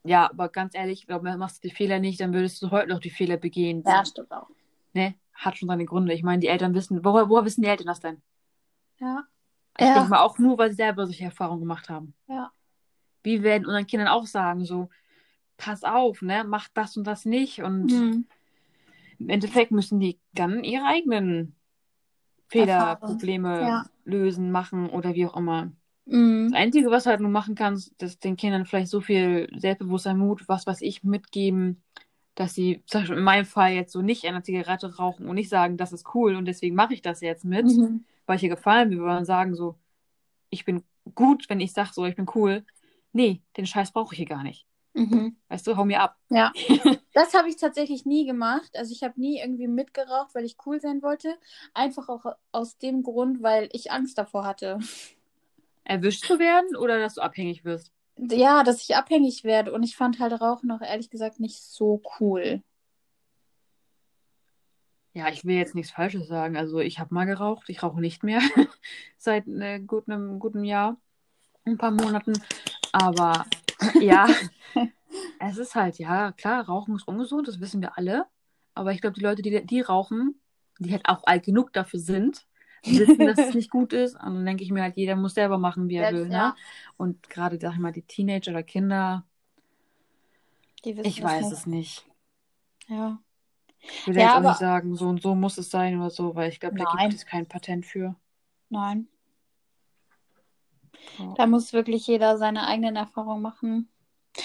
Ja, 0.04 0.28
aber 0.28 0.48
ganz 0.48 0.74
ehrlich, 0.74 1.00
ich 1.00 1.06
glaube, 1.06 1.36
machst 1.36 1.62
du 1.64 1.68
die 1.68 1.74
Fehler 1.74 2.00
nicht, 2.00 2.20
dann 2.20 2.32
würdest 2.34 2.60
du 2.60 2.70
heute 2.72 2.88
noch 2.88 2.98
die 3.00 3.10
Fehler 3.10 3.36
begehen. 3.36 3.82
Ja, 3.86 4.04
stimmt 4.04 4.32
auch. 4.32 4.48
Ne? 4.94 5.14
Hat 5.32 5.56
schon 5.56 5.68
seine 5.68 5.84
Gründe. 5.84 6.12
Ich 6.12 6.22
meine, 6.24 6.40
die 6.40 6.48
Eltern 6.48 6.74
wissen, 6.74 7.04
woher, 7.04 7.28
woher 7.28 7.44
wissen 7.44 7.62
die 7.62 7.68
Eltern 7.68 7.86
das 7.86 8.00
denn? 8.00 8.20
Ja. 8.98 9.24
Ich 9.78 9.86
Ja. 9.86 9.94
denke 9.94 10.10
mal 10.10 10.20
auch 10.22 10.38
nur, 10.38 10.58
weil 10.58 10.70
sie 10.70 10.76
selber 10.76 11.06
solche 11.06 11.24
Erfahrungen 11.24 11.60
gemacht 11.60 11.88
haben. 11.88 12.14
Ja. 12.28 12.50
Wir 13.26 13.42
werden 13.42 13.66
unseren 13.66 13.88
Kindern 13.88 14.06
auch 14.08 14.26
sagen, 14.26 14.64
so, 14.64 14.88
pass 15.56 15.82
auf, 15.82 16.22
ne, 16.22 16.44
mach 16.46 16.68
das 16.74 16.96
und 16.96 17.04
das 17.08 17.24
nicht. 17.24 17.60
Und 17.60 17.90
Mhm. 17.92 18.24
im 19.18 19.28
Endeffekt 19.28 19.72
müssen 19.72 19.98
die 19.98 20.20
dann 20.32 20.62
ihre 20.62 20.84
eigenen 20.84 21.56
Fehler, 22.46 22.72
Erfahrung. 22.72 23.00
Probleme 23.00 23.66
Ja. 23.66 23.86
lösen, 24.04 24.52
machen 24.52 24.88
oder 24.88 25.14
wie 25.14 25.26
auch 25.26 25.36
immer. 25.36 25.72
Mhm. 26.04 26.50
Das 26.52 26.60
Einzige, 26.60 26.88
was 26.92 27.02
du 27.02 27.10
halt 27.10 27.20
nur 27.20 27.30
machen 27.32 27.56
kannst, 27.56 28.00
ist 28.00 28.22
den 28.22 28.36
Kindern 28.36 28.64
vielleicht 28.64 28.88
so 28.88 29.00
viel 29.00 29.48
Selbstbewusstsein, 29.56 30.18
Mut, 30.18 30.48
was 30.48 30.64
weiß 30.64 30.80
ich, 30.82 31.02
mitgeben, 31.02 31.82
dass 32.36 32.54
sie, 32.54 32.80
zum 32.86 33.00
Beispiel 33.00 33.18
in 33.18 33.24
meinem 33.24 33.44
Fall 33.46 33.72
jetzt 33.72 33.92
so 33.92 34.02
nicht 34.02 34.24
eine 34.24 34.44
Zigarette 34.44 34.94
rauchen 34.98 35.26
und 35.26 35.34
nicht 35.34 35.48
sagen, 35.48 35.76
das 35.76 35.92
ist 35.92 36.14
cool 36.14 36.36
und 36.36 36.44
deswegen 36.44 36.76
mache 36.76 36.94
ich 36.94 37.02
das 37.02 37.20
jetzt 37.22 37.44
mit, 37.44 37.64
Mhm. 37.66 38.04
weil 38.26 38.36
ich 38.36 38.40
hier 38.40 38.50
gefallen 38.50 38.90
bin, 38.90 38.98
sondern 38.98 39.24
sagen 39.24 39.56
so, 39.56 39.74
ich 40.48 40.64
bin 40.64 40.84
gut, 41.16 41.48
wenn 41.48 41.58
ich 41.58 41.72
sage 41.72 41.90
so, 41.92 42.04
ich 42.04 42.14
bin 42.14 42.26
cool. 42.36 42.64
Nee, 43.16 43.40
den 43.56 43.64
Scheiß 43.64 43.92
brauche 43.92 44.12
ich 44.12 44.18
hier 44.18 44.26
gar 44.26 44.42
nicht. 44.42 44.66
Mhm. 44.92 45.38
Weißt 45.48 45.66
du, 45.66 45.74
hau 45.78 45.86
mir 45.86 46.02
ab. 46.02 46.16
Ja. 46.28 46.52
Das 47.14 47.32
habe 47.32 47.48
ich 47.48 47.56
tatsächlich 47.56 48.04
nie 48.04 48.26
gemacht. 48.26 48.76
Also 48.76 48.92
ich 48.92 49.02
habe 49.02 49.18
nie 49.18 49.38
irgendwie 49.38 49.68
mitgeraucht, 49.68 50.34
weil 50.34 50.44
ich 50.44 50.58
cool 50.66 50.82
sein 50.82 51.00
wollte. 51.00 51.34
Einfach 51.72 52.10
auch 52.10 52.26
aus 52.52 52.76
dem 52.76 53.02
Grund, 53.02 53.42
weil 53.42 53.70
ich 53.72 53.90
Angst 53.90 54.18
davor 54.18 54.44
hatte. 54.44 54.78
Erwischt 55.84 56.26
zu 56.26 56.38
werden 56.38 56.76
oder 56.76 56.98
dass 56.98 57.14
du 57.14 57.22
abhängig 57.22 57.64
wirst? 57.64 57.90
Ja, 58.18 58.62
dass 58.64 58.82
ich 58.82 58.96
abhängig 58.96 59.44
werde. 59.44 59.72
Und 59.72 59.82
ich 59.82 59.96
fand 59.96 60.20
halt 60.20 60.38
Rauchen 60.38 60.70
auch 60.70 60.82
ehrlich 60.82 61.08
gesagt 61.08 61.40
nicht 61.40 61.62
so 61.62 62.02
cool. 62.20 62.62
Ja, 65.14 65.30
ich 65.30 65.46
will 65.46 65.56
jetzt 65.56 65.74
nichts 65.74 65.92
Falsches 65.92 66.28
sagen. 66.28 66.58
Also 66.58 66.80
ich 66.80 66.98
habe 66.98 67.14
mal 67.14 67.24
geraucht, 67.24 67.70
ich 67.70 67.82
rauche 67.82 67.98
nicht 67.98 68.24
mehr 68.24 68.42
seit 69.16 69.48
äh, 69.48 69.80
gut 69.80 70.06
einem 70.06 70.38
guten 70.38 70.64
Jahr, 70.64 70.98
ein 71.64 71.78
paar 71.78 71.92
Monaten. 71.92 72.34
Aber 72.98 73.44
ja, 74.00 74.26
es 75.38 75.58
ist 75.58 75.74
halt, 75.74 75.98
ja, 75.98 76.32
klar, 76.32 76.64
Rauchen 76.66 76.96
ist 76.96 77.06
ungesund, 77.06 77.46
das 77.46 77.60
wissen 77.60 77.82
wir 77.82 77.98
alle. 77.98 78.24
Aber 78.74 78.92
ich 78.92 79.02
glaube, 79.02 79.14
die 79.14 79.20
Leute, 79.22 79.42
die, 79.42 79.64
die 79.66 79.80
rauchen, 79.82 80.40
die 80.78 80.92
halt 80.92 81.06
auch 81.06 81.24
alt 81.26 81.44
genug 81.44 81.74
dafür 81.74 82.00
sind, 82.00 82.46
wissen, 82.84 83.18
dass 83.18 83.38
es 83.38 83.54
nicht 83.54 83.70
gut 83.70 83.92
ist. 83.92 84.14
Und 84.14 84.34
dann 84.34 84.46
denke 84.46 84.64
ich 84.64 84.70
mir 84.70 84.82
halt, 84.82 84.96
jeder 84.96 85.14
muss 85.14 85.34
selber 85.34 85.58
machen, 85.58 85.88
wie 85.90 85.96
er 85.96 86.10
Selbst, 86.10 86.24
will. 86.28 86.32
ja. 86.32 86.48
Ne? 86.48 86.54
Und 86.96 87.28
gerade, 87.28 87.58
sag 87.60 87.74
ich 87.74 87.78
mal, 87.78 87.92
die 87.92 88.02
Teenager 88.02 88.52
oder 88.52 88.62
Kinder, 88.62 89.24
ich 90.82 91.22
weiß 91.22 91.44
nicht. 91.44 91.52
es 91.52 91.66
nicht. 91.66 92.06
Ja. 92.88 93.18
Ich 93.80 94.06
will 94.06 94.14
Ja, 94.16 94.22
jetzt 94.22 94.30
auch 94.32 94.36
aber- 94.36 94.48
nicht 94.50 94.58
sagen, 94.58 94.94
so 94.96 95.06
und 95.08 95.20
so 95.20 95.34
muss 95.34 95.58
es 95.58 95.68
sein 95.70 95.98
oder 96.00 96.10
so, 96.10 96.34
weil 96.34 96.48
ich 96.48 96.60
glaube, 96.60 96.76
da 96.78 96.84
gibt 97.02 97.12
es 97.14 97.26
kein 97.26 97.46
Patent 97.46 97.84
für. 97.84 98.14
Nein. 98.70 99.06
Da 101.34 101.46
muss 101.46 101.72
wirklich 101.72 102.06
jeder 102.06 102.38
seine 102.38 102.66
eigenen 102.66 102.96
Erfahrungen 102.96 103.42
machen. 103.42 103.88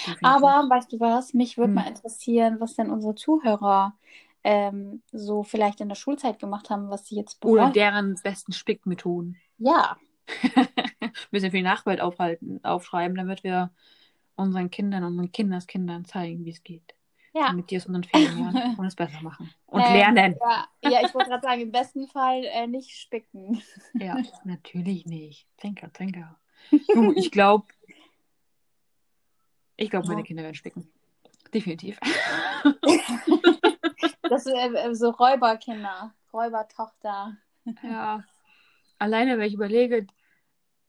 definitiv. 0.05 0.43
Aber 0.43 0.69
weißt 0.69 0.93
du 0.93 0.99
was? 0.99 1.33
Mich 1.33 1.57
würde 1.57 1.73
Hm. 1.73 1.75
mal 1.75 1.87
interessieren, 1.87 2.59
was 2.59 2.75
denn 2.75 2.91
unsere 2.91 3.15
Zuhörer 3.15 3.95
ähm, 4.43 5.03
so 5.11 5.43
vielleicht 5.43 5.81
in 5.81 5.89
der 5.89 5.95
Schulzeit 5.95 6.39
gemacht 6.39 6.69
haben, 6.69 6.89
was 6.89 7.07
sie 7.07 7.15
jetzt 7.15 7.39
Oder 7.43 7.67
bereuen. 7.67 7.73
deren 7.73 8.15
besten 8.23 8.51
Spickmethoden. 8.51 9.37
Ja, 9.57 9.97
Müssen 11.31 11.43
wir 11.45 11.49
die 11.51 11.61
Nachwelt 11.61 12.01
aufhalten, 12.01 12.63
aufschreiben, 12.63 13.15
damit 13.17 13.43
wir 13.43 13.71
unseren 14.35 14.69
Kindern, 14.71 15.03
unseren 15.03 15.31
Kindeskindern 15.31 16.05
zeigen, 16.05 16.45
wie 16.45 16.51
es 16.51 16.63
geht. 16.63 16.95
ja. 17.33 17.55
Damit 17.55 17.71
die 17.71 17.75
es 17.75 17.85
unseren 17.85 18.03
Fehlern 18.03 18.37
lernen 18.37 18.63
und 18.77 18.85
es 18.85 18.95
besser 18.95 19.21
machen. 19.21 19.53
Und 19.67 19.87
Ähm, 19.87 19.89
lernen. 19.89 20.41
Ja, 20.41 20.67
ja 20.81 21.01
ich 21.03 21.13
wollte 21.13 21.29
gerade 21.29 21.43
sagen, 21.47 21.61
im 21.61 21.71
besten 21.71 22.07
Fall 22.07 22.43
äh, 22.45 22.67
nicht 22.67 22.91
spicken. 22.99 23.61
Ja, 23.99 24.21
natürlich 24.43 25.05
nicht. 25.05 25.47
Trinker, 25.57 25.91
Trinker. 25.93 26.37
Du, 26.70 27.14
ich 27.14 27.32
glaube, 27.32 27.66
ich 29.78 29.89
glaube, 29.89 30.07
meine. 30.07 30.24
Kinder 30.24 30.43
werden 30.43 30.55
spicken. 30.55 30.88
Definitiv. 31.53 31.99
Das 34.32 34.45
äh, 34.45 34.51
äh, 34.51 34.95
so 34.95 35.09
Räuberkinder, 35.09 36.14
Räubertochter. 36.32 37.36
Ja. 37.84 38.24
Alleine, 38.97 39.38
wenn 39.38 39.47
ich 39.47 39.55
überlege, 39.55 40.07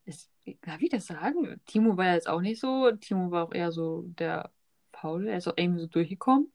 ist, 0.05 0.31
darf 0.61 0.81
ich 0.81 0.91
das 0.91 1.07
sagen? 1.07 1.61
Timo 1.66 1.97
war 1.97 2.07
ja 2.07 2.14
jetzt 2.14 2.29
auch 2.29 2.41
nicht 2.41 2.61
so. 2.61 2.93
Timo 2.93 3.33
war 3.33 3.49
auch 3.49 3.53
eher 3.53 3.73
so 3.73 4.03
der 4.03 4.53
Faule. 4.93 5.33
Er 5.33 5.39
ist 5.39 5.49
auch 5.49 5.55
irgendwie 5.57 5.81
so 5.81 5.87
durchgekommen. 5.89 6.53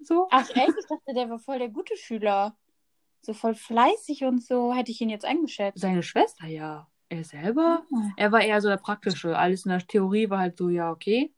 So. 0.00 0.26
Ach 0.30 0.48
echt? 0.48 0.74
Ich 0.78 0.86
dachte, 0.86 1.12
der 1.14 1.28
war 1.28 1.38
voll 1.38 1.58
der 1.58 1.68
gute 1.68 1.98
Schüler. 1.98 2.56
So 3.20 3.34
voll 3.34 3.54
fleißig 3.54 4.24
und 4.24 4.42
so 4.42 4.72
hätte 4.74 4.90
ich 4.90 5.02
ihn 5.02 5.10
jetzt 5.10 5.26
eingeschätzt. 5.26 5.80
Seine 5.80 6.02
Schwester, 6.02 6.46
ja. 6.46 6.88
Er 7.12 7.24
selber, 7.24 7.82
Ah. 7.94 8.08
er 8.16 8.32
war 8.32 8.40
eher 8.40 8.62
so 8.62 8.68
der 8.68 8.78
Praktische. 8.78 9.36
Alles 9.36 9.66
in 9.66 9.70
der 9.70 9.86
Theorie 9.86 10.30
war 10.30 10.38
halt 10.38 10.56
so, 10.56 10.70
ja, 10.70 10.90
okay. 10.90 11.30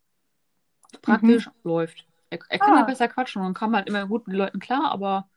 Praktisch 1.03 1.51
läuft. 1.64 2.07
Er, 2.31 2.39
er 2.49 2.59
kann 2.61 2.75
Ah. 2.75 2.77
halt 2.79 2.87
besser 2.87 3.09
quatschen 3.09 3.43
und 3.43 3.55
kam 3.55 3.75
halt 3.75 3.89
immer 3.89 4.07
gut 4.07 4.29
mit 4.29 4.35
den 4.35 4.39
Leuten 4.39 4.61
klar, 4.61 4.93
aber 4.93 5.29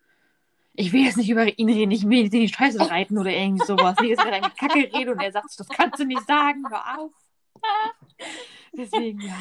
ich 0.73 0.93
will 0.93 1.03
jetzt 1.05 1.17
nicht 1.17 1.31
über 1.31 1.57
ihn 1.57 1.69
reden, 1.69 1.89
ich 1.89 2.03
will 2.03 2.21
nicht 2.21 2.33
in 2.35 2.41
die 2.41 2.49
Scheiße 2.53 2.87
reiten 2.87 3.17
oder 3.17 3.31
irgendwie 3.31 3.65
sowas. 3.65 3.95
Ich 3.97 4.03
will 4.03 4.09
jetzt 4.09 4.23
gerade 4.23 4.41
mit 4.45 4.55
Kacke 4.57 4.95
reden 4.95 5.13
und 5.13 5.19
er 5.21 5.31
sagt, 5.31 5.59
das 5.59 5.67
kannst 5.69 5.99
du 5.99 6.05
nicht 6.05 6.21
sagen, 6.27 6.63
hör 6.69 6.99
auf. 6.99 7.11
Deswegen, 8.77 9.19
ja. 9.21 9.37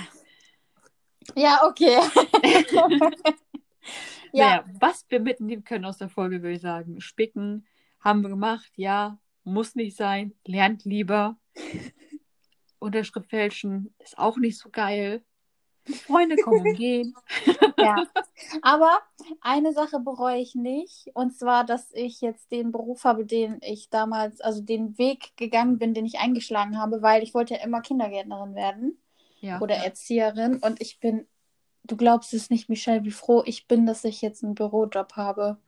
Ja, 1.35 1.61
okay. 1.67 1.99
ja, 4.33 4.47
Naja, 4.47 4.65
was 4.81 5.05
wir 5.11 5.21
mitnehmen 5.21 5.63
können 5.65 5.85
aus 5.85 5.99
der 5.99 6.09
Folge, 6.09 6.41
würde 6.41 6.55
ich 6.57 6.63
sagen. 6.63 7.03
Spicken 7.03 7.67
haben 8.01 8.23
wir 8.23 8.31
gemacht, 8.31 8.73
ja, 8.77 9.19
muss 9.47 9.75
nicht 9.75 9.97
sein, 9.97 10.33
lernt 10.45 10.85
lieber. 10.85 11.37
Unterschrift 12.79 13.31
fälschen 13.31 13.95
ist 13.99 14.19
auch 14.19 14.37
nicht 14.37 14.59
so 14.59 14.69
geil. 14.71 15.25
Freunde 16.07 16.37
kommen 16.37 16.67
und 16.67 16.75
gehen. 16.77 17.15
ja. 17.79 18.05
Aber 18.63 18.99
eine 19.41 19.73
Sache 19.73 20.01
bereue 20.01 20.39
ich 20.41 20.55
nicht. 20.55 21.11
Und 21.15 21.37
zwar, 21.37 21.65
dass 21.65 21.93
ich 21.95 22.21
jetzt 22.21 22.51
den 22.51 22.73
Beruf 22.73 23.05
habe, 23.05 23.25
den 23.25 23.59
ich 23.63 23.89
damals, 23.89 24.41
also 24.41 24.61
den 24.61 24.99
Weg 24.99 25.37
gegangen 25.37 25.79
bin, 25.79 25.95
den 25.95 26.05
ich 26.05 26.19
eingeschlagen 26.19 26.79
habe, 26.79 27.03
weil 27.03 27.23
ich 27.23 27.35
wollte 27.35 27.55
ja 27.55 27.61
immer 27.61 27.83
Kindergärtnerin 27.83 28.55
werden 28.55 29.01
Ja. 29.41 29.61
oder 29.61 29.77
Erzieherin. 29.77 30.57
Und 30.57 30.81
ich 30.81 30.99
bin, 30.99 31.27
du 31.85 31.97
glaubst 31.97 32.35
es 32.35 32.51
nicht, 32.51 32.69
Michelle, 32.69 33.05
wie 33.05 33.13
froh 33.13 33.43
ich 33.47 33.69
bin, 33.69 33.87
dass 33.87 34.05
ich 34.05 34.23
jetzt 34.23 34.43
einen 34.43 34.57
Bürojob 34.57 35.13
habe. 35.13 35.59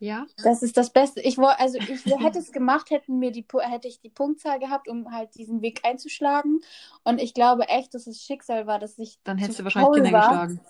Ja? 0.00 0.26
Das 0.42 0.62
ist 0.62 0.76
das 0.76 0.90
Beste. 0.90 1.20
Ich 1.20 1.38
wollte, 1.38 1.60
also 1.60 1.78
ich 1.78 2.04
hätte 2.06 2.38
es 2.38 2.52
gemacht, 2.52 2.90
hätten 2.90 3.18
mir 3.18 3.30
die, 3.30 3.46
hätte 3.60 3.88
ich 3.88 4.00
die 4.00 4.10
Punktzahl 4.10 4.58
gehabt, 4.58 4.88
um 4.88 5.12
halt 5.12 5.34
diesen 5.36 5.62
Weg 5.62 5.84
einzuschlagen. 5.84 6.60
Und 7.04 7.20
ich 7.20 7.34
glaube 7.34 7.68
echt, 7.68 7.94
dass 7.94 8.06
es 8.06 8.22
Schicksal 8.22 8.66
war, 8.66 8.78
dass 8.78 8.98
ich 8.98 9.18
Dann 9.24 9.38
hättest 9.38 9.60
du 9.60 9.64
wahrscheinlich 9.64 10.02
Kinder 10.02 10.12
war. 10.12 10.48
geschlagen. 10.48 10.60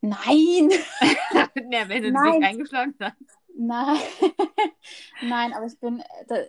Nein, 0.00 0.70
ja, 1.70 1.88
wenn 1.88 2.02
du 2.02 2.12
den 2.12 2.14
Nein. 2.14 2.40
Weg 2.40 2.44
eingeschlagen 2.44 2.94
hast. 3.00 3.16
Nein. 3.56 3.98
Nein, 5.20 5.52
aber 5.52 5.66
ich 5.66 5.78
bin, 5.78 6.02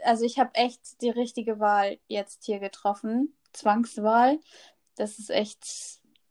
also 0.06 0.26
ich 0.26 0.40
habe 0.40 0.56
echt 0.56 1.02
die 1.02 1.10
richtige 1.10 1.60
Wahl 1.60 2.00
jetzt 2.08 2.46
hier 2.46 2.60
getroffen. 2.60 3.36
Zwangswahl. 3.52 4.40
Das 4.96 5.20
ist 5.20 5.30
echt, 5.30 5.64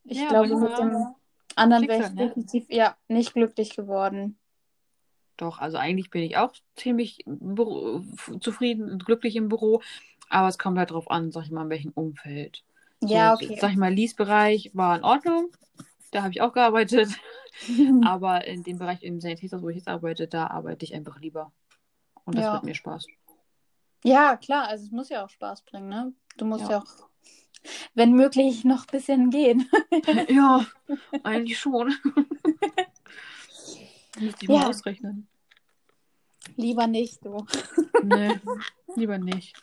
ich 0.05 0.19
Ja, 0.19 0.29
glaube, 0.29 0.57
mit 0.57 0.79
dem 0.79 1.15
anderen 1.57 1.87
wäre 1.89 2.03
ich 2.03 2.13
ne? 2.13 2.27
definitiv 2.29 2.67
ja 2.71 2.97
nicht 3.09 3.35
glücklich 3.35 3.77
geworden. 3.77 4.39
Doch, 5.37 5.59
also 5.59 5.77
eigentlich 5.79 6.11
bin 6.11 6.23
ich 6.23 6.37
auch 6.37 6.53
ziemlich 6.77 7.25
zufrieden 8.41 8.91
und 8.91 9.05
glücklich 9.05 9.37
im 9.37 9.49
Büro. 9.49 9.81
Aber 10.29 10.49
es 10.49 10.59
kommt 10.59 10.79
halt 10.79 10.91
drauf 10.91 11.11
an, 11.11 11.31
sag 11.33 11.45
ich 11.45 11.51
mal, 11.51 11.63
in 11.65 11.71
welchem 11.71 11.93
Umfeld. 11.93 12.63
Ja, 13.03 13.37
So, 13.37 13.45
okay. 13.47 13.59
Sag 13.61 13.71
ich 13.73 13.77
mal, 13.77 13.93
Lease-Bereich 13.93 14.71
war 14.75 14.97
in 14.97 15.05
Ordnung. 15.05 15.51
Da 16.11 16.23
habe 16.23 16.33
ich 16.33 16.41
auch 16.41 16.53
gearbeitet. 16.53 17.11
Aber 18.05 18.47
in 18.47 18.63
dem 18.63 18.79
Bereich 18.79 19.03
im 19.03 19.21
Sanitätshaus, 19.21 19.63
wo 19.63 19.69
ich 19.69 19.77
jetzt 19.77 19.89
arbeite, 19.89 20.27
da 20.29 20.47
arbeite 20.47 20.85
ich 20.85 20.95
einfach 20.95 21.19
lieber. 21.21 21.53
Und 22.25 22.37
das 22.37 22.45
Ja. 22.47 22.53
macht 22.55 22.65
mir 22.65 22.75
Spaß. 22.75 23.07
Ja, 24.05 24.37
klar, 24.37 24.69
also 24.69 24.85
es 24.85 24.91
muss 24.91 25.09
ja 25.11 25.25
auch 25.25 25.29
Spaß 25.29 25.63
bringen, 25.63 25.89
ne? 25.89 26.13
Du 26.37 26.45
musst 26.45 26.65
Ja. 26.65 26.71
ja, 26.71 26.79
auch, 26.79 27.09
wenn 27.95 28.13
möglich, 28.13 28.65
noch 28.65 28.83
ein 28.87 28.91
bisschen 28.91 29.31
gehen. 29.31 29.69
ja, 30.29 30.67
eigentlich 31.23 31.59
schon. 31.59 31.95
Müsste 34.21 34.45
ich 34.45 34.51
Ja. 34.51 34.59
mal 34.61 34.69
ausrechnen. 34.69 35.29
Lieber 36.57 36.87
nicht, 36.87 37.25
du. 37.25 37.47
Nee, 38.03 38.41
lieber 38.97 39.19
nicht. 39.19 39.55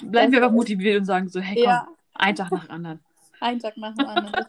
Bleiben 0.00 0.32
wir 0.32 0.38
einfach 0.42 0.52
motiviert 0.52 0.98
und 1.00 1.04
sagen 1.04 1.28
so, 1.28 1.40
hey 1.40 1.56
komm, 1.56 1.64
Ja, 1.64 1.88
ein 2.14 2.34
Tag 2.34 2.50
nach 2.50 2.64
dem 2.64 2.70
anderen. 2.70 3.00
einen 3.40 3.60
Tag 3.60 3.76
nach 3.76 3.94
dem 3.94 4.06
anderen. 4.06 4.46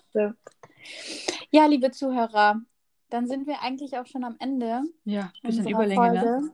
Ja, 1.51 1.65
liebe 1.65 1.91
Zuhörer, 1.91 2.61
dann 3.09 3.27
sind 3.27 3.45
wir 3.47 3.61
eigentlich 3.61 3.97
auch 3.97 4.05
schon 4.07 4.23
am 4.23 4.35
Ende 4.39 4.83
Ja, 5.03 5.31
bisschen 5.43 5.65
unserer 5.65 5.71
Überlänge, 5.83 6.11
ne? 6.13 6.19
Folge. 6.21 6.53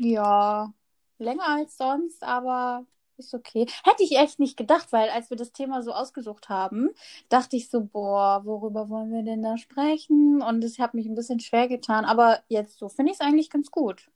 Ja, 0.00 0.72
länger 1.18 1.46
als 1.48 1.76
sonst, 1.76 2.22
aber 2.22 2.84
ist 3.18 3.34
okay. 3.34 3.66
Hätte 3.84 4.02
ich 4.02 4.16
echt 4.18 4.38
nicht 4.38 4.56
gedacht, 4.56 4.92
weil 4.92 5.08
als 5.10 5.30
wir 5.30 5.36
das 5.36 5.52
Thema 5.52 5.82
so 5.82 5.92
ausgesucht 5.92 6.48
haben, 6.48 6.90
dachte 7.28 7.56
ich 7.56 7.70
so, 7.70 7.82
boah, 7.84 8.44
worüber 8.44 8.88
wollen 8.90 9.12
wir 9.12 9.22
denn 9.22 9.42
da 9.42 9.56
sprechen? 9.58 10.42
Und 10.42 10.62
es 10.64 10.78
hat 10.78 10.94
mich 10.94 11.06
ein 11.06 11.14
bisschen 11.14 11.40
schwer 11.40 11.68
getan, 11.68 12.04
aber 12.04 12.42
jetzt 12.48 12.78
so 12.78 12.88
finde 12.88 13.12
ich 13.12 13.18
es 13.20 13.26
eigentlich 13.26 13.50
ganz 13.50 13.70
gut. 13.70 14.08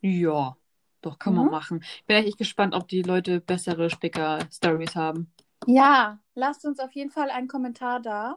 Ja, 0.00 0.56
doch, 1.02 1.18
kann 1.18 1.34
man 1.34 1.46
Mhm. 1.46 1.50
machen. 1.50 1.82
Ich 1.98 2.04
bin 2.06 2.16
echt 2.24 2.38
gespannt, 2.38 2.74
ob 2.74 2.88
die 2.88 3.02
Leute 3.02 3.40
bessere 3.40 3.90
Spicker-Stories 3.90 4.94
haben. 4.96 5.32
Ja, 5.66 6.18
lasst 6.34 6.64
uns 6.64 6.78
auf 6.80 6.92
jeden 6.92 7.10
Fall 7.10 7.30
einen 7.30 7.48
Kommentar 7.48 8.00
da. 8.00 8.36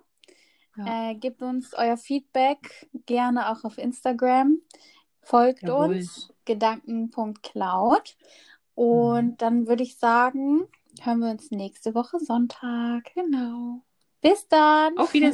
Ja. 0.77 0.85
Äh, 0.85 1.15
gebt 1.15 1.41
uns 1.43 1.73
euer 1.75 1.97
Feedback 1.97 2.89
gerne 3.07 3.51
auch 3.51 3.63
auf 3.65 3.77
Instagram. 3.77 4.59
Folgt 5.21 5.63
Jawohl. 5.63 5.95
uns, 5.95 6.33
gedanken.cloud. 6.45 8.17
Und 8.75 9.37
Mhm. 9.37 9.41
dann 9.41 9.67
würde 9.67 9.83
ich 9.83 9.97
sagen, 9.97 10.67
hören 11.01 11.19
wir 11.19 11.31
uns 11.31 11.51
nächste 11.51 11.95
Woche 11.95 12.19
Sonntag. 12.19 13.11
Genau. 13.15 13.83
Bis 14.21 14.47
dann. 14.47 14.93
Auf 14.95 15.13
Wiedersehen. 15.13 15.29